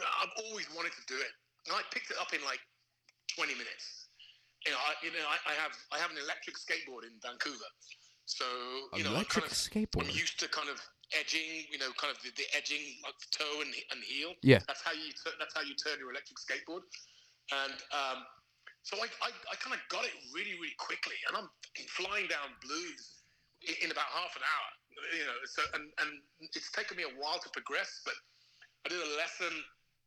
I've 0.00 0.32
always 0.48 0.68
wanted 0.72 0.92
to 0.96 1.04
do 1.08 1.16
it. 1.16 1.32
And 1.68 1.72
I 1.76 1.80
picked 1.92 2.12
it 2.12 2.16
up 2.20 2.32
in 2.36 2.44
like 2.44 2.60
20 3.36 3.52
minutes. 3.56 4.08
You 4.68 4.72
know, 4.72 4.80
I, 4.80 4.92
you 5.04 5.12
know, 5.12 5.24
I, 5.28 5.36
I 5.52 5.54
have 5.60 5.72
I 5.92 5.98
have 6.00 6.08
an 6.12 6.16
electric 6.20 6.56
skateboard 6.56 7.04
in 7.04 7.12
Vancouver, 7.20 7.68
so 8.24 8.44
you 8.96 9.04
know, 9.04 9.12
I'm 9.16 9.24
Electric 9.24 9.44
kind 9.44 9.52
of 9.52 9.56
skateboard. 9.56 10.08
I'm 10.08 10.16
used 10.16 10.40
to 10.40 10.48
kind 10.48 10.68
of 10.68 10.80
edging, 11.18 11.68
you 11.70 11.78
know, 11.78 11.90
kind 11.96 12.14
of 12.14 12.18
the, 12.22 12.30
the 12.34 12.46
edging 12.56 12.82
like 13.02 13.16
the 13.18 13.30
toe 13.30 13.62
and, 13.62 13.70
and 13.90 14.00
heel. 14.04 14.34
Yeah. 14.42 14.60
That's 14.66 14.82
how 14.82 14.92
you 14.92 15.14
tur- 15.14 15.36
that's 15.38 15.54
how 15.54 15.62
you 15.62 15.74
turn 15.74 15.98
your 15.98 16.10
electric 16.10 16.38
skateboard, 16.38 16.84
and 17.52 17.78
um, 17.94 18.26
so 18.82 19.00
I, 19.00 19.08
I, 19.24 19.30
I 19.50 19.54
kind 19.60 19.72
of 19.72 19.80
got 19.88 20.04
it 20.04 20.14
really 20.34 20.54
really 20.60 20.76
quickly, 20.76 21.16
and 21.28 21.36
I'm 21.36 21.48
flying 21.88 22.28
down 22.28 22.52
blues 22.60 23.24
in, 23.64 23.88
in 23.88 23.88
about 23.90 24.08
half 24.12 24.36
an 24.36 24.44
hour. 24.44 24.70
You 25.14 25.24
know, 25.26 25.38
so 25.46 25.60
and 25.74 25.90
and 26.00 26.10
it's 26.54 26.70
taken 26.70 26.96
me 26.96 27.04
a 27.04 27.14
while 27.18 27.38
to 27.42 27.50
progress, 27.50 28.02
but 28.04 28.14
I 28.86 28.92
did 28.92 29.00
a 29.00 29.12
lesson 29.16 29.52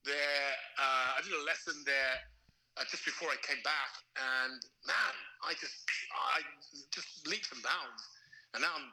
there. 0.05 0.49
Uh, 0.79 1.17
I 1.17 1.19
did 1.23 1.33
a 1.33 1.43
lesson 1.43 1.75
there 1.83 2.15
uh, 2.77 2.85
just 2.89 3.03
before 3.03 3.29
I 3.29 3.37
came 3.41 3.61
back, 3.65 3.91
and 4.15 4.61
man, 4.85 5.13
I 5.43 5.53
just 5.57 5.83
I 6.13 6.45
just 6.93 7.25
leaps 7.27 7.51
and 7.51 7.61
bounds, 7.63 8.01
and 8.53 8.62
now 8.62 8.69
I'm 8.75 8.91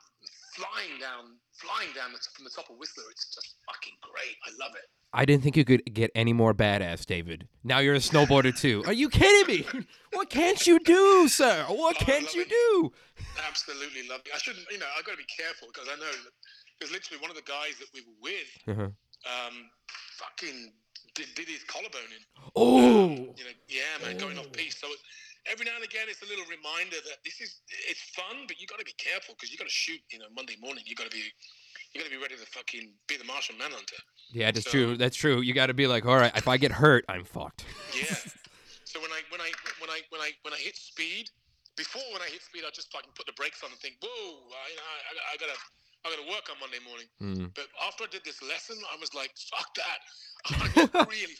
flying 0.57 1.01
down, 1.01 1.37
flying 1.53 1.91
down 1.95 2.11
from 2.35 2.45
the 2.45 2.51
top 2.51 2.71
of 2.71 2.77
Whistler. 2.79 3.05
It's 3.11 3.35
just 3.35 3.57
fucking 3.67 3.95
great. 4.03 4.37
I 4.47 4.51
love 4.65 4.75
it. 4.77 4.85
I 5.13 5.25
didn't 5.25 5.45
think 5.45 5.57
you 5.57 5.65
could 5.65 5.83
get 5.95 6.11
any 6.17 6.33
more 6.33 6.53
badass, 6.55 7.07
David. 7.07 7.47
Now 7.63 7.79
you're 7.79 7.95
a 7.95 7.99
snowboarder 7.99 8.57
too. 8.65 8.83
Are 8.87 8.93
you 8.93 9.09
kidding 9.09 9.57
me? 9.57 9.67
What 10.13 10.31
can't 10.31 10.65
you 10.67 10.79
do, 10.79 11.27
sir? 11.29 11.65
What 11.69 11.97
Oh, 12.01 12.05
can't 12.05 12.33
you 12.35 12.43
it. 12.43 12.49
do? 12.49 12.93
Absolutely 13.49 14.07
love 14.09 14.21
it. 14.27 14.33
I 14.35 14.39
shouldn't, 14.39 14.65
you 14.71 14.79
know, 14.79 14.87
I've 14.97 15.05
got 15.05 15.13
to 15.13 15.19
be 15.19 15.25
careful 15.37 15.69
because 15.73 15.89
I 15.91 15.97
know 15.99 16.11
there's 16.79 16.93
literally 16.93 17.21
one 17.21 17.31
of 17.31 17.37
the 17.37 17.43
guys 17.43 17.75
that 17.81 17.89
we 17.93 18.01
were 18.03 18.21
with, 18.23 18.51
Uh-huh. 18.69 18.91
um, 19.27 19.55
fucking 20.19 20.73
did, 21.15 21.27
did 21.35 21.49
his 21.49 21.65
collarbone 21.65 22.11
in. 22.15 22.23
Oh, 22.55 23.09
you 23.11 23.43
know, 23.45 23.55
yeah, 23.69 24.07
man, 24.07 24.19
going 24.19 24.39
off 24.39 24.47
Oh. 24.47 24.51
piece. 24.51 24.79
So 24.79 24.87
every 25.51 25.65
now 25.67 25.77
and 25.77 25.85
again, 25.85 26.07
it's 26.09 26.23
a 26.23 26.29
little 26.29 26.45
reminder 26.47 26.97
that 27.09 27.19
this 27.25 27.41
is 27.41 27.61
it's 27.89 28.01
fun, 28.17 28.45
but 28.47 28.61
you 28.61 28.67
got 28.67 28.79
to 28.79 28.85
be 28.85 28.95
careful 28.97 29.35
because 29.35 29.51
you 29.53 29.59
got 29.59 29.69
to 29.69 29.73
shoot. 29.75 30.01
You 30.11 30.19
know, 30.21 30.27
Monday 30.35 30.57
morning, 30.61 30.85
you 30.87 30.95
got 30.95 31.11
to 31.11 31.15
be 31.17 31.25
you 31.93 32.01
got 32.01 32.05
to 32.05 32.11
be 32.11 32.21
ready 32.21 32.35
to 32.37 32.47
fucking 32.47 32.91
be 33.09 33.17
the 33.17 33.25
Martian 33.25 33.57
Manhunter. 33.59 33.97
yeah, 34.33 34.51
that's 34.51 34.65
So- 34.67 34.71
true. 34.71 34.97
That's 34.97 35.17
true. 35.17 35.41
You 35.41 35.55
got 35.55 35.67
to 35.67 35.75
be 35.75 35.87
like, 35.87 36.05
all 36.07 36.17
right, 36.17 36.33
if 36.37 36.49
I 36.49 36.57
get 36.57 36.73
hurt, 36.73 37.05
I'm 37.09 37.25
fucked. 37.25 37.65
Yeah. 37.95 38.15
so 38.85 39.01
when 39.01 39.11
I 39.13 39.21
when 39.31 39.41
I 39.41 39.51
when 39.81 39.91
I 39.91 40.01
when 40.11 40.21
I 40.21 40.31
when 40.43 40.53
I 40.55 40.59
hit 40.59 40.77
speed, 40.77 41.31
before 41.77 42.03
when 42.13 42.23
I 42.23 42.27
hit 42.31 42.43
speed, 42.43 42.63
I 42.67 42.71
just 42.75 42.91
fucking 42.93 43.11
put 43.15 43.27
the 43.27 43.33
brakes 43.35 43.63
on 43.63 43.71
and 43.71 43.79
think, 43.81 43.97
whoa, 44.03 44.09
I, 44.09 44.71
you 44.71 44.77
know, 44.77 44.83
I, 44.83 45.35
I 45.35 45.37
gotta. 45.39 45.59
I 46.07 46.11
gotta 46.11 46.29
work 46.29 46.45
on 46.53 46.61
Monday 46.61 46.85
morning, 46.85 47.09
Mm. 47.17 47.49
but 47.57 47.65
after 47.81 48.05
I 48.05 48.09
did 48.13 48.25
this 48.29 48.43
lesson, 48.43 48.77
I 48.93 48.97
was 49.01 49.15
like, 49.15 49.33
"Fuck 49.49 49.73
that!" 49.81 50.01
I'm 51.01 51.09
really, 51.09 51.33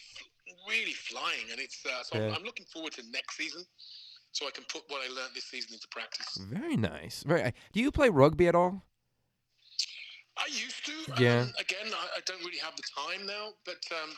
really 0.69 0.93
flying, 0.93 1.51
and 1.51 1.61
it's 1.61 1.85
uh, 1.87 2.03
so 2.03 2.19
I'm- 2.19 2.35
I'm 2.35 2.43
looking 2.45 2.67
forward 2.67 2.93
to 2.95 3.03
next 3.11 3.37
season, 3.37 3.65
so 4.33 4.47
I 4.47 4.51
can 4.51 4.65
put 4.65 4.83
what 4.89 5.01
I 5.05 5.09
learned 5.13 5.35
this 5.35 5.45
season 5.45 5.75
into 5.75 5.89
practice. 5.89 6.37
Very 6.41 6.77
nice. 6.77 7.23
Very. 7.25 7.53
Do 7.73 7.81
you 7.81 7.91
play 7.93 8.09
rugby 8.09 8.49
at 8.49 8.55
all? 8.55 8.83
I 10.37 10.47
used 10.49 10.85
to. 10.87 10.93
Yeah. 11.23 11.43
Um, 11.43 11.53
again, 11.61 11.93
I, 11.95 12.07
I 12.17 12.21
don't 12.27 12.41
really 12.45 12.59
have 12.59 12.75
the 12.77 12.83
time 12.97 13.25
now, 13.27 13.51
but 13.65 13.77
um, 13.93 14.11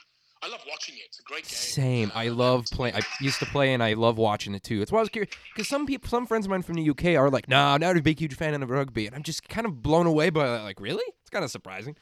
I 0.42 0.48
love 0.48 0.60
watching 0.68 0.94
it. 0.96 1.02
It's 1.08 1.18
a 1.20 1.22
great 1.22 1.42
game. 1.44 1.50
Same. 1.52 2.12
I 2.14 2.28
Um, 2.28 2.38
love 2.38 2.64
playing. 2.72 2.94
I 2.94 3.00
used 3.20 3.38
to 3.40 3.46
play, 3.46 3.74
and 3.74 3.82
I 3.82 3.92
love 3.92 4.16
watching 4.16 4.54
it 4.54 4.62
too. 4.62 4.80
It's 4.80 4.90
why 4.90 4.98
I 5.00 5.02
was 5.02 5.10
curious 5.10 5.34
because 5.52 5.68
some 5.68 5.84
people, 5.86 6.08
some 6.08 6.26
friends 6.26 6.46
of 6.46 6.50
mine 6.50 6.62
from 6.62 6.76
the 6.76 6.88
UK 6.88 7.16
are 7.16 7.28
like, 7.28 7.48
"Nah, 7.48 7.74
I'm 7.74 7.80
not 7.80 7.96
a 7.98 8.02
big, 8.02 8.18
huge 8.18 8.34
fan 8.34 8.54
of 8.62 8.70
rugby," 8.70 9.06
and 9.06 9.14
I'm 9.14 9.22
just 9.22 9.46
kind 9.48 9.66
of 9.66 9.82
blown 9.82 10.06
away 10.06 10.30
by 10.30 10.46
that. 10.48 10.62
Like, 10.62 10.80
really? 10.80 11.04
It's 11.20 11.30
kind 11.30 11.44
of 11.44 11.50
surprising. 11.50 11.96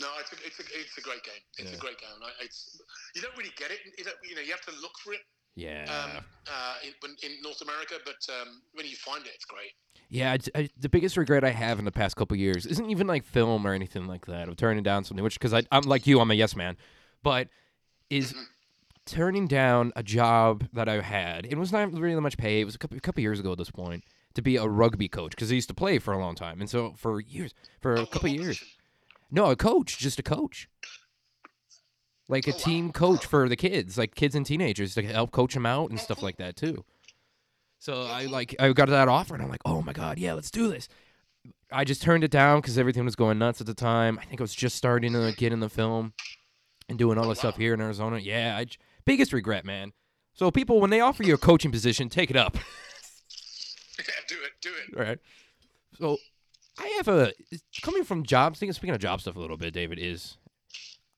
No, 0.00 0.08
it's 0.18 0.32
a, 0.32 0.36
it's 0.46 0.58
a, 0.58 0.62
it's 0.80 0.96
a 0.98 1.02
great 1.02 1.22
game. 1.22 1.34
It's 1.58 1.70
Yeah. 1.70 1.76
a 1.76 1.78
great 1.80 1.98
game. 2.00 2.08
I, 2.24 2.30
it's 2.42 2.80
you 3.14 3.22
don't 3.22 3.36
really 3.36 3.50
get 3.56 3.70
it. 3.70 3.78
You, 3.98 4.04
you 4.28 4.34
know, 4.36 4.40
you 4.42 4.50
have 4.50 4.60
to 4.62 4.72
look 4.80 4.98
for 5.02 5.12
it. 5.12 5.20
Yeah. 5.56 5.84
um, 6.16 6.24
uh, 6.46 6.74
in, 6.84 6.92
in 7.28 7.42
North 7.42 7.60
America, 7.60 7.94
but 8.04 8.14
um, 8.32 8.62
when 8.72 8.86
you 8.86 8.94
find 8.96 9.26
it, 9.26 9.32
it's 9.34 9.44
great. 9.44 9.72
Yeah, 10.08 10.32
I, 10.54 10.60
I- 10.60 10.68
the 10.78 10.88
biggest 10.88 11.16
regret 11.16 11.44
I 11.44 11.50
have 11.50 11.78
in 11.78 11.84
the 11.84 11.90
past 11.92 12.16
couple 12.16 12.36
years 12.36 12.64
isn't 12.66 12.88
even 12.88 13.06
like 13.06 13.24
film 13.24 13.66
or 13.66 13.74
anything 13.74 14.06
like 14.06 14.26
that 14.26 14.48
of 14.48 14.56
turning 14.56 14.82
down 14.84 15.04
something, 15.04 15.24
which 15.24 15.38
because 15.38 15.52
I'm 15.70 15.82
like 15.82 16.06
you, 16.06 16.20
I'm 16.20 16.30
a 16.30 16.34
yes 16.34 16.54
man, 16.56 16.76
but 17.22 17.48
is 18.08 18.32
Mhm. 18.32 18.44
turning 19.06 19.46
down 19.48 19.92
a 19.96 20.02
job 20.04 20.66
that 20.72 20.88
I 20.88 21.00
had. 21.00 21.46
It 21.46 21.58
was 21.58 21.72
not 21.72 21.92
really 21.92 22.14
that 22.14 22.20
much 22.20 22.38
pay. 22.38 22.60
It 22.60 22.64
was 22.64 22.76
a 22.76 22.78
couple, 22.78 22.96
a 22.96 23.00
couple 23.00 23.20
years 23.20 23.40
ago 23.40 23.52
at 23.52 23.58
this 23.58 23.70
point 23.70 24.04
to 24.34 24.42
be 24.42 24.56
a 24.56 24.66
rugby 24.66 25.08
coach 25.08 25.32
because 25.32 25.50
I 25.50 25.56
used 25.56 25.68
to 25.68 25.74
play 25.74 25.98
for 25.98 26.14
a 26.14 26.18
long 26.18 26.36
time, 26.36 26.60
and 26.60 26.70
so 26.70 26.94
for 26.96 27.20
years, 27.20 27.52
for 27.80 27.98
Oh, 27.98 28.02
a 28.02 28.06
couple 28.06 28.28
years, 28.40 28.62
no, 29.30 29.46
a 29.46 29.56
coach, 29.56 29.98
just 29.98 30.18
a 30.20 30.22
coach. 30.22 30.68
Like 32.30 32.46
a 32.46 32.50
Oh, 32.52 32.54
wow. 32.54 32.58
team 32.64 32.92
coach 32.92 33.26
for 33.26 33.48
the 33.48 33.56
kids, 33.56 33.98
like 33.98 34.14
kids 34.14 34.34
and 34.34 34.46
teenagers, 34.46 34.94
to 34.94 35.02
help 35.02 35.30
coach 35.32 35.54
them 35.54 35.66
out 35.66 35.90
and 35.90 35.98
stuff 35.98 36.22
like 36.22 36.36
that 36.38 36.56
too. 36.56 36.84
So 37.78 38.02
I 38.04 38.26
like 38.26 38.54
I 38.58 38.72
got 38.72 38.88
that 38.88 39.08
offer 39.08 39.34
and 39.34 39.42
I'm 39.42 39.48
like, 39.50 39.62
oh 39.64 39.82
my 39.82 39.92
god, 39.92 40.18
yeah, 40.18 40.34
let's 40.34 40.50
do 40.50 40.68
this. 40.68 40.88
I 41.72 41.84
just 41.84 42.02
turned 42.02 42.24
it 42.24 42.30
down 42.30 42.60
because 42.60 42.76
everything 42.78 43.04
was 43.04 43.16
going 43.16 43.38
nuts 43.38 43.60
at 43.60 43.66
the 43.66 43.74
time. 43.74 44.18
I 44.20 44.24
think 44.26 44.40
I 44.40 44.44
was 44.44 44.54
just 44.54 44.76
starting 44.76 45.12
to 45.14 45.32
get 45.36 45.52
in 45.52 45.60
the 45.60 45.68
film 45.68 46.12
and 46.88 46.98
doing 46.98 47.16
all 47.18 47.26
Oh, 47.26 47.28
this 47.30 47.38
stuff 47.38 47.56
here 47.56 47.74
in 47.74 47.80
Arizona. 47.80 48.18
Yeah, 48.18 48.56
I 48.56 48.64
j- 48.64 48.76
biggest 49.04 49.32
regret, 49.32 49.64
man. 49.64 49.92
So 50.34 50.50
people, 50.50 50.80
when 50.80 50.90
they 50.90 51.00
offer 51.00 51.22
you 51.22 51.34
a 51.34 51.38
coaching 51.38 51.70
position, 51.72 52.08
take 52.08 52.30
it 52.30 52.36
up. 52.36 52.56
Yeah, 53.98 54.04
do 54.28 54.34
it, 54.42 54.52
do 54.62 54.70
it. 54.70 54.98
All 54.98 55.04
right. 55.04 55.18
So 55.98 56.16
I 56.78 56.86
have 56.96 57.08
a 57.08 57.32
coming 57.82 58.02
from 58.02 58.24
job. 58.24 58.56
Speaking 58.56 58.72
speaking 58.72 58.94
of 58.94 59.00
job 59.00 59.20
stuff 59.20 59.36
a 59.36 59.38
little 59.40 59.58
bit, 59.58 59.74
David 59.74 59.98
is. 59.98 60.38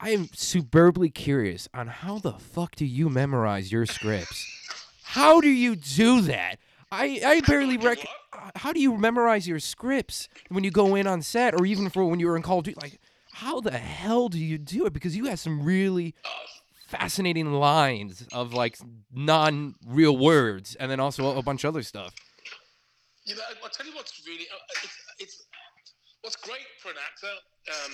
I 0.03 0.11
am 0.11 0.29
superbly 0.35 1.11
curious 1.11 1.69
on 1.73 1.87
how 1.87 2.19
the 2.19 2.33
fuck 2.33 2.75
do 2.75 2.85
you 2.85 3.09
memorize 3.09 3.71
your 3.71 3.87
scripts? 3.87 4.45
How 5.05 5.41
do 5.41 5.49
you 5.49 5.77
do 5.77 6.23
that? 6.23 6.59
I 6.91 7.21
I 7.25 7.41
barely 7.41 7.77
rec. 7.79 8.05
How 8.57 8.73
do 8.73 8.81
you 8.81 8.97
memorize 8.97 9.47
your 9.47 9.61
scripts 9.61 10.29
when 10.49 10.65
you 10.65 10.73
go 10.73 10.97
in 10.97 11.07
on 11.07 11.23
set, 11.23 11.55
or 11.55 11.65
even 11.65 11.88
for 11.88 12.05
when 12.05 12.19
you 12.19 12.27
were 12.27 12.37
in 12.37 12.43
Call 12.43 12.62
Duty? 12.62 12.79
Like, 12.83 12.99
how 13.33 13.61
the 13.61 13.79
hell 13.79 14.29
do 14.29 14.38
you 14.38 14.59
do 14.59 14.87
it? 14.87 14.93
Because 14.93 15.17
you 15.17 15.27
have 15.27 15.38
some 15.38 15.62
really 15.62 16.17
fascinating 16.88 17.53
lines 17.53 18.27
of 18.33 18.53
like 18.53 18.79
non-real 19.15 20.17
words, 20.17 20.75
and 20.75 20.91
then 20.91 20.99
also 20.99 21.38
a 21.38 21.43
bunch 21.45 21.62
of 21.62 21.69
other 21.69 21.85
stuff. 21.85 22.12
You 23.25 23.37
know, 23.37 23.43
I'll 23.62 23.71
tell 23.71 23.87
you 23.87 23.93
what's 23.95 24.21
really 24.27 24.49
uh, 24.53 24.59
it's, 24.83 24.97
it's 25.21 25.47
what's 26.23 26.37
great 26.37 26.67
for 26.79 26.91
an 26.91 26.99
actor, 27.03 27.35
um, 27.71 27.93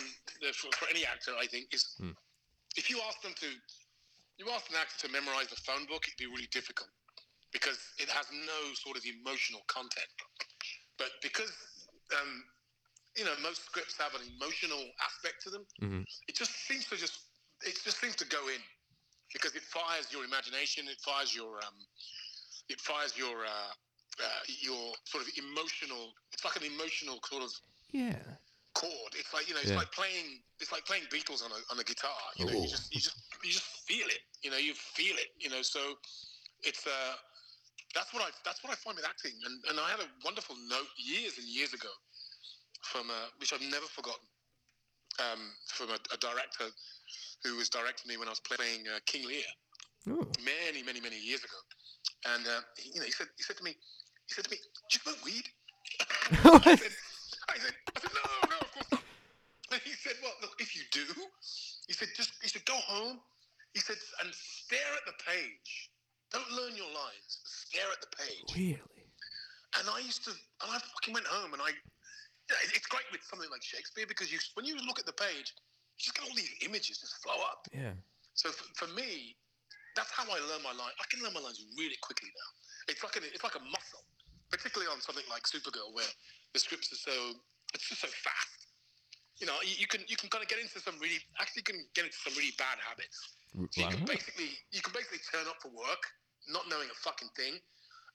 for, 0.52 0.68
for 0.76 0.88
any 0.88 1.04
actor, 1.04 1.32
I 1.40 1.46
think, 1.46 1.74
is 1.74 1.96
Hmm. 1.98 2.12
if 2.76 2.88
you 2.90 3.00
ask 3.08 3.20
them 3.22 3.34
to, 3.40 3.48
you 4.38 4.46
ask 4.52 4.70
an 4.70 4.76
actor 4.76 5.08
to 5.08 5.12
memorize 5.12 5.48
the 5.48 5.56
phone 5.56 5.84
book, 5.86 6.06
it'd 6.06 6.16
be 6.16 6.26
really 6.26 6.48
difficult 6.52 6.88
because 7.52 7.78
it 7.98 8.08
has 8.08 8.26
no 8.30 8.60
sort 8.74 8.96
of 8.96 9.04
emotional 9.04 9.62
content. 9.66 10.06
But 10.98 11.10
because 11.22 11.52
um, 12.14 12.44
you 13.16 13.24
know 13.24 13.34
most 13.42 13.64
scripts 13.64 13.96
have 13.98 14.14
an 14.14 14.22
emotional 14.36 14.84
aspect 15.02 15.42
to 15.44 15.50
them, 15.50 15.66
Mhm. 15.82 16.04
it 16.28 16.36
just 16.36 16.52
seems 16.68 16.86
to 16.86 16.96
just 16.96 17.20
it 17.62 17.78
just 17.82 17.98
seems 18.00 18.14
to 18.16 18.26
go 18.26 18.48
in 18.48 18.62
because 19.32 19.54
it 19.56 19.62
fires 19.62 20.12
your 20.12 20.24
imagination, 20.24 20.88
it 20.88 21.00
fires 21.00 21.34
your 21.34 21.56
um, 21.64 21.78
it 22.68 22.80
fires 22.80 23.16
your 23.16 23.44
uh, 23.46 23.72
uh, 24.22 24.40
your 24.60 24.94
sort 25.04 25.24
of 25.24 25.30
emotional. 25.36 26.12
It's 26.32 26.44
like 26.44 26.56
an 26.56 26.64
emotional 26.64 27.20
sort 27.24 27.42
of 27.42 27.52
Yeah. 27.90 28.18
chord. 28.74 29.12
It's 29.18 29.32
like 29.34 29.48
you 29.48 29.54
know, 29.54 29.60
it's 29.60 29.70
Yeah. 29.70 29.76
like 29.82 29.90
playing. 29.92 30.42
It's 30.60 30.70
like 30.72 30.84
playing 30.86 31.04
Beatles 31.10 31.42
on 31.44 31.50
a 31.50 31.60
on 31.72 31.78
a 31.78 31.84
guitar. 31.84 32.22
You 32.38 32.46
know, 32.46 32.52
Ooh. 32.52 32.62
you 32.62 32.68
just 32.68 32.94
you 32.94 33.00
just 33.00 33.16
you 33.42 33.50
just 33.50 33.66
feel 33.88 34.06
it. 34.06 34.22
You 34.42 34.50
know, 34.50 34.56
you 34.58 34.74
feel 34.74 35.16
it. 35.16 35.30
You 35.38 35.50
know, 35.50 35.62
so 35.62 35.80
it's 36.62 36.86
uh 36.86 37.14
that's 37.94 38.12
what 38.12 38.22
I 38.22 38.30
that's 38.44 38.62
what 38.62 38.72
I 38.72 38.76
find 38.76 38.96
with 38.96 39.06
acting. 39.06 39.32
And 39.44 39.54
and 39.70 39.80
I 39.80 39.88
had 39.90 40.00
a 40.00 40.08
wonderful 40.24 40.56
note 40.68 40.90
years 40.96 41.38
and 41.38 41.46
years 41.46 41.72
ago 41.74 41.90
from 42.82 43.10
uh, 43.10 43.28
which 43.38 43.52
I've 43.52 43.62
never 43.62 43.86
forgotten 43.86 44.26
um, 45.18 45.40
from 45.66 45.90
a, 45.90 45.98
a 46.14 46.18
director 46.18 46.70
who 47.44 47.56
was 47.56 47.68
directing 47.68 48.08
me 48.08 48.16
when 48.16 48.28
I 48.28 48.30
was 48.30 48.40
playing 48.40 48.86
uh, 48.88 48.98
King 49.06 49.26
Lear 49.26 49.46
Oh. 50.10 50.24
many, 50.40 50.82
many, 50.82 51.00
many 51.00 51.18
years 51.18 51.44
ago. 51.44 51.58
And 52.34 52.46
uh, 52.46 52.60
he, 52.78 52.90
you 52.94 53.00
know, 53.00 53.06
he 53.06 53.12
said, 53.12 53.26
he 53.36 53.42
said 53.42 53.56
to 53.58 53.64
me, 53.64 53.72
he 54.26 54.34
said 54.34 54.44
to 54.44 54.50
me, 54.50 54.56
"Do 54.90 54.92
you 54.96 55.00
smoke 55.00 55.24
weed?" 55.24 55.46
I 56.66 56.76
said, 56.76 56.92
I 57.48 57.58
said, 57.58 57.74
I 57.96 58.00
said, 58.00 58.12
no, 58.12 58.22
no, 58.50 58.56
of 58.60 58.70
course 58.72 58.90
not. 58.92 59.02
And 59.72 59.80
he 59.84 59.92
said, 59.92 60.14
well, 60.22 60.32
look, 60.40 60.56
if 60.60 60.76
you 60.76 60.82
do, 60.92 61.04
he 61.86 61.92
said, 61.92 62.08
just, 62.16 62.32
he 62.42 62.48
said, 62.48 62.64
go 62.64 62.76
home. 62.76 63.20
He 63.74 63.80
said, 63.80 63.96
and 64.24 64.32
stare 64.32 64.92
at 64.96 65.04
the 65.04 65.16
page. 65.24 65.90
Don't 66.32 66.48
learn 66.52 66.76
your 66.76 66.88
lines. 66.88 67.40
Stare 67.44 67.88
at 67.92 68.00
the 68.00 68.12
page. 68.16 68.48
Really? 68.56 69.04
And 69.76 69.84
I 69.88 70.00
used 70.00 70.24
to, 70.24 70.32
and 70.32 70.68
I 70.72 70.80
fucking 70.80 71.12
went 71.12 71.28
home, 71.28 71.52
and 71.52 71.60
I, 71.60 71.76
it's 72.72 72.88
great 72.88 73.04
with 73.12 73.20
something 73.28 73.48
like 73.52 73.60
Shakespeare 73.60 74.08
because 74.08 74.32
you, 74.32 74.40
when 74.56 74.64
you 74.64 74.76
look 74.88 74.98
at 74.98 75.04
the 75.04 75.12
page, 75.12 75.52
you 75.52 76.00
just 76.00 76.16
get 76.16 76.24
all 76.24 76.34
these 76.34 76.52
images 76.64 77.04
just 77.04 77.20
flow 77.20 77.36
up. 77.44 77.68
Yeah. 77.72 77.92
So 78.32 78.48
for, 78.48 78.64
for 78.86 78.88
me, 78.96 79.36
that's 79.96 80.10
how 80.10 80.24
I 80.24 80.40
learn 80.48 80.64
my 80.64 80.72
line. 80.72 80.94
I 80.96 81.04
can 81.12 81.20
learn 81.20 81.36
my 81.36 81.44
lines 81.44 81.60
really 81.76 82.00
quickly 82.00 82.32
now. 82.32 82.50
It's 82.88 83.04
like 83.04 83.20
a, 83.20 83.22
it's 83.28 83.44
like 83.44 83.56
a 83.56 83.64
muscle, 83.68 84.04
particularly 84.48 84.88
on 84.88 85.04
something 85.04 85.26
like 85.28 85.44
Supergirl, 85.44 85.92
where 85.92 86.08
the 86.54 86.60
scripts 86.60 86.92
are 86.92 87.00
so 87.00 87.36
it's 87.74 87.88
just 87.88 88.00
so 88.00 88.08
fast. 88.08 88.72
You 89.38 89.46
know, 89.46 89.54
you, 89.62 89.84
you 89.84 89.86
can 89.86 90.02
you 90.08 90.16
can 90.16 90.28
kind 90.28 90.42
of 90.42 90.48
get 90.48 90.58
into 90.58 90.80
some 90.80 90.98
really 90.98 91.20
actually 91.38 91.62
can 91.62 91.84
get 91.94 92.04
into 92.04 92.18
some 92.18 92.34
really 92.34 92.54
bad 92.58 92.78
habits. 92.82 93.38
So 93.70 93.82
you 93.82 93.88
can 93.88 94.04
basically 94.04 94.54
you 94.72 94.80
can 94.80 94.92
basically 94.92 95.22
turn 95.30 95.48
up 95.48 95.60
for 95.62 95.68
work 95.72 96.02
not 96.48 96.64
knowing 96.68 96.88
a 96.88 96.98
fucking 97.04 97.28
thing, 97.36 97.60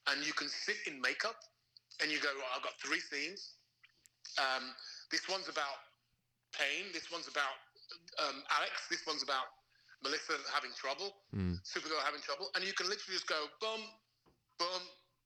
and 0.09 0.25
you 0.25 0.33
can 0.33 0.49
sit 0.49 0.77
in 0.89 0.99
makeup 0.99 1.37
and 2.01 2.09
you 2.09 2.17
go, 2.19 2.33
right, 2.33 2.51
I've 2.57 2.65
got 2.65 2.73
three 2.81 2.99
scenes. 2.99 3.53
Um, 4.41 4.73
this 5.13 5.29
one's 5.29 5.47
about 5.47 5.93
pain. 6.51 6.89
This 6.93 7.13
one's 7.13 7.29
about 7.29 7.53
um, 8.17 8.41
Alex. 8.49 8.89
This 8.89 9.05
one's 9.05 9.21
about 9.21 9.53
Melissa 10.01 10.33
having 10.49 10.73
trouble. 10.73 11.13
Mm. 11.35 11.61
Supergirl 11.61 12.01
having 12.01 12.21
trouble, 12.25 12.49
and 12.55 12.65
you 12.65 12.73
can 12.73 12.89
literally 12.89 13.13
just 13.13 13.29
go 13.29 13.45
boom, 13.61 13.81
boom, 14.57 14.83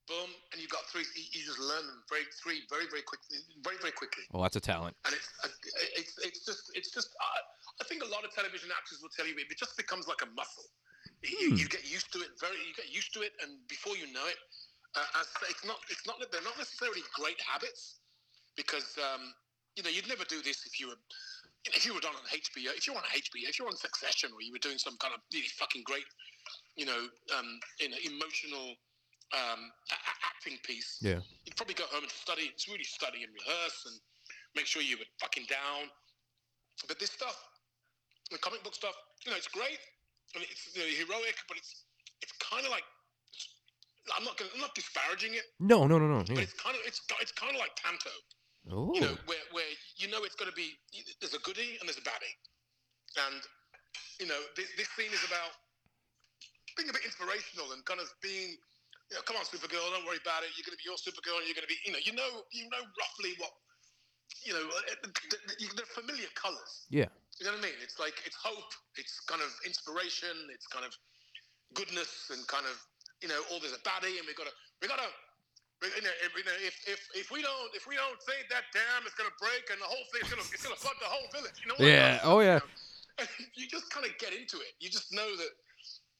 boom, 0.08 0.32
and 0.52 0.62
you've 0.62 0.72
got 0.72 0.88
three. 0.88 1.04
You 1.16 1.24
you 1.36 1.42
just 1.46 1.60
learn 1.60 1.86
them 1.86 2.02
very 2.10 2.26
three 2.42 2.64
very 2.72 2.88
very 2.90 3.04
quickly, 3.04 3.38
very 3.64 3.78
very 3.78 3.92
quickly, 3.94 4.24
Well, 4.32 4.42
that's 4.42 4.56
a 4.56 4.64
talent. 4.64 4.96
and 5.06 5.14
it's 5.14 5.30
uh, 5.44 5.52
it's 6.00 6.18
it's 6.24 6.42
just 6.46 6.72
it's 6.74 6.92
just. 6.92 7.12
Uh, 7.20 7.42
I 7.80 7.86
think 7.86 8.02
a 8.02 8.10
lot 8.10 8.26
of 8.26 8.34
television 8.34 8.74
actors 8.74 9.00
will 9.06 9.14
tell 9.14 9.28
you 9.30 9.38
it 9.38 9.46
just 9.54 9.78
becomes 9.78 10.08
like 10.10 10.24
a 10.26 10.30
muscle. 10.34 10.66
You, 11.22 11.54
Hmm. 11.54 11.56
you 11.62 11.66
get 11.70 11.86
used 11.86 12.10
to 12.14 12.20
it 12.26 12.34
very. 12.42 12.58
You 12.58 12.74
get 12.74 12.90
used 12.90 13.14
to 13.14 13.22
it, 13.22 13.34
and 13.44 13.62
before 13.68 13.96
you 13.98 14.08
know 14.12 14.26
it, 14.26 14.40
uh, 14.96 15.20
as 15.22 15.28
it's 15.50 15.66
not. 15.66 15.78
It's 15.90 16.06
not. 16.08 16.18
They're 16.32 16.42
not 16.48 16.58
necessarily 16.58 17.02
great 17.14 17.40
habits, 17.42 18.00
because 18.56 18.98
um, 18.98 19.34
you 19.76 19.84
know 19.84 19.90
you'd 19.90 20.08
never 20.10 20.26
do 20.26 20.42
this 20.42 20.66
if 20.66 20.80
you 20.80 20.88
were. 20.90 21.00
If 21.76 21.86
you 21.86 21.94
were 21.94 22.00
on 22.08 22.16
HBO, 22.32 22.72
if 22.78 22.88
you're 22.88 22.96
on 22.96 23.04
HBO, 23.12 23.44
if 23.50 23.60
you're 23.60 23.68
on 23.68 23.76
Succession, 23.76 24.32
or 24.34 24.42
you 24.42 24.54
were 24.54 24.64
doing 24.64 24.78
some 24.78 24.96
kind 24.98 25.14
of 25.14 25.20
really 25.34 25.52
fucking 25.60 25.84
great, 25.84 26.06
you 26.78 26.86
know, 26.86 27.10
um, 27.38 27.60
you 27.80 27.90
know, 27.90 27.98
emotional 28.08 28.76
um, 29.34 29.72
acting 30.24 30.58
piece, 30.64 31.00
Yeah. 31.02 31.20
you'd 31.46 31.56
probably 31.56 31.76
go 31.76 31.86
home 31.92 32.04
and 32.04 32.12
study. 32.12 32.44
It's 32.54 32.68
really 32.68 32.84
study 32.86 33.24
and 33.24 33.34
rehearse 33.34 33.86
and 33.86 34.00
make 34.56 34.66
sure 34.66 34.82
you 34.82 34.98
were 34.98 35.10
fucking 35.20 35.46
down. 35.50 35.90
But 36.88 37.00
this 37.00 37.12
stuff, 37.12 37.36
the 38.32 38.38
comic 38.38 38.64
book 38.64 38.76
stuff, 38.76 38.96
you 39.26 39.32
know, 39.32 39.38
it's 39.38 39.48
great 39.48 39.80
and 40.36 40.44
it's 40.44 40.72
you 40.76 40.82
know, 40.84 40.88
heroic, 40.88 41.36
but 41.48 41.58
it's 41.58 41.86
it's 42.22 42.32
kind 42.40 42.64
of 42.66 42.72
like 42.72 42.84
I'm 44.16 44.24
not 44.24 44.38
gonna, 44.38 44.52
I'm 44.56 44.62
not 44.62 44.74
disparaging 44.76 45.34
it, 45.34 45.44
No, 45.60 45.86
no, 45.88 46.00
no, 46.00 46.08
no. 46.08 46.24
but 46.24 46.40
it's 46.40 46.54
kind 46.54 46.76
of 46.76 46.82
it's 46.86 47.02
it's 47.20 47.32
kind 47.34 47.54
of 47.56 47.60
like 47.60 47.76
panto, 47.76 48.10
Oh. 48.72 48.94
you 48.94 49.02
know, 49.02 49.18
where 49.26 49.44
where 49.52 49.68
you 49.98 50.08
know 50.08 50.24
it's 50.24 50.36
going 50.36 50.50
to 50.50 50.56
be 50.56 50.72
there's 51.20 51.34
a 51.34 51.40
goodie 51.40 51.76
and 51.80 51.88
there's 51.90 51.98
a 52.00 52.08
baddie, 52.08 52.36
and 53.28 53.42
you 54.20 54.28
know 54.28 54.40
this, 54.56 54.68
this 54.78 54.88
scene 54.96 55.12
is 55.12 55.24
about 55.28 55.52
being 56.78 56.88
a 56.90 56.94
bit 56.94 57.04
inspirational 57.04 57.74
and 57.74 57.84
kind 57.86 58.00
of 58.00 58.08
being. 58.22 58.56
You 59.10 59.16
know, 59.16 59.24
come 59.24 59.40
on, 59.40 59.48
Supergirl, 59.48 59.88
don't 59.96 60.04
worry 60.04 60.20
about 60.20 60.44
it. 60.44 60.52
You're 60.60 60.68
going 60.68 60.76
to 60.76 60.82
be 60.84 60.88
your 60.88 61.00
Supergirl, 61.00 61.40
and 61.40 61.48
you're 61.48 61.56
going 61.56 61.68
to 61.68 61.72
be, 61.72 61.80
you 61.88 61.96
know, 61.96 62.02
you 62.04 62.12
know, 62.12 62.44
you 62.52 62.68
know 62.68 62.84
roughly 63.00 63.40
what, 63.40 63.56
you 64.44 64.52
know, 64.52 64.64
uh, 64.68 65.08
th- 65.08 65.32
th- 65.32 65.72
they're 65.80 65.94
familiar 65.96 66.28
colors. 66.36 66.88
Yeah. 66.92 67.08
You 67.40 67.48
know 67.48 67.56
what 67.56 67.64
I 67.64 67.72
mean? 67.72 67.80
It's 67.80 68.02
like 68.02 68.20
it's 68.26 68.36
hope, 68.36 68.74
it's 68.98 69.22
kind 69.30 69.40
of 69.40 69.54
inspiration, 69.64 70.52
it's 70.52 70.68
kind 70.68 70.84
of 70.84 70.92
goodness, 71.78 72.34
and 72.34 72.42
kind 72.50 72.66
of 72.66 72.76
you 73.22 73.28
know, 73.28 73.40
all 73.50 73.60
there's 73.60 73.74
a 73.74 73.82
baddie, 73.82 74.18
and 74.22 74.26
we 74.30 74.34
gotta, 74.38 74.54
we 74.82 74.88
gotta, 74.88 75.10
you 75.82 76.02
know, 76.02 76.14
if, 76.22 76.32
you 76.34 76.46
know, 76.46 76.58
if 76.62 76.76
if 76.86 77.02
if 77.14 77.28
we 77.32 77.42
don't 77.42 77.70
if 77.74 77.86
we 77.86 77.98
don't 77.98 78.18
save 78.22 78.46
that 78.50 78.70
dam, 78.74 79.06
it's 79.06 79.14
gonna 79.14 79.34
break, 79.38 79.70
and 79.70 79.82
the 79.82 79.90
whole 79.90 80.06
thing's 80.14 80.30
gonna 80.30 80.46
it's 80.50 80.66
gonna 80.66 80.78
flood 80.78 80.98
the 81.02 81.10
whole 81.10 81.30
village. 81.34 81.58
You 81.62 81.70
know? 81.70 81.78
what 81.78 81.86
Yeah. 81.86 82.20
I'm 82.22 82.30
Oh 82.30 82.40
yeah. 82.42 82.62
you 83.58 83.66
just 83.70 83.90
kind 83.90 84.06
of 84.06 84.14
get 84.18 84.34
into 84.34 84.58
it. 84.58 84.78
You 84.82 84.90
just 84.90 85.14
know 85.14 85.26
that 85.38 85.52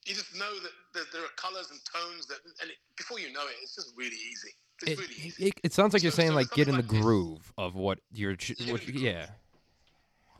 you 0.06 0.14
just 0.14 0.34
know 0.38 0.52
that, 0.60 0.70
that 0.94 1.04
there 1.12 1.22
are 1.22 1.28
colors 1.36 1.68
and 1.70 1.78
tones 1.84 2.26
that, 2.26 2.38
and 2.62 2.70
it, 2.70 2.76
before 2.96 3.18
you 3.20 3.32
know 3.32 3.42
it, 3.42 3.54
it's 3.62 3.74
just 3.74 3.92
really 3.96 4.16
easy. 4.16 4.50
It's 4.82 4.92
It, 4.92 4.98
really 4.98 5.14
easy. 5.26 5.46
it, 5.48 5.54
it 5.64 5.72
sounds 5.72 5.92
like 5.92 6.02
you're 6.02 6.12
saying 6.12 6.30
so 6.30 6.34
like 6.36 6.50
get 6.52 6.68
in 6.68 6.74
the 6.76 6.82
like 6.82 6.90
this- 6.90 7.00
groove 7.00 7.52
of 7.58 7.74
what 7.74 7.98
you're. 8.12 8.36
What, 8.68 8.88
yeah. 8.88 9.26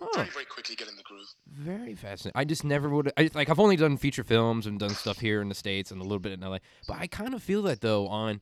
Huh. 0.00 0.06
very 0.14 0.28
very 0.28 0.44
quickly 0.44 0.76
get 0.76 0.88
in 0.88 0.94
the 0.96 1.02
groove. 1.02 1.26
Very 1.48 1.94
fascinating. 1.96 2.38
I 2.38 2.44
just 2.44 2.62
never 2.64 2.88
would. 2.88 3.10
I 3.16 3.30
like. 3.34 3.50
I've 3.50 3.58
only 3.58 3.74
done 3.76 3.96
feature 3.96 4.22
films 4.22 4.66
and 4.66 4.78
done 4.78 4.90
stuff 4.90 5.18
here 5.18 5.42
in 5.42 5.48
the 5.48 5.56
states 5.56 5.90
and 5.90 6.00
a 6.00 6.04
little 6.04 6.20
bit 6.20 6.32
in 6.32 6.40
LA. 6.40 6.58
But 6.86 6.98
I 6.98 7.08
kind 7.08 7.34
of 7.34 7.42
feel 7.42 7.62
that 7.62 7.80
though 7.80 8.06
on. 8.06 8.40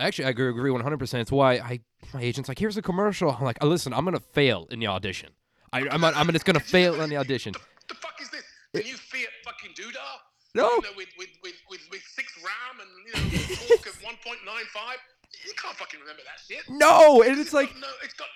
Actually, 0.00 0.24
I 0.26 0.30
agree- 0.30 0.48
agree 0.50 0.72
one 0.72 0.80
hundred 0.80 0.98
percent. 0.98 1.20
It's 1.22 1.30
why 1.30 1.54
I 1.58 1.78
my 2.12 2.20
agent's 2.20 2.48
like, 2.48 2.58
here's 2.58 2.76
a 2.76 2.82
commercial. 2.82 3.30
I'm 3.30 3.44
like, 3.44 3.62
listen, 3.62 3.92
I'm 3.94 4.04
gonna 4.04 4.18
fail 4.18 4.66
in 4.72 4.80
the 4.80 4.88
audition. 4.88 5.30
I, 5.72 5.86
I'm 5.88 6.02
I'm 6.04 6.32
just 6.32 6.44
gonna 6.44 6.58
fail 6.78 7.00
in 7.00 7.08
the 7.08 7.16
audition. 7.18 7.52
The, 7.52 7.60
the 7.90 7.94
fuck 7.94 8.20
is 8.20 8.30
this? 8.30 8.42
The 8.72 8.80
new 8.82 8.96
Fiat 8.96 9.28
fucking 9.74 9.92
Doodah? 9.92 10.18
No. 10.54 10.70
You 10.70 10.82
know, 10.82 10.88
with, 10.96 11.08
with, 11.18 11.28
with, 11.42 11.54
with, 11.70 11.80
with 11.90 12.02
six 12.02 12.32
RAM 12.38 12.80
and 12.80 12.90
you 13.06 13.38
know 13.38 13.54
torque 13.68 13.86
of 13.86 14.00
1.95. 14.02 14.96
You 15.44 15.52
can't 15.60 15.76
fucking 15.76 16.00
remember 16.00 16.22
that 16.24 16.40
shit. 16.46 16.62
No, 16.68 17.22
and 17.22 17.38
it's 17.40 17.52
like 17.52 17.68
got 17.72 17.80
no, 17.80 17.88
it's 18.04 18.14
got 18.14 18.28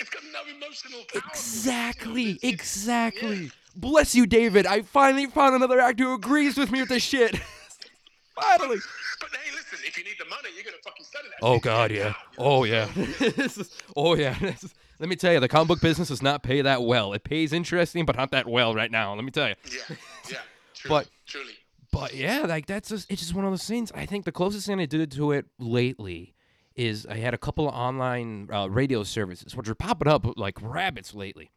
it's 0.00 0.10
got 0.10 0.22
no 0.32 0.40
emotional 0.56 1.00
power. 1.12 1.22
exactly, 1.30 2.30
It's- 2.30 2.44
it's- 2.44 2.52
exactly. 2.54 3.50
Bless 3.76 4.14
you, 4.14 4.26
David. 4.26 4.66
I 4.66 4.82
finally 4.82 5.26
found 5.26 5.54
another 5.54 5.78
actor 5.78 6.04
who 6.04 6.14
agrees 6.14 6.56
with 6.56 6.72
me 6.72 6.80
with 6.80 6.88
this 6.88 7.02
shit. 7.02 7.36
finally. 8.34 8.78
But 9.20 9.30
hey, 9.30 9.50
listen, 9.52 9.78
if 9.86 9.96
you 9.98 10.04
need 10.04 10.16
the 10.18 10.24
money, 10.24 10.48
you're 10.54 10.64
gonna 10.64 10.76
fucking 10.82 11.04
study 11.04 11.28
that. 11.28 11.44
Oh 11.46 11.56
shit 11.56 11.62
God, 11.64 11.90
yeah. 11.92 12.04
now, 12.04 12.08
you 12.08 12.14
oh, 12.38 12.44
know? 12.44 12.50
Oh 12.60 12.64
yeah. 12.64 12.88
This 13.36 13.58
is- 13.58 13.70
oh 13.94 14.14
yeah. 14.16 14.36
This 14.40 14.64
is- 14.64 14.74
let 15.00 15.08
me 15.08 15.14
tell 15.16 15.32
you, 15.32 15.38
the 15.38 15.48
comic 15.48 15.68
book 15.68 15.80
business 15.80 16.08
does 16.08 16.22
not 16.22 16.42
pay 16.42 16.62
that 16.62 16.82
well. 16.82 17.12
It 17.12 17.22
pays 17.22 17.52
interesting, 17.52 18.04
but 18.04 18.16
not 18.16 18.32
that 18.32 18.48
well 18.48 18.74
right 18.74 18.90
now. 18.90 19.14
Let 19.14 19.22
me 19.24 19.30
tell 19.30 19.48
you. 19.48 19.54
Yeah, 19.70 19.96
yeah. 20.30 20.38
Truly, 20.78 21.04
But- 21.04 21.08
truly. 21.26 21.52
But 21.90 22.14
yeah, 22.14 22.40
like 22.46 22.66
that's 22.66 22.90
just 22.90 23.10
it's 23.10 23.22
just 23.22 23.34
one 23.34 23.46
of 23.46 23.50
those 23.50 23.64
things. 23.66 23.90
I 23.94 24.04
think 24.04 24.26
the 24.26 24.32
closest 24.32 24.66
thing 24.66 24.78
I 24.78 24.84
did 24.84 25.10
to 25.12 25.32
it 25.32 25.46
lately 25.58 26.34
is 26.76 27.06
I 27.06 27.16
had 27.16 27.32
a 27.32 27.38
couple 27.38 27.66
of 27.66 27.74
online 27.74 28.48
uh, 28.52 28.68
radio 28.68 29.02
services, 29.04 29.56
which 29.56 29.68
are 29.70 29.74
popping 29.74 30.06
up 30.06 30.26
like 30.36 30.58
rabbits 30.60 31.14
lately. 31.14 31.50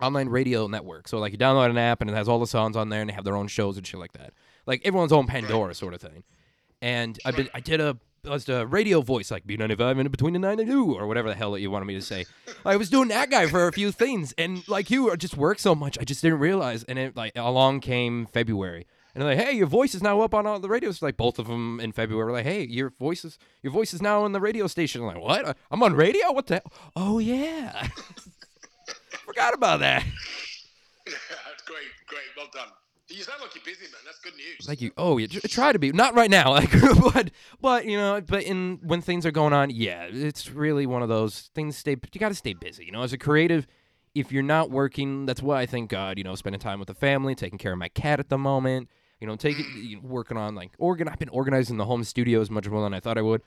Online 0.00 0.28
radio 0.30 0.66
network. 0.68 1.06
So 1.06 1.18
like 1.18 1.32
you 1.32 1.38
download 1.38 1.68
an 1.70 1.76
app 1.76 2.00
and 2.00 2.08
it 2.08 2.14
has 2.14 2.28
all 2.28 2.38
the 2.40 2.46
songs 2.46 2.76
on 2.76 2.88
there, 2.88 3.00
and 3.02 3.10
they 3.10 3.14
have 3.14 3.24
their 3.24 3.36
own 3.36 3.46
shows 3.46 3.76
and 3.76 3.86
shit 3.86 4.00
like 4.00 4.12
that. 4.12 4.32
Like 4.64 4.80
everyone's 4.86 5.12
own 5.12 5.26
Pandora 5.26 5.74
sort 5.74 5.92
of 5.92 6.00
thing. 6.00 6.24
And 6.80 7.18
I 7.26 7.32
been 7.32 7.50
I 7.52 7.60
did 7.60 7.80
a 7.80 7.98
was 8.24 8.48
a 8.48 8.66
radio 8.66 9.00
voice 9.00 9.30
like 9.30 9.46
B95 9.46 10.00
in 10.00 10.08
between 10.08 10.32
the 10.32 10.38
nine 10.38 10.58
and 10.60 10.68
two 10.68 10.94
or 10.94 11.06
whatever 11.06 11.28
the 11.28 11.34
hell 11.34 11.52
that 11.52 11.60
you 11.60 11.70
wanted 11.70 11.86
me 11.86 11.94
to 11.94 12.02
say. 12.02 12.26
I 12.64 12.76
was 12.76 12.90
doing 12.90 13.08
that 13.08 13.30
guy 13.30 13.46
for 13.46 13.66
a 13.68 13.72
few 13.72 13.92
things, 13.92 14.34
and 14.36 14.66
like 14.68 14.90
you, 14.90 15.14
just 15.16 15.36
worked 15.36 15.60
so 15.60 15.74
much, 15.74 15.98
I 15.98 16.04
just 16.04 16.22
didn't 16.22 16.38
realize. 16.38 16.84
And 16.84 16.98
it 16.98 17.16
like 17.16 17.32
along 17.36 17.80
came 17.80 18.26
February, 18.26 18.86
and 19.14 19.22
they're 19.22 19.34
like, 19.36 19.46
"Hey, 19.46 19.52
your 19.56 19.66
voice 19.66 19.94
is 19.94 20.02
now 20.02 20.20
up 20.20 20.34
on 20.34 20.46
all 20.46 20.58
the 20.60 20.68
radios." 20.68 21.02
Like 21.02 21.16
both 21.16 21.38
of 21.38 21.46
them 21.46 21.80
in 21.80 21.92
February, 21.92 22.26
were 22.26 22.32
like, 22.32 22.44
"Hey, 22.44 22.64
your 22.64 22.90
voice 22.98 23.24
is 23.24 23.38
your 23.62 23.72
voice 23.72 23.94
is 23.94 24.02
now 24.02 24.22
on 24.24 24.32
the 24.32 24.40
radio 24.40 24.66
station." 24.66 25.00
I'm 25.02 25.08
like, 25.08 25.20
what? 25.20 25.56
I'm 25.70 25.82
on 25.82 25.94
radio? 25.94 26.32
What 26.32 26.46
the? 26.46 26.54
Hell? 26.54 26.72
Oh 26.96 27.18
yeah, 27.18 27.88
forgot 29.26 29.54
about 29.54 29.80
that. 29.80 30.04
That's 31.06 31.62
great, 31.66 31.88
great, 32.06 32.20
well 32.36 32.48
done. 32.52 32.68
You 33.10 33.22
sound 33.22 33.40
like 33.40 33.54
you're 33.54 33.64
busy, 33.64 33.84
man. 33.84 34.00
That's 34.04 34.18
good 34.18 34.34
news. 34.36 34.66
Thank 34.66 34.82
you. 34.82 34.92
Oh, 34.98 35.16
yeah, 35.16 35.26
try 35.48 35.72
to 35.72 35.78
be 35.78 35.92
not 35.92 36.14
right 36.14 36.30
now, 36.30 36.50
like, 36.52 36.70
but 37.12 37.30
but 37.60 37.86
you 37.86 37.96
know, 37.96 38.20
but 38.20 38.42
in 38.42 38.80
when 38.82 39.00
things 39.00 39.24
are 39.24 39.30
going 39.30 39.54
on, 39.54 39.70
yeah, 39.70 40.08
it's 40.10 40.50
really 40.50 40.84
one 40.84 41.02
of 41.02 41.08
those 41.08 41.50
things. 41.54 41.76
Stay, 41.78 41.96
you 42.12 42.20
got 42.20 42.28
to 42.28 42.34
stay 42.34 42.52
busy. 42.52 42.84
You 42.84 42.92
know, 42.92 43.02
as 43.02 43.14
a 43.14 43.18
creative, 43.18 43.66
if 44.14 44.30
you're 44.30 44.42
not 44.42 44.70
working, 44.70 45.24
that's 45.24 45.42
why 45.42 45.62
I 45.62 45.66
thank 45.66 45.88
God. 45.88 46.18
You 46.18 46.24
know, 46.24 46.34
spending 46.34 46.60
time 46.60 46.78
with 46.78 46.88
the 46.88 46.94
family, 46.94 47.34
taking 47.34 47.58
care 47.58 47.72
of 47.72 47.78
my 47.78 47.88
cat 47.88 48.20
at 48.20 48.28
the 48.28 48.38
moment. 48.38 48.88
You 49.20 49.26
know, 49.26 49.36
taking 49.36 49.64
you 49.76 49.96
know, 49.96 50.02
working 50.04 50.36
on 50.36 50.54
like 50.54 50.72
organ. 50.78 51.08
I've 51.08 51.18
been 51.18 51.30
organizing 51.30 51.78
the 51.78 51.86
home 51.86 52.04
studio 52.04 52.40
as 52.40 52.50
much 52.50 52.68
more 52.68 52.82
than 52.82 52.92
I 52.92 53.00
thought 53.00 53.16
I 53.16 53.22
would, 53.22 53.40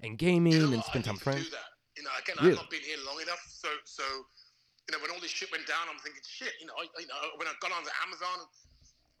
and 0.00 0.18
gaming 0.18 0.52
You 0.52 0.60
know 0.60 0.72
and 0.72 0.82
oh, 0.82 0.86
spend 0.86 1.06
time 1.06 1.16
friends. 1.16 1.44
Do 1.44 1.50
that. 1.50 1.58
You 1.96 2.04
know, 2.04 2.10
again, 2.20 2.36
Really? 2.40 2.52
I've 2.52 2.64
not 2.64 2.70
been 2.70 2.82
here 2.82 2.98
long 3.06 3.20
enough, 3.22 3.40
so 3.48 3.68
so 3.84 4.04
you 4.88 4.94
know, 4.94 5.02
when 5.02 5.10
all 5.10 5.20
this 5.20 5.32
shit 5.32 5.50
went 5.50 5.66
down, 5.66 5.90
I'm 5.90 5.98
thinking, 5.98 6.22
shit. 6.22 6.52
You 6.60 6.66
know, 6.70 6.74
I, 6.78 6.86
you 7.00 7.08
know, 7.08 7.18
when 7.42 7.48
I 7.48 7.54
got 7.58 7.72
onto 7.74 7.90
Amazon, 8.06 8.46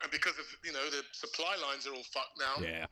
and 0.02 0.10
because 0.12 0.36
of 0.38 0.44
you 0.64 0.72
know 0.72 0.84
the 0.90 1.02
supply 1.12 1.56
lines 1.60 1.86
are 1.86 1.94
all 1.94 2.04
fucked 2.12 2.36
now, 2.38 2.60
Yeah, 2.60 2.86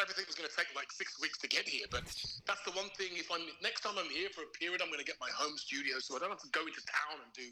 everything 0.00 0.24
was 0.26 0.36
going 0.36 0.48
to 0.48 0.56
take 0.56 0.68
like 0.76 0.90
six 0.92 1.20
weeks 1.20 1.38
to 1.40 1.48
get 1.48 1.64
here. 1.68 1.86
But 1.90 2.02
that's 2.46 2.62
the 2.68 2.72
one 2.76 2.90
thing. 3.00 3.16
If 3.16 3.30
I'm 3.32 3.42
next 3.62 3.80
time 3.82 3.96
I'm 3.96 4.10
here 4.10 4.28
for 4.34 4.42
a 4.42 4.52
period, 4.58 4.82
I'm 4.82 4.88
going 4.92 5.00
to 5.02 5.08
get 5.08 5.16
my 5.20 5.30
home 5.32 5.56
studio, 5.56 5.98
so 6.00 6.16
I 6.16 6.18
don't 6.20 6.30
have 6.30 6.42
to 6.44 6.52
go 6.52 6.66
into 6.66 6.82
town 6.84 7.22
and 7.24 7.30
do 7.32 7.48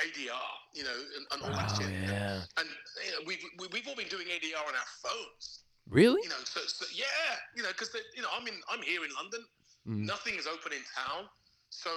ADR, 0.00 0.52
you 0.76 0.84
know, 0.84 0.92
and, 1.16 1.24
and 1.32 1.38
all 1.42 1.56
that 1.56 1.72
oh 1.72 1.76
shit. 1.80 1.88
yeah, 2.04 2.40
And 2.60 2.68
you 3.04 3.12
know, 3.12 3.20
we've 3.26 3.44
we- 3.58 3.68
we've 3.72 3.86
all 3.88 3.96
been 3.96 4.08
doing 4.12 4.28
ADR 4.28 4.60
on 4.60 4.74
our 4.76 4.90
phones, 5.00 5.64
really? 5.88 6.20
you 6.22 6.28
know. 6.28 6.40
So, 6.44 6.60
so 6.66 6.84
yeah, 6.92 7.36
you 7.56 7.62
know, 7.62 7.70
because 7.72 7.90
you 8.14 8.22
know, 8.22 8.28
I'm 8.32 8.46
in 8.46 8.56
I'm 8.70 8.82
here 8.82 9.04
in 9.04 9.12
London. 9.16 9.40
Mm. 9.88 10.04
Nothing 10.04 10.34
is 10.34 10.46
open 10.46 10.72
in 10.72 10.82
town, 10.96 11.28
so 11.70 11.90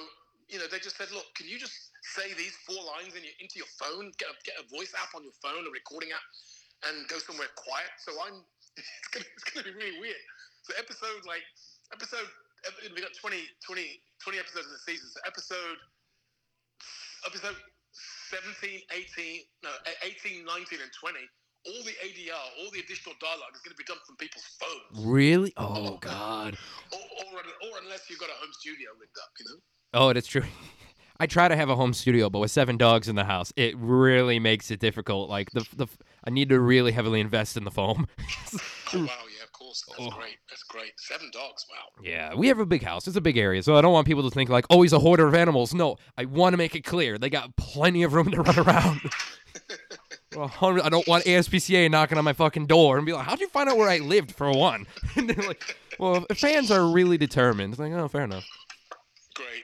you 0.49 0.57
know, 0.57 0.65
they 0.65 0.81
just 0.81 0.97
said, 0.97 1.13
look, 1.13 1.29
can 1.37 1.45
you 1.47 1.61
just 1.61 1.93
say 2.17 2.33
these 2.33 2.57
four 2.65 2.81
lines 2.81 3.13
in 3.13 3.21
your, 3.21 3.35
into 3.37 3.61
your 3.61 3.69
phone, 3.77 4.09
get 4.17 4.33
a, 4.33 4.35
get 4.41 4.55
a 4.57 4.65
voice 4.65 4.91
app 4.97 5.13
on 5.13 5.21
your 5.21 5.35
phone, 5.45 5.61
a 5.61 5.71
recording 5.71 6.09
app, 6.09 6.25
and 6.89 7.05
go 7.07 7.21
somewhere 7.21 7.49
quiet. 7.53 7.93
So 8.01 8.17
I'm, 8.17 8.41
it's 8.77 9.09
gonna, 9.13 9.29
it's 9.37 9.45
gonna 9.45 9.69
be 9.69 9.75
really 9.77 9.99
weird. 10.01 10.23
So 10.65 10.73
episode 10.77 11.21
like 11.29 11.45
episode, 11.93 12.25
ep- 12.65 12.81
we 12.93 13.01
got 13.01 13.13
20, 13.13 13.45
20, 13.61 14.01
20 14.25 14.39
episodes 14.41 14.65
in 14.67 14.73
the 14.73 14.83
season. 14.83 15.05
So 15.13 15.19
episode, 15.25 15.77
episode 17.25 17.57
17, 18.33 18.81
18, 18.89 19.41
no, 19.63 19.69
eh, 19.85 20.13
18, 20.17 20.45
19, 20.45 20.81
and 20.81 20.93
20. 20.93 21.19
All 21.67 21.83
the 21.83 21.91
ADR, 21.99 22.45
all 22.63 22.71
the 22.71 22.79
additional 22.79 23.13
dialogue 23.19 23.51
is 23.51 23.59
going 23.59 23.75
to 23.75 23.81
be 23.81 23.83
done 23.83 23.99
from 24.07 24.15
people's 24.15 24.47
phones, 24.55 25.03
Really? 25.03 25.51
Oh 25.59 25.99
God. 25.99 26.55
or, 26.95 27.03
or, 27.03 27.43
or 27.43 27.71
unless 27.83 28.07
you've 28.07 28.23
got 28.23 28.31
a 28.31 28.37
home 28.39 28.53
studio 28.63 28.95
rigged 28.95 29.19
up, 29.19 29.29
you 29.37 29.45
know. 29.51 29.59
Oh, 29.93 30.13
that's 30.13 30.27
true. 30.27 30.43
I 31.21 31.25
try 31.27 31.49
to 31.49 31.55
have 31.57 31.69
a 31.69 31.75
home 31.75 31.93
studio, 31.93 32.29
but 32.29 32.39
with 32.39 32.51
seven 32.51 32.77
dogs 32.77 33.09
in 33.09 33.15
the 33.17 33.25
house, 33.25 33.51
it 33.57 33.75
really 33.77 34.39
makes 34.39 34.71
it 34.71 34.79
difficult. 34.79 35.29
Like 35.29 35.51
the 35.51 35.65
the 35.75 35.87
I 36.25 36.29
need 36.29 36.47
to 36.49 36.59
really 36.61 36.91
heavily 36.93 37.19
invest 37.19 37.57
in 37.57 37.63
the 37.65 37.71
foam. 37.71 38.07
Oh, 38.91 38.97
wow, 39.01 39.05
yeah, 39.05 39.43
of 39.43 39.51
course. 39.51 39.83
That's 39.87 40.01
Oh. 40.01 40.09
great. 40.17 40.37
That's 40.49 40.63
great. 40.63 40.93
Seven 40.97 41.29
dogs. 41.31 41.63
Wow. 41.69 42.03
yeah, 42.03 42.33
we 42.33 42.47
have 42.47 42.57
a 42.57 42.65
big 42.65 42.81
house. 42.81 43.07
It's 43.07 43.15
a 43.17 43.21
big 43.21 43.37
area, 43.37 43.61
so 43.61 43.75
I 43.75 43.81
don't 43.81 43.93
want 43.93 44.07
people 44.07 44.23
to 44.27 44.31
think 44.33 44.49
like, 44.49 44.65
oh, 44.71 44.81
he's 44.81 44.93
a 44.93 44.97
hoarder 44.99 45.27
of 45.27 45.35
animals. 45.35 45.75
No, 45.75 45.97
I 46.17 46.25
want 46.25 46.53
to 46.53 46.57
make 46.57 46.73
it 46.73 46.81
clear 46.83 47.19
they 47.19 47.29
got 47.29 47.55
plenty 47.55 48.01
of 48.01 48.13
room 48.13 48.31
to 48.31 48.41
run 48.41 48.57
around. 48.59 49.01
Well, 50.35 50.51
I 50.61 50.89
don't 50.89 51.07
want 51.07 51.25
ASPCA 51.25 51.89
knocking 51.89 52.17
on 52.19 52.23
my 52.23 52.33
fucking 52.33 52.67
door 52.67 52.97
and 52.97 53.05
be 53.05 53.13
like, 53.13 53.25
"How'd 53.25 53.39
you 53.41 53.47
find 53.49 53.67
out 53.67 53.77
where 53.77 53.89
I 53.89 53.97
lived?" 53.97 54.31
For 54.33 54.51
one, 54.51 54.85
and 55.15 55.27
they're 55.27 55.47
like, 55.47 55.75
"Well, 55.97 56.23
fans 56.35 56.69
are 56.69 56.85
really 56.87 57.17
determined." 57.17 57.73
It's 57.73 57.79
like, 57.79 57.91
"Oh, 57.93 58.07
fair 58.07 58.23
enough." 58.25 58.45
Great. 59.33 59.63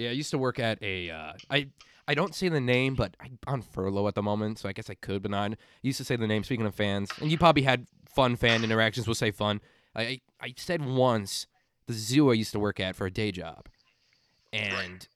Yeah, 0.00 0.08
I 0.08 0.12
used 0.12 0.30
to 0.30 0.38
work 0.38 0.58
at 0.58 0.82
a. 0.82 1.10
Uh, 1.10 1.32
I 1.50 1.68
I 2.08 2.14
don't 2.14 2.34
say 2.34 2.48
the 2.48 2.60
name, 2.60 2.94
but 2.94 3.14
I'm 3.20 3.38
on 3.46 3.60
furlough 3.60 4.08
at 4.08 4.14
the 4.14 4.22
moment, 4.22 4.58
so 4.58 4.66
I 4.66 4.72
guess 4.72 4.88
I 4.88 4.94
could, 4.94 5.20
but 5.20 5.30
not. 5.30 5.52
I 5.52 5.56
used 5.82 5.98
to 5.98 6.04
say 6.04 6.16
the 6.16 6.26
name. 6.26 6.42
Speaking 6.42 6.64
of 6.64 6.74
fans, 6.74 7.10
and 7.20 7.30
you 7.30 7.36
probably 7.36 7.64
had 7.64 7.86
fun 8.08 8.36
fan 8.36 8.64
interactions. 8.64 9.06
We'll 9.06 9.14
say 9.14 9.30
fun. 9.30 9.60
I 9.94 10.02
I, 10.02 10.20
I 10.40 10.54
said 10.56 10.82
once 10.82 11.46
the 11.86 11.92
zoo 11.92 12.30
I 12.30 12.32
used 12.32 12.52
to 12.52 12.58
work 12.58 12.80
at 12.80 12.96
for 12.96 13.06
a 13.06 13.10
day 13.10 13.30
job, 13.30 13.68
and 14.54 15.06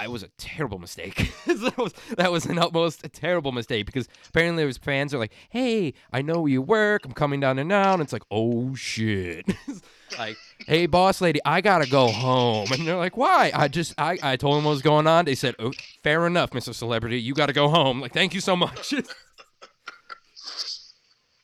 I 0.00 0.08
was 0.08 0.22
a 0.22 0.28
terrible 0.38 0.78
mistake. 0.78 1.30
that 1.46 1.76
was 1.76 1.92
that 2.16 2.32
was 2.32 2.46
an 2.46 2.58
utmost 2.58 3.04
a 3.04 3.08
terrible 3.10 3.52
mistake 3.52 3.84
because 3.84 4.08
apparently 4.30 4.62
there 4.62 4.66
was 4.66 4.78
fans 4.78 5.12
are 5.12 5.18
like, 5.18 5.34
"Hey, 5.50 5.92
I 6.10 6.22
know 6.22 6.40
where 6.40 6.50
you 6.50 6.62
work. 6.62 7.04
I'm 7.04 7.12
coming 7.12 7.38
down 7.38 7.56
there 7.56 7.66
now," 7.66 7.92
and 7.92 8.00
it's 8.00 8.12
like, 8.12 8.22
"Oh 8.30 8.74
shit." 8.74 9.44
like, 10.18 10.38
hey, 10.66 10.86
boss 10.86 11.20
lady, 11.20 11.38
I 11.44 11.60
gotta 11.60 11.86
go 11.86 12.08
home. 12.08 12.72
And 12.72 12.86
they're 12.86 12.96
like, 12.96 13.18
why? 13.18 13.52
I 13.54 13.68
just, 13.68 13.94
I, 13.96 14.18
I 14.22 14.36
told 14.36 14.56
them 14.56 14.64
what 14.64 14.70
was 14.70 14.82
going 14.82 15.06
on. 15.06 15.24
They 15.24 15.36
said, 15.36 15.54
oh, 15.60 15.70
fair 16.02 16.26
enough, 16.26 16.50
Mr. 16.50 16.74
Celebrity, 16.74 17.20
you 17.20 17.32
gotta 17.32 17.52
go 17.52 17.68
home. 17.68 18.00
Like, 18.00 18.12
thank 18.12 18.34
you 18.34 18.40
so 18.40 18.56
much. 18.56 18.92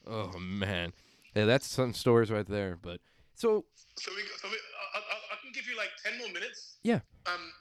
oh 0.06 0.32
man, 0.38 0.92
yeah, 1.34 1.44
that's 1.44 1.68
some 1.68 1.92
stories 1.92 2.30
right 2.30 2.46
there. 2.46 2.78
But 2.80 3.00
so, 3.34 3.66
So 3.98 4.10
we, 4.16 4.22
so 4.40 4.48
we, 4.48 4.56
I, 4.94 4.98
I, 4.98 5.16
I 5.32 5.36
can 5.42 5.52
give 5.52 5.66
you 5.68 5.76
like 5.76 5.90
ten 6.02 6.16
more 6.18 6.32
minutes. 6.32 6.78
Yeah. 6.82 7.00
Um, 7.26 7.52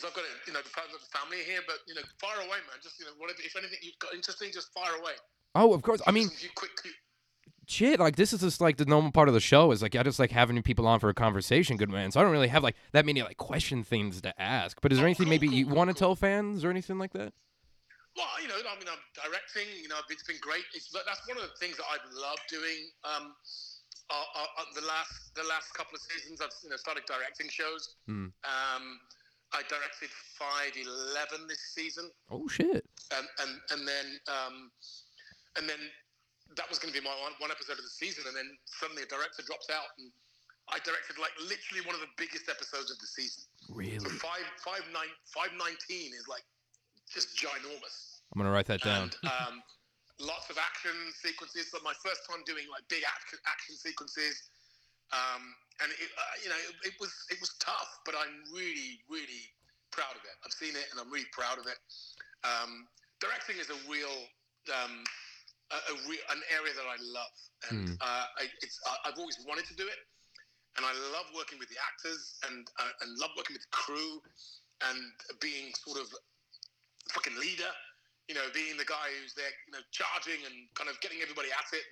because 0.00 0.10
I've 0.10 0.16
got 0.16 0.24
to, 0.24 0.32
you 0.48 0.52
know, 0.54 0.62
the 0.62 0.68
fa- 0.70 0.88
the 0.88 0.98
family 1.18 1.44
here, 1.44 1.60
but 1.66 1.76
you 1.86 1.94
know, 1.94 2.00
fire 2.18 2.38
away, 2.40 2.58
man. 2.64 2.80
Just 2.82 2.98
you 2.98 3.04
know, 3.06 3.12
whatever. 3.18 3.38
If 3.44 3.56
anything 3.56 3.78
you've 3.82 3.98
got 3.98 4.14
interesting, 4.14 4.50
just 4.52 4.72
fire 4.72 4.96
away. 5.00 5.12
oh, 5.54 5.74
of 5.74 5.82
course, 5.82 6.00
I 6.06 6.12
mean, 6.12 6.28
few 6.28 6.48
quick. 6.54 6.70
few- 6.82 6.92
shit, 7.68 8.00
like 8.00 8.16
this 8.16 8.32
is 8.32 8.40
just 8.40 8.60
like 8.60 8.76
the 8.78 8.84
normal 8.84 9.12
part 9.12 9.28
of 9.28 9.34
the 9.34 9.40
show. 9.40 9.70
Is 9.72 9.82
like 9.82 9.94
I 9.94 10.02
just 10.02 10.18
like 10.18 10.30
having 10.30 10.60
people 10.62 10.86
on 10.86 11.00
for 11.00 11.08
a 11.08 11.14
conversation, 11.14 11.76
good 11.76 11.90
man. 11.90 12.10
So 12.10 12.20
I 12.20 12.22
don't 12.22 12.32
really 12.32 12.48
have 12.48 12.62
like 12.62 12.76
that 12.92 13.04
many 13.04 13.22
like 13.22 13.36
question 13.36 13.84
things 13.84 14.20
to 14.22 14.32
ask. 14.40 14.80
But 14.80 14.92
is 14.92 14.98
there 14.98 15.06
anything 15.06 15.28
maybe 15.28 15.48
you 15.48 15.66
want 15.68 15.90
to 15.90 15.94
tell 15.94 16.14
fans 16.16 16.64
or 16.64 16.70
anything 16.70 16.98
like 16.98 17.12
that? 17.12 17.32
Well, 18.16 18.26
you 18.42 18.48
know, 18.48 18.56
I 18.58 18.74
mean, 18.78 18.88
I'm 18.90 18.98
directing. 19.14 19.70
You 19.80 19.88
know, 19.88 19.96
it's 20.08 20.24
been 20.24 20.40
great. 20.40 20.64
It's 20.74 20.90
that's 20.90 21.26
one 21.28 21.36
of 21.36 21.44
the 21.44 21.54
things 21.60 21.76
that 21.76 21.86
I've 21.92 22.06
loved 22.10 22.42
doing. 22.48 22.90
Um, 23.04 23.34
uh, 24.10 24.14
uh, 24.18 24.42
uh, 24.58 24.64
the 24.74 24.84
last 24.86 25.34
the 25.36 25.44
last 25.46 25.72
couple 25.74 25.94
of 25.94 26.02
seasons, 26.02 26.40
I've 26.40 26.50
you 26.64 26.70
know 26.70 26.76
started 26.76 27.04
directing 27.06 27.48
shows. 27.48 27.94
Hmm. 28.06 28.34
Um, 28.42 28.98
directed 29.70 30.10
Five 30.34 30.74
Eleven 30.74 31.46
this 31.46 31.62
season. 31.70 32.10
Oh 32.30 32.50
shit. 32.50 32.84
and 33.14 33.26
and 33.40 33.52
and 33.70 33.80
then 33.86 34.06
um, 34.26 34.70
and 35.56 35.70
then 35.70 35.78
that 36.58 36.66
was 36.66 36.82
going 36.82 36.90
to 36.90 36.98
be 36.98 37.04
my 37.04 37.14
one, 37.22 37.34
one 37.38 37.54
episode 37.54 37.78
of 37.78 37.86
the 37.86 37.94
season, 37.94 38.26
and 38.26 38.34
then 38.34 38.50
suddenly 38.66 39.06
a 39.06 39.10
director 39.10 39.46
drops 39.46 39.70
out, 39.70 39.94
and 40.02 40.10
I 40.66 40.82
directed 40.82 41.18
like 41.22 41.34
literally 41.38 41.86
one 41.86 41.94
of 41.94 42.02
the 42.02 42.10
biggest 42.18 42.50
episodes 42.50 42.90
of 42.90 42.98
the 42.98 43.06
season. 43.06 43.46
Really? 43.70 44.02
So 44.02 44.10
five 44.18 44.42
five 44.58 44.82
nine 44.90 45.10
five 45.30 45.54
nineteen 45.54 46.10
is 46.14 46.26
like 46.26 46.42
just 47.06 47.38
ginormous. 47.38 48.26
I'm 48.34 48.42
gonna 48.42 48.50
write 48.50 48.66
that 48.66 48.82
down. 48.82 49.14
And 49.22 49.30
um, 49.30 49.54
lots 50.18 50.50
of 50.50 50.58
action 50.58 50.94
sequences. 51.14 51.70
So 51.70 51.78
my 51.86 51.94
first 52.02 52.26
time 52.26 52.42
doing 52.46 52.66
like 52.70 52.82
big 52.90 53.06
action, 53.06 53.38
action 53.46 53.78
sequences. 53.78 54.50
Um, 55.10 55.42
and 55.82 55.90
it, 55.90 56.06
uh, 56.14 56.34
you 56.38 56.48
know, 56.50 56.60
it, 56.70 56.94
it 56.94 56.96
was 57.02 57.10
it 57.30 57.38
was 57.42 57.54
tough, 57.58 57.98
but 58.06 58.14
I'm 58.14 58.46
really 58.54 59.02
really 59.10 59.50
proud 59.90 60.14
of 60.16 60.22
it. 60.24 60.34
I've 60.44 60.54
seen 60.54 60.74
it, 60.74 60.86
and 60.90 60.98
I'm 60.98 61.10
really 61.10 61.28
proud 61.34 61.58
of 61.58 61.66
it. 61.66 61.78
Um, 62.42 62.88
directing 63.20 63.58
is 63.60 63.68
a 63.68 63.78
real 63.90 64.14
um, 64.72 65.04
a, 65.70 65.78
a 65.92 65.94
re- 66.08 66.26
an 66.30 66.40
area 66.50 66.74
that 66.74 66.88
I 66.88 66.98
love, 67.00 67.36
and 67.70 67.94
Hmm. 67.94 68.00
uh, 68.00 68.26
I, 68.40 68.44
I've 69.06 69.18
always 69.18 69.38
wanted 69.46 69.66
to 69.70 69.76
do 69.76 69.86
it, 69.86 70.00
and 70.76 70.86
I 70.86 70.92
love 71.14 71.28
working 71.34 71.58
with 71.58 71.68
the 71.70 71.78
actors 71.80 72.38
and 72.48 72.66
uh, 72.78 72.92
and 73.02 73.18
love 73.18 73.30
working 73.36 73.54
with 73.54 73.62
the 73.62 73.74
crew, 73.74 74.20
and 74.88 74.98
being 75.40 75.72
sort 75.74 75.98
of 75.98 76.08
fucking 77.12 77.36
leader. 77.38 77.70
You 78.28 78.38
know, 78.38 78.46
being 78.54 78.78
the 78.78 78.86
guy 78.86 79.10
who's 79.18 79.34
there, 79.34 79.50
you 79.66 79.74
know, 79.74 79.82
charging 79.90 80.38
and 80.46 80.70
kind 80.78 80.86
of 80.86 80.94
getting 81.02 81.18
everybody 81.18 81.50
at 81.50 81.66
it. 81.74 81.82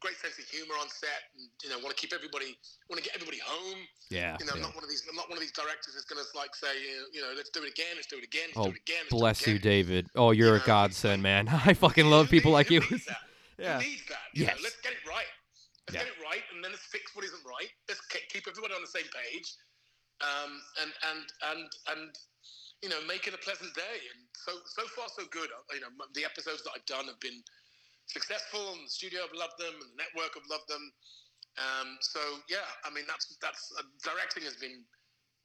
Great 0.00 0.16
sense 0.20 0.38
of 0.38 0.44
humor 0.44 0.74
on 0.80 0.88
set, 0.88 1.32
and 1.38 1.48
you 1.64 1.70
know, 1.70 1.78
want 1.80 1.96
to 1.96 2.00
keep 2.00 2.12
everybody, 2.12 2.56
want 2.90 3.02
to 3.02 3.06
get 3.06 3.16
everybody 3.16 3.38
home. 3.44 3.80
Yeah. 4.10 4.36
You 4.38 4.46
know, 4.46 4.52
I'm 4.54 4.60
not 4.60 4.74
one 4.74 4.84
of 4.84 4.90
these. 4.90 5.02
I'm 5.08 5.16
not 5.16 5.28
one 5.28 5.38
of 5.38 5.42
these 5.42 5.52
directors 5.56 5.94
that's 5.96 6.04
going 6.04 6.20
to 6.22 6.28
like 6.36 6.54
say, 6.54 6.68
you 7.12 7.20
know, 7.22 7.32
let's 7.36 7.48
do 7.50 7.62
it 7.64 7.70
again, 7.72 7.96
let's 7.96 8.06
do 8.06 8.18
it 8.18 8.24
again, 8.24 8.52
let's 8.54 8.58
Oh, 8.60 8.70
do 8.70 8.76
it 8.76 8.82
again. 8.84 9.04
Do 9.10 9.16
it 9.16 9.20
Bless 9.20 9.46
you. 9.46 9.58
David. 9.58 10.08
Oh, 10.14 10.30
you're 10.32 10.56
a 10.56 10.58
know, 10.60 10.66
godsend, 10.68 11.22
man. 11.22 11.48
I 11.66 11.72
fucking 11.74 12.06
love 12.06 12.28
people 12.28 12.52
needs- 12.52 12.68
like 12.68 12.70
you. 12.70 12.80
Needs 12.90 13.06
that? 13.06 13.24
Yeah. 13.58 13.80
Who 13.80 13.88
needs 13.88 14.04
that? 14.12 14.26
You 14.34 14.44
Yes. 14.44 14.56
know, 14.56 14.62
let's 14.68 14.80
get 14.84 14.92
it 14.92 15.04
right. 15.08 15.30
Let's 15.88 15.94
Yeah. 15.96 16.04
get 16.04 16.08
it 16.12 16.20
right, 16.22 16.44
and 16.52 16.62
then 16.62 16.72
let's 16.72 16.84
fix 16.92 17.14
what 17.16 17.24
isn't 17.24 17.44
right. 17.46 17.70
Let's 17.88 18.00
keep 18.06 18.44
everybody 18.46 18.74
on 18.74 18.82
the 18.82 18.92
same 18.92 19.08
page, 19.08 19.48
um, 20.20 20.60
and 20.82 20.92
and 21.08 21.20
and 21.54 21.68
and 21.96 22.02
you 22.84 22.90
know, 22.92 23.00
make 23.08 23.26
it 23.26 23.32
a 23.32 23.38
pleasant 23.40 23.72
day. 23.74 23.98
And 24.12 24.20
so 24.36 24.52
so 24.66 24.84
far 24.92 25.08
so 25.16 25.24
good. 25.32 25.48
Uh, 25.48 25.74
You 25.74 25.80
know, 25.80 25.88
the 26.14 26.24
episodes 26.24 26.62
that 26.64 26.72
I've 26.76 26.84
done 26.84 27.06
have 27.06 27.18
been 27.20 27.40
successful, 28.06 28.72
and 28.72 28.86
the 28.86 28.90
studio 28.90 29.22
have 29.22 29.34
loved 29.34 29.58
them, 29.58 29.74
and 29.74 29.88
the 29.92 29.98
network 29.98 30.34
have 30.34 30.46
loved 30.50 30.68
them. 30.68 30.84
Um, 31.58 31.96
so 32.00 32.20
yeah, 32.48 32.66
I 32.84 32.92
mean, 32.92 33.04
that's 33.08 33.36
that's 33.40 33.72
uh, 33.78 33.82
directing 34.04 34.44
has 34.44 34.56
been 34.56 34.84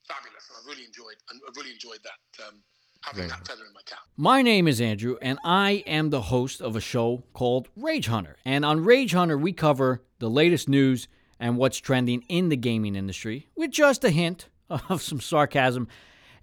fabulous, 0.07 0.49
and 0.49 0.57
I've 0.59 0.67
really 0.67 0.85
enjoyed 0.85 1.17
and 1.29 1.41
I've 1.47 1.55
really 1.55 1.71
enjoyed 1.71 1.99
that. 2.03 2.45
Um, 2.45 2.63
having 3.01 3.27
that 3.27 3.47
feather 3.47 3.65
in 3.65 3.73
my 3.73 3.81
cap. 3.85 3.99
My 4.15 4.41
name 4.41 4.67
is 4.67 4.79
Andrew, 4.79 5.17
and 5.21 5.39
I 5.43 5.83
am 5.87 6.09
the 6.09 6.21
host 6.21 6.61
of 6.61 6.75
a 6.75 6.81
show 6.81 7.23
called 7.33 7.67
Rage 7.75 8.07
Hunter. 8.07 8.37
And 8.45 8.63
on 8.63 8.83
Rage 8.83 9.13
Hunter, 9.13 9.37
we 9.37 9.53
cover 9.53 10.03
the 10.19 10.29
latest 10.29 10.69
news 10.69 11.07
and 11.39 11.57
what's 11.57 11.79
trending 11.79 12.23
in 12.29 12.49
the 12.49 12.57
gaming 12.57 12.95
industry 12.95 13.47
with 13.55 13.71
just 13.71 14.03
a 14.03 14.11
hint 14.11 14.49
of 14.69 15.01
some 15.01 15.19
sarcasm 15.19 15.87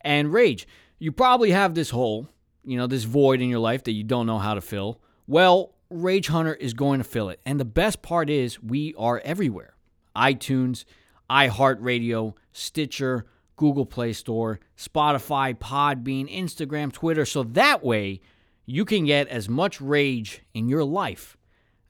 and 0.00 0.32
rage. 0.32 0.66
You 0.98 1.12
probably 1.12 1.52
have 1.52 1.74
this 1.74 1.90
hole, 1.90 2.28
you 2.64 2.76
know, 2.76 2.88
this 2.88 3.04
void 3.04 3.40
in 3.40 3.48
your 3.48 3.60
life 3.60 3.84
that 3.84 3.92
you 3.92 4.02
don't 4.02 4.26
know 4.26 4.38
how 4.38 4.54
to 4.54 4.60
fill. 4.60 5.00
Well, 5.28 5.74
Rage 5.90 6.28
Hunter 6.28 6.54
is 6.54 6.74
going 6.74 6.98
to 6.98 7.04
fill 7.04 7.30
it. 7.30 7.40
And 7.46 7.58
the 7.58 7.64
best 7.64 8.02
part 8.02 8.28
is, 8.28 8.62
we 8.62 8.94
are 8.98 9.20
everywhere 9.24 9.74
iTunes, 10.14 10.84
iHeartRadio, 11.30 12.34
Stitcher, 12.52 13.26
Google 13.56 13.86
Play 13.86 14.12
Store, 14.12 14.60
Spotify, 14.76 15.56
Podbean, 15.56 16.32
Instagram, 16.32 16.92
Twitter. 16.92 17.24
So 17.24 17.42
that 17.42 17.84
way 17.84 18.20
you 18.66 18.84
can 18.84 19.04
get 19.06 19.28
as 19.28 19.48
much 19.48 19.80
rage 19.80 20.42
in 20.54 20.68
your 20.68 20.84
life 20.84 21.36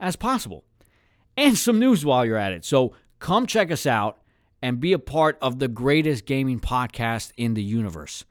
as 0.01 0.17
possible. 0.17 0.65
And 1.37 1.57
some 1.57 1.79
news 1.79 2.05
while 2.05 2.25
you're 2.25 2.37
at 2.37 2.53
it. 2.53 2.65
So 2.65 2.95
come 3.19 3.47
check 3.47 3.71
us 3.71 3.87
out 3.87 4.19
and 4.63 4.81
be 4.81 4.93
a 4.93 4.99
part 4.99 5.39
of 5.41 5.59
the 5.59 5.69
greatest 5.69 6.27
gaming 6.27 6.61
podcast 6.61 7.33
in 7.37 7.55
the 7.55 7.63
universe. 7.63 8.25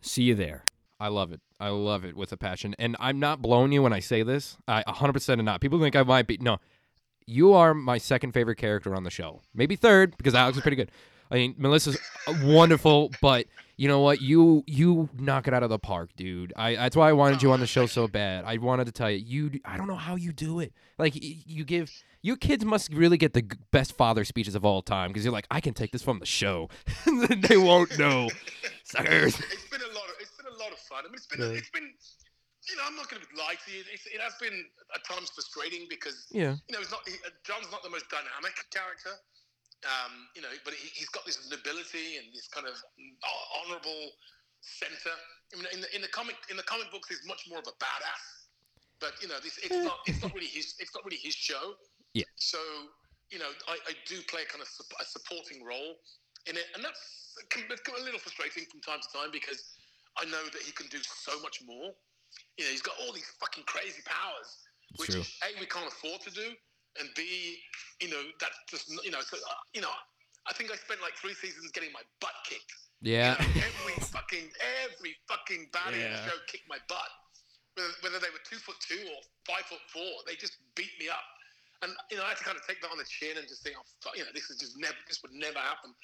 See 0.00 0.24
you 0.24 0.34
there. 0.34 0.64
I 1.00 1.08
love 1.08 1.32
it. 1.32 1.40
I 1.60 1.68
love 1.68 2.04
it 2.04 2.16
with 2.16 2.32
a 2.32 2.36
passion. 2.36 2.74
And 2.78 2.96
I'm 2.98 3.20
not 3.20 3.40
blowing 3.40 3.72
you 3.72 3.82
when 3.82 3.92
I 3.92 4.00
say 4.00 4.22
this. 4.22 4.56
I 4.66 4.82
100% 4.82 5.38
am 5.38 5.44
not. 5.44 5.60
People 5.60 5.80
think 5.80 5.94
I 5.96 6.02
might 6.02 6.26
be. 6.26 6.38
No. 6.38 6.58
You 7.26 7.52
are 7.52 7.74
my 7.74 7.98
second 7.98 8.32
favorite 8.32 8.56
character 8.56 8.94
on 8.94 9.04
the 9.04 9.10
show. 9.10 9.42
Maybe 9.54 9.76
third 9.76 10.16
because 10.16 10.34
Alex 10.34 10.56
is 10.56 10.62
pretty 10.62 10.76
good. 10.76 10.90
I 11.30 11.34
mean, 11.34 11.54
Melissa's 11.58 11.98
wonderful, 12.42 13.12
but 13.20 13.46
you 13.76 13.86
know 13.86 14.00
what? 14.00 14.22
You 14.22 14.64
you 14.66 15.10
knock 15.18 15.46
it 15.46 15.52
out 15.52 15.62
of 15.62 15.68
the 15.68 15.78
park, 15.78 16.10
dude. 16.16 16.54
I 16.56 16.74
that's 16.74 16.96
why 16.96 17.10
I 17.10 17.12
wanted 17.12 17.42
you 17.42 17.52
on 17.52 17.60
the 17.60 17.66
show 17.66 17.84
so 17.86 18.08
bad. 18.08 18.44
I 18.46 18.56
wanted 18.56 18.86
to 18.86 18.92
tell 18.92 19.10
you. 19.10 19.50
You 19.50 19.60
I 19.64 19.76
don't 19.76 19.86
know 19.86 19.94
how 19.94 20.16
you 20.16 20.32
do 20.32 20.60
it. 20.60 20.72
Like 20.98 21.12
you 21.14 21.64
give 21.64 21.92
your 22.22 22.36
kids 22.36 22.64
must 22.64 22.92
really 22.92 23.18
get 23.18 23.34
the 23.34 23.44
best 23.70 23.92
father 23.92 24.24
speeches 24.24 24.54
of 24.54 24.64
all 24.64 24.82
time 24.82 25.10
because 25.10 25.24
you're 25.24 25.32
like, 25.32 25.46
I 25.50 25.60
can 25.60 25.74
take 25.74 25.92
this 25.92 26.02
from 26.02 26.18
the 26.18 26.26
show. 26.26 26.70
they 27.48 27.56
won't 27.56 27.98
know. 27.98 28.30
Suckers. 28.84 29.40
Been 31.02 31.06
a 31.06 31.06
lot 31.06 31.06
of 31.06 31.06
fun. 31.06 31.06
I 31.06 31.08
mean, 31.08 31.14
it's 31.14 31.26
been 31.26 31.40
Yeah. 31.40 31.58
it's 31.58 31.70
been 31.70 31.88
you 32.68 32.76
know 32.76 32.84
I'm 32.84 32.96
not 32.96 33.08
going 33.08 33.22
to 33.22 33.28
lie 33.38 33.54
to 33.54 33.68
you. 33.70 33.84
It's, 33.92 34.06
it 34.06 34.20
has 34.20 34.34
been 34.40 34.66
at 34.94 35.04
times 35.04 35.30
frustrating 35.30 35.86
because 35.88 36.26
Yeah. 36.30 36.56
you 36.68 36.72
know 36.74 36.80
he's 36.80 36.90
not 36.90 37.06
he, 37.06 37.14
uh, 37.24 37.30
J'onn's 37.46 37.70
not 37.70 37.82
the 37.82 37.90
most 37.90 38.08
dynamic 38.10 38.54
character. 38.70 39.14
Um, 39.86 40.26
you 40.34 40.42
know, 40.42 40.50
but 40.66 40.74
he, 40.74 40.90
he's 40.90 41.08
got 41.14 41.24
this 41.24 41.38
nobility 41.50 42.18
and 42.18 42.26
this 42.34 42.48
kind 42.50 42.66
of 42.66 42.74
hon- 43.22 44.10
center. 44.60 45.14
I 45.54 45.56
mean, 45.56 45.66
in 45.72 45.80
the, 45.80 45.88
in 45.94 46.02
the 46.02 46.08
comic 46.10 46.34
in 46.50 46.56
the 46.58 46.66
comic 46.66 46.90
books, 46.90 47.08
he's 47.08 47.22
much 47.26 47.46
more 47.48 47.60
of 47.60 47.68
a 47.70 47.76
badass. 47.78 48.24
But 49.00 49.14
you 49.22 49.28
know, 49.28 49.38
this 49.38 49.58
it's 49.62 49.78
not 49.86 50.02
it's 50.06 50.20
not 50.22 50.34
really 50.34 50.50
his 50.50 50.74
it's 50.78 50.94
not 50.94 51.04
really 51.04 51.22
his 51.22 51.34
show. 51.34 51.78
Yeah. 52.12 52.26
So 52.36 52.58
you 53.30 53.38
know, 53.38 53.50
I, 53.68 53.78
I 53.86 53.92
do 54.06 54.18
play 54.26 54.42
a 54.42 54.46
kind 54.50 54.62
of 54.62 54.68
a 54.98 55.04
supporting 55.04 55.62
role 55.62 56.02
in 56.46 56.56
it, 56.56 56.66
and 56.74 56.82
that's 56.82 57.36
a 57.38 58.02
little 58.02 58.18
frustrating 58.18 58.64
from 58.66 58.80
time 58.80 58.98
to 58.98 59.08
time 59.14 59.30
because 59.30 59.78
I 60.18 60.24
know 60.26 60.44
that 60.52 60.62
he 60.62 60.72
can 60.72 60.86
do 60.88 60.98
so 61.02 61.38
much 61.40 61.62
more. 61.64 61.94
You 62.58 62.64
know, 62.66 62.70
he's 62.70 62.82
got 62.82 62.94
all 63.00 63.12
these 63.12 63.30
fucking 63.40 63.64
crazy 63.64 64.02
powers, 64.04 64.50
which 64.98 65.10
true. 65.10 65.24
a 65.42 65.48
we 65.60 65.66
can't 65.66 65.88
afford 65.88 66.20
to 66.22 66.30
do, 66.30 66.52
and 67.00 67.08
b 67.16 67.58
you 68.00 68.10
know 68.10 68.22
that's 68.40 68.58
just 68.68 68.90
you 69.04 69.10
know 69.10 69.22
so 69.22 69.36
uh, 69.38 69.62
you 69.72 69.80
know 69.80 69.94
I 70.48 70.52
think 70.56 70.72
I 70.72 70.76
spent 70.76 71.04
like 71.04 71.14
three 71.20 71.36
seasons 71.36 71.70
getting 71.70 71.92
my 71.92 72.02
butt 72.20 72.34
kicked. 72.48 72.72
Yeah. 73.04 73.36
You 73.38 73.60
know, 73.60 73.68
every 73.68 73.96
fucking 74.14 74.48
every 74.82 75.12
fucking 75.28 75.68
baddie 75.70 76.00
in 76.00 76.10
the 76.10 76.20
show 76.24 76.38
kicked 76.48 76.68
my 76.68 76.80
butt. 76.88 77.12
Whether, 77.76 77.94
whether 78.02 78.18
they 78.18 78.32
were 78.32 78.42
two 78.42 78.58
foot 78.58 78.80
two 78.82 78.98
or 78.98 79.20
five 79.46 79.68
foot 79.68 79.84
four, 79.92 80.24
they 80.26 80.34
just 80.34 80.58
beat 80.74 80.90
me 80.98 81.12
up. 81.12 81.22
And 81.84 81.94
you 82.10 82.18
know, 82.18 82.26
I 82.26 82.34
had 82.34 82.42
to 82.42 82.46
kind 82.48 82.58
of 82.58 82.66
take 82.66 82.82
that 82.82 82.90
on 82.90 82.98
the 82.98 83.06
chin 83.06 83.38
and 83.38 83.46
just 83.46 83.62
think, 83.62 83.78
oh, 83.78 83.86
fuck, 84.02 84.18
you 84.18 84.26
know, 84.26 84.34
this 84.34 84.50
is 84.50 84.58
just 84.58 84.74
never, 84.74 84.98
this 85.06 85.22
would 85.22 85.30
never 85.30 85.62
happen. 85.62 85.94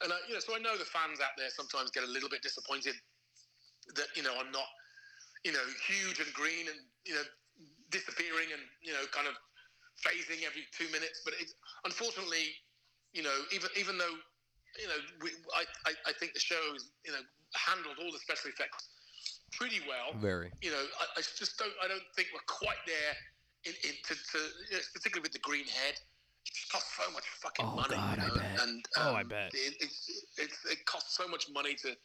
And 0.00 0.08
you 0.24 0.32
know, 0.32 0.40
so 0.40 0.56
I 0.56 0.62
know 0.62 0.72
the 0.78 0.88
fans 0.88 1.20
out 1.20 1.36
there 1.36 1.52
sometimes 1.52 1.92
get 1.92 2.06
a 2.06 2.08
little 2.08 2.32
bit 2.32 2.40
disappointed 2.40 2.96
that 3.96 4.08
you 4.16 4.22
know 4.22 4.34
I'm 4.38 4.50
not, 4.52 4.66
you 5.44 5.52
know, 5.52 5.64
huge 5.86 6.20
and 6.20 6.32
green 6.32 6.68
and 6.68 6.80
you 7.06 7.14
know 7.14 7.24
disappearing 7.90 8.52
and 8.52 8.62
you 8.82 8.92
know 8.92 9.04
kind 9.12 9.26
of 9.26 9.34
phasing 10.04 10.44
every 10.46 10.64
two 10.76 10.86
minutes. 10.92 11.22
But 11.24 11.34
it, 11.40 11.50
unfortunately, 11.84 12.54
you 13.12 13.22
know, 13.22 13.34
even 13.52 13.68
even 13.78 13.98
though 13.98 14.16
you 14.78 14.88
know, 14.88 15.00
we, 15.22 15.30
I, 15.56 15.64
I 15.86 15.92
I 16.10 16.12
think 16.20 16.34
the 16.34 16.40
show 16.40 16.60
is 16.74 16.90
you 17.04 17.12
know 17.12 17.22
handled 17.56 17.96
all 18.02 18.12
the 18.12 18.18
special 18.20 18.50
effects 18.50 18.88
pretty 19.52 19.80
well 19.88 20.14
Very. 20.20 20.52
you 20.60 20.70
know, 20.70 20.84
I, 21.00 21.18
I 21.18 21.22
just 21.22 21.58
don't. 21.58 21.72
I 21.82 21.88
don't 21.88 22.04
think 22.14 22.28
we're 22.34 22.46
quite 22.46 22.80
there. 22.86 23.14
In, 23.66 23.72
in 23.82 23.94
to, 24.06 24.14
to 24.14 24.38
you 24.70 24.76
know, 24.78 24.84
particularly 24.94 25.22
with 25.26 25.32
the 25.32 25.42
green 25.42 25.66
head, 25.66 25.94
it 26.46 26.52
just 26.54 26.70
costs 26.70 26.94
so 26.94 27.10
much 27.12 27.24
fucking 27.42 27.66
Oh, 27.66 27.74
money. 27.74 27.96
God, 27.96 28.18
you 28.22 28.30
I 28.30 28.38
bet. 28.38 28.62
And 28.62 28.84
Oh, 28.98 29.14
I 29.14 29.20
um, 29.20 29.28
bet. 29.28 29.50
it, 29.52 29.74
it's 29.80 29.98
it's 30.38 30.58
it 30.70 30.84
costs 30.86 31.16
so 31.16 31.26
much 31.26 31.46
money 31.52 31.74
to 31.82 31.96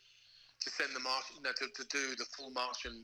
to 0.63 0.69
send 0.71 0.95
the 0.95 1.03
march, 1.03 1.27
you 1.35 1.43
know, 1.43 1.51
to, 1.51 1.65
to 1.67 1.83
do 1.91 2.15
the 2.15 2.25
full 2.35 2.51
Martian 2.51 3.03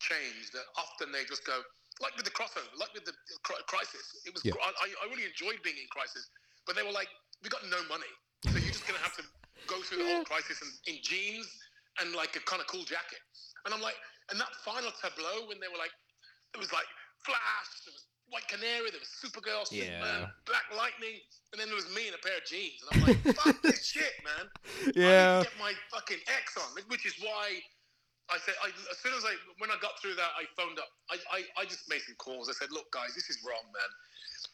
change 0.00 0.50
that 0.56 0.64
often 0.78 1.12
they 1.12 1.26
just 1.28 1.44
go 1.44 1.60
like 2.00 2.16
with 2.16 2.24
the 2.24 2.32
crossover, 2.32 2.70
like 2.80 2.90
with 2.96 3.04
the 3.04 3.12
Cri- 3.44 3.60
Crisis. 3.68 4.24
It 4.24 4.32
was 4.32 4.40
Yeah. 4.44 4.56
I, 4.56 4.88
I 4.88 5.04
really 5.12 5.28
enjoyed 5.28 5.60
being 5.60 5.76
in 5.76 5.88
Crisis, 5.92 6.30
but 6.64 6.74
they 6.74 6.82
were 6.82 6.94
like, 6.94 7.12
we 7.44 7.52
got 7.52 7.60
no 7.68 7.80
money, 7.88 8.08
so 8.48 8.56
you're 8.56 8.72
just 8.72 8.86
gonna 8.88 9.02
have 9.04 9.16
to 9.20 9.24
go 9.68 9.82
through 9.84 10.02
the 10.04 10.08
whole 10.08 10.24
Crisis 10.24 10.60
in, 10.64 10.96
in 10.96 10.96
jeans 11.04 11.48
and 12.00 12.16
like 12.16 12.32
a 12.36 12.42
kind 12.48 12.62
of 12.62 12.66
cool 12.68 12.84
jacket. 12.88 13.20
And 13.66 13.74
I'm 13.74 13.84
like, 13.84 13.98
and 14.32 14.40
that 14.40 14.54
final 14.64 14.88
tableau 15.02 15.44
when 15.50 15.60
they 15.60 15.68
were 15.68 15.80
like, 15.80 15.92
it 16.54 16.58
was 16.58 16.72
like 16.72 16.88
Flash, 17.26 17.70
there 17.84 17.92
was 17.92 18.04
White 18.30 18.46
Canary, 18.48 18.90
there 18.90 19.02
was 19.02 19.10
Supergirl, 19.10 19.66
Yeah. 19.70 20.30
Black 20.46 20.66
Lightning, 20.74 21.18
and 21.52 21.58
then 21.60 21.66
there 21.66 21.76
was 21.76 21.90
me 21.94 22.06
in 22.08 22.14
a 22.14 22.22
pair 22.22 22.38
of 22.38 22.46
jeans. 22.46 22.78
And 22.82 22.88
I'm 22.94 23.02
like, 23.10 23.18
fuck 23.42 23.60
this 23.62 23.84
shit, 23.86 24.14
man. 24.24 24.46
I 24.46 24.86
need 24.86 24.96
Yeah. 24.96 25.42
to 25.42 25.50
get 25.50 25.58
my 25.58 25.74
fucking 25.90 26.22
X 26.30 26.56
on, 26.56 26.70
which 26.86 27.06
is 27.06 27.14
why 27.18 27.58
I 28.30 28.38
said, 28.46 28.54
I, 28.62 28.70
as 28.70 28.98
soon 29.02 29.10
as 29.18 29.26
I, 29.26 29.34
when 29.58 29.70
I 29.74 29.76
got 29.82 29.98
through 29.98 30.14
that, 30.14 30.30
I 30.38 30.46
phoned 30.54 30.78
up. 30.78 30.86
I, 31.10 31.18
I, 31.34 31.38
I 31.58 31.64
just 31.66 31.90
made 31.90 32.02
some 32.06 32.14
calls. 32.22 32.46
I 32.48 32.54
said, 32.54 32.70
look, 32.70 32.86
guys, 32.94 33.10
this 33.18 33.26
is 33.28 33.42
wrong, 33.42 33.66
man. 33.74 33.90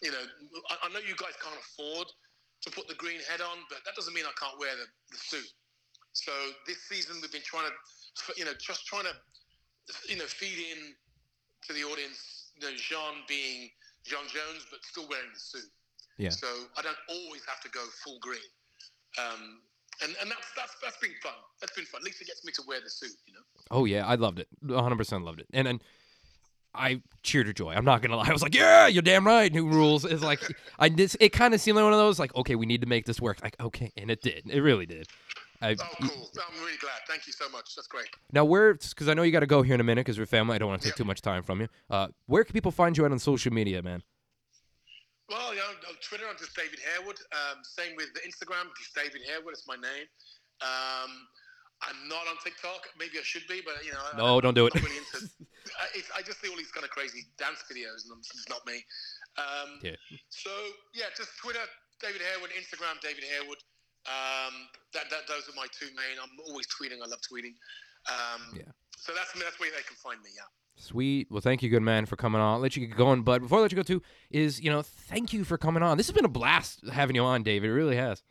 You 0.01 0.11
know, 0.17 0.25
I, 0.73 0.89
I 0.89 0.93
know 0.93 1.01
you 1.05 1.13
guys 1.21 1.37
can't 1.45 1.57
afford 1.61 2.09
to 2.65 2.69
put 2.73 2.89
the 2.89 2.97
green 2.97 3.21
head 3.29 3.45
on, 3.45 3.59
but 3.69 3.85
that 3.85 3.93
doesn't 3.95 4.15
mean 4.17 4.25
I 4.25 4.33
can't 4.41 4.57
wear 4.59 4.73
the, 4.73 4.89
the 5.13 5.19
suit. 5.21 5.53
So 6.17 6.33
this 6.67 6.81
season, 6.89 7.21
we've 7.21 7.31
been 7.31 7.45
trying 7.45 7.69
to, 7.69 7.73
you 8.41 8.47
know, 8.49 8.57
just 8.57 8.87
trying 8.89 9.05
to, 9.05 9.13
you 10.09 10.17
know, 10.17 10.25
feed 10.25 10.57
in 10.73 10.97
to 11.69 11.73
the 11.77 11.85
audience, 11.85 12.36
you 12.59 12.67
know, 12.67 12.75
Jean 12.77 13.23
being 13.29 13.71
J'onn 14.05 14.27
J'onzz, 14.29 14.65
but 14.71 14.85
still 14.85 15.09
wearing 15.09 15.31
the 15.33 15.41
suit. 15.41 15.71
Yeah. 16.19 16.31
So 16.31 16.47
I 16.79 16.83
don't 16.83 16.97
always 17.09 17.43
have 17.47 17.61
to 17.61 17.69
go 17.71 17.81
full 18.05 18.19
green. 18.21 18.39
Um, 19.19 19.61
and 20.03 20.15
and 20.21 20.31
that's 20.31 20.53
that's 20.57 20.77
that's 20.83 20.97
been 20.99 21.13
fun. 21.23 21.33
That's 21.61 21.75
been 21.75 21.85
fun. 21.87 22.01
At 22.01 22.05
least 22.05 22.21
it 22.21 22.27
gets 22.27 22.45
me 22.45 22.53
to 22.53 22.63
wear 22.67 22.81
the 22.83 22.91
suit, 22.91 23.17
you 23.27 23.35
know. 23.35 23.41
Oh 23.71 23.85
yeah, 23.85 24.07
I 24.07 24.15
loved 24.17 24.39
it. 24.39 24.49
100 24.61 24.97
percent 24.97 25.25
loved 25.25 25.41
it. 25.41 25.47
And 25.53 25.67
and 25.67 25.83
I 26.75 27.01
cheered 27.23 27.47
her 27.47 27.53
joy. 27.53 27.73
I'm 27.73 27.85
not 27.85 28.03
gonna 28.03 28.17
lie. 28.17 28.29
I 28.29 28.33
was 28.33 28.43
like, 28.43 28.55
yeah, 28.55 28.87
you're 28.87 29.03
damn 29.03 29.27
right. 29.27 29.53
New 29.53 29.67
rules 29.67 30.05
is 30.05 30.23
like 30.23 30.41
I 30.79 30.89
this 30.89 31.17
it 31.21 31.31
kind 31.31 31.55
of 31.55 31.61
seemed 31.61 31.77
like 31.77 31.85
one 31.85 31.93
of 31.93 31.99
those 31.99 32.19
like 32.19 32.35
okay, 32.37 32.55
we 32.55 32.67
need 32.67 32.83
to 32.83 32.87
make 32.87 33.07
this 33.07 33.21
work. 33.21 33.39
Like 33.43 33.57
okay, 33.61 33.93
and 33.97 34.11
it 34.11 34.23
did. 34.23 34.45
It 34.49 34.61
really 34.61 34.87
did. 34.87 35.09
I, 35.63 35.73
Oh, 35.73 35.95
cool. 36.03 36.31
I'm 36.49 36.61
really 36.61 36.77
glad. 36.79 37.01
Thank 37.09 37.27
you 37.27 37.33
so 37.33 37.49
much. 37.49 37.75
That's 37.75 37.87
great. 37.89 38.09
now 38.33 38.45
where 38.45 38.75
because 38.75 39.09
I 39.09 39.15
know 39.15 39.23
you 39.23 39.33
got 39.33 39.41
to 39.41 39.47
go 39.47 39.63
here 39.63 39.75
in 39.75 39.81
a 39.81 39.85
minute 39.85 40.05
because 40.05 40.19
we're 40.19 40.27
family. 40.27 40.55
I 40.57 40.59
don't 40.59 40.69
want 40.69 40.83
to 40.83 40.87
take 40.89 40.93
Yep. 40.93 40.99
too 40.99 41.05
much 41.05 41.23
time 41.23 41.43
from 41.43 41.61
you. 41.61 41.69
Uh, 41.91 42.09
where 42.27 42.45
can 42.45 42.53
people 42.53 42.73
find 42.73 42.97
you 42.97 43.05
out 43.05 43.13
on 43.13 43.19
social 43.19 43.53
media, 43.53 43.83
man? 43.83 44.03
Well, 45.29 45.51
you 45.55 45.59
know, 45.59 45.75
on 45.91 45.97
Twitter, 46.07 46.25
I'm 46.31 46.39
just 46.39 46.55
David 46.55 46.79
Harewood. 46.79 47.19
Um, 47.35 47.59
same 47.65 47.97
with 47.97 48.11
Instagram, 48.23 48.71
just 48.79 48.95
David 48.95 49.23
Harewood. 49.27 49.55
It's 49.55 49.67
my 49.67 49.75
name. 49.75 50.07
Um, 50.63 51.11
I'm 51.83 52.09
not 52.09 52.25
on 52.31 52.37
TikTok. 52.45 52.89
Maybe 52.99 53.19
I 53.19 53.25
should 53.27 53.43
be, 53.49 53.61
but 53.65 53.85
you 53.85 53.93
know, 53.93 54.01
I- 54.13 54.17
No, 54.17 54.41
don't 54.41 54.55
do 54.55 54.67
it. 54.67 54.75
Really 54.75 54.97
into. 54.97 55.27
I, 55.83 55.87
it's, 55.99 56.09
I 56.17 56.23
just 56.23 56.41
see 56.41 56.49
all 56.49 56.57
these 56.57 56.71
kind 56.71 56.85
of 56.85 56.91
crazy 56.91 57.27
dance 57.39 57.65
videos, 57.67 58.07
and 58.07 58.17
it's 58.23 58.49
not 58.49 58.65
me. 58.67 58.85
Um, 59.37 59.81
Yeah. 59.83 59.97
So 60.31 60.51
yeah, 60.95 61.11
just 61.17 61.35
Twitter, 61.43 61.61
David 62.01 62.23
Harewood. 62.23 62.51
Instagram, 62.55 63.01
David 63.03 63.25
Harewood. 63.25 63.59
Um, 64.07 64.55
that, 64.95 65.11
that 65.11 65.27
those 65.29 65.49
are 65.49 65.57
my 65.57 65.67
two 65.79 65.87
main. 65.87 66.17
I'm 66.23 66.31
always 66.49 66.67
tweeting. 66.67 67.03
I 67.03 67.07
love 67.07 67.21
tweeting. 67.21 67.55
Um, 68.09 68.55
Yeah. 68.57 68.71
So 68.99 69.13
that's 69.15 69.33
that's 69.33 69.61
where 69.61 69.71
they 69.71 69.83
can 69.87 69.97
find 69.97 70.21
me. 70.23 70.31
Yeah. 70.35 70.43
Sweet. 70.77 71.29
Well, 71.31 71.41
thank 71.41 71.63
you, 71.63 71.71
good 71.71 71.83
man, 71.83 72.07
for 72.07 72.17
coming 72.17 72.41
on. 72.41 72.55
I'll 72.55 72.61
let 72.61 72.77
you 72.77 72.87
get 72.87 72.97
going, 72.97 73.23
but 73.23 73.41
before 73.41 73.59
I 73.59 73.63
let 73.63 73.73
you 73.73 73.77
go, 73.77 73.83
too, 73.83 74.03
is 74.31 74.61
you 74.61 74.71
know, 74.71 74.83
thank 74.83 75.33
you 75.33 75.45
for 75.45 75.57
coming 75.57 75.83
on. 75.83 75.97
This 75.97 76.07
has 76.07 76.15
been 76.15 76.25
a 76.25 76.29
blast 76.29 76.81
having 76.93 77.17
you 77.17 77.23
on, 77.25 77.43
David. 77.43 77.71
It 77.71 77.73
really 77.73 77.97
has. 77.97 78.23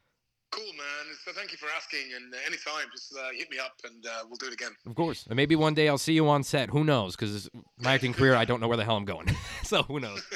Cool, 0.52 0.64
man. 0.64 1.16
So 1.26 1.32
thank 1.34 1.52
you 1.52 1.58
for 1.58 1.68
asking. 1.76 2.06
And 2.16 2.34
anytime, 2.46 2.86
just 2.94 3.14
uh, 3.18 3.30
hit 3.36 3.50
me 3.50 3.58
up, 3.58 3.74
and 3.84 4.06
uh, 4.06 4.24
we'll 4.28 4.38
do 4.38 4.46
it 4.48 4.54
again. 4.54 4.72
Of 4.86 4.96
course. 4.96 5.26
And 5.28 5.36
maybe 5.36 5.56
one 5.56 5.74
day 5.74 5.90
I'll 5.90 5.98
see 5.98 6.14
you 6.14 6.28
on 6.30 6.44
set. 6.44 6.70
Who 6.70 6.84
knows? 6.84 7.16
Because 7.16 7.50
my 7.80 7.94
acting 7.96 8.14
career, 8.14 8.36
I 8.36 8.46
don't 8.46 8.60
know 8.62 8.68
where 8.68 8.78
the 8.78 8.86
hell 8.86 8.96
I'm 8.96 9.06
going. 9.06 9.28
so 9.64 9.82
who 9.84 10.00
knows? 10.00 10.24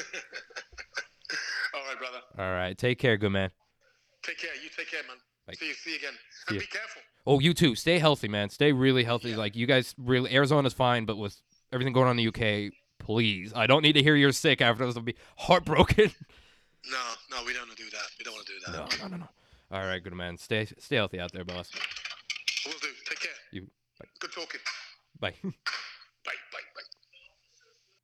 All 1.74 1.80
right, 1.88 1.98
brother. 1.98 2.18
All 2.38 2.52
right. 2.52 2.76
Take 2.76 2.98
care, 2.98 3.16
good 3.16 3.30
man. 3.30 3.50
Take 4.22 4.38
care. 4.38 4.50
You 4.62 4.68
take 4.76 4.90
care, 4.90 5.02
man. 5.06 5.16
Bye. 5.50 5.56
See 5.58 5.68
you. 5.68 5.74
See 5.74 5.90
you 5.90 5.96
again. 5.96 6.12
See 6.48 6.54
And 6.54 6.60
be 6.60 6.66
careful. 6.66 7.02
Oh, 7.26 7.38
you 7.40 7.52
too. 7.54 7.74
Stay 7.74 7.98
healthy, 7.98 8.28
man. 8.28 8.50
Stay 8.50 8.72
really 8.72 9.04
healthy. 9.04 9.30
Yeah. 9.30 9.36
Like 9.36 9.54
you 9.56 9.66
guys, 9.66 9.94
really, 9.98 10.34
Arizona's 10.34 10.72
fine, 10.72 11.04
but 11.04 11.16
with 11.16 11.36
everything 11.72 11.92
going 11.92 12.08
on 12.08 12.18
in 12.18 12.24
the 12.24 12.28
UK, 12.28 12.72
please, 12.98 13.52
I 13.54 13.66
don't 13.66 13.82
need 13.82 13.92
to 13.94 14.02
hear 14.02 14.16
you're 14.16 14.32
sick 14.32 14.60
after 14.60 14.86
this. 14.86 14.96
I'll 14.96 15.02
be 15.02 15.16
heartbroken. 15.36 16.12
No, 16.90 16.96
no, 17.30 17.44
we 17.44 17.52
don't 17.52 17.66
want 17.68 17.76
to 17.76 17.84
do 17.84 17.90
that. 17.90 18.06
We 18.18 18.24
don't 18.24 18.32
want 18.32 18.46
to 18.46 18.52
do 18.54 18.58
that. 18.72 18.98
no, 19.00 19.04
no, 19.04 19.16
no, 19.16 19.16
no. 19.18 19.28
All 19.70 19.84
right, 19.86 20.02
good 20.02 20.14
man. 20.14 20.38
Stay, 20.38 20.66
stay 20.78 20.96
healthy 20.96 21.20
out 21.20 21.30
there, 21.30 21.44
boss. 21.44 21.70
We'll 22.64 22.74
do. 22.80 22.88
Take 23.06 23.20
care. 23.20 23.30
You- 23.52 23.68
bye. 23.98 24.06
Good 24.18 24.32
talking. 24.32 24.60
Bye. 25.20 25.34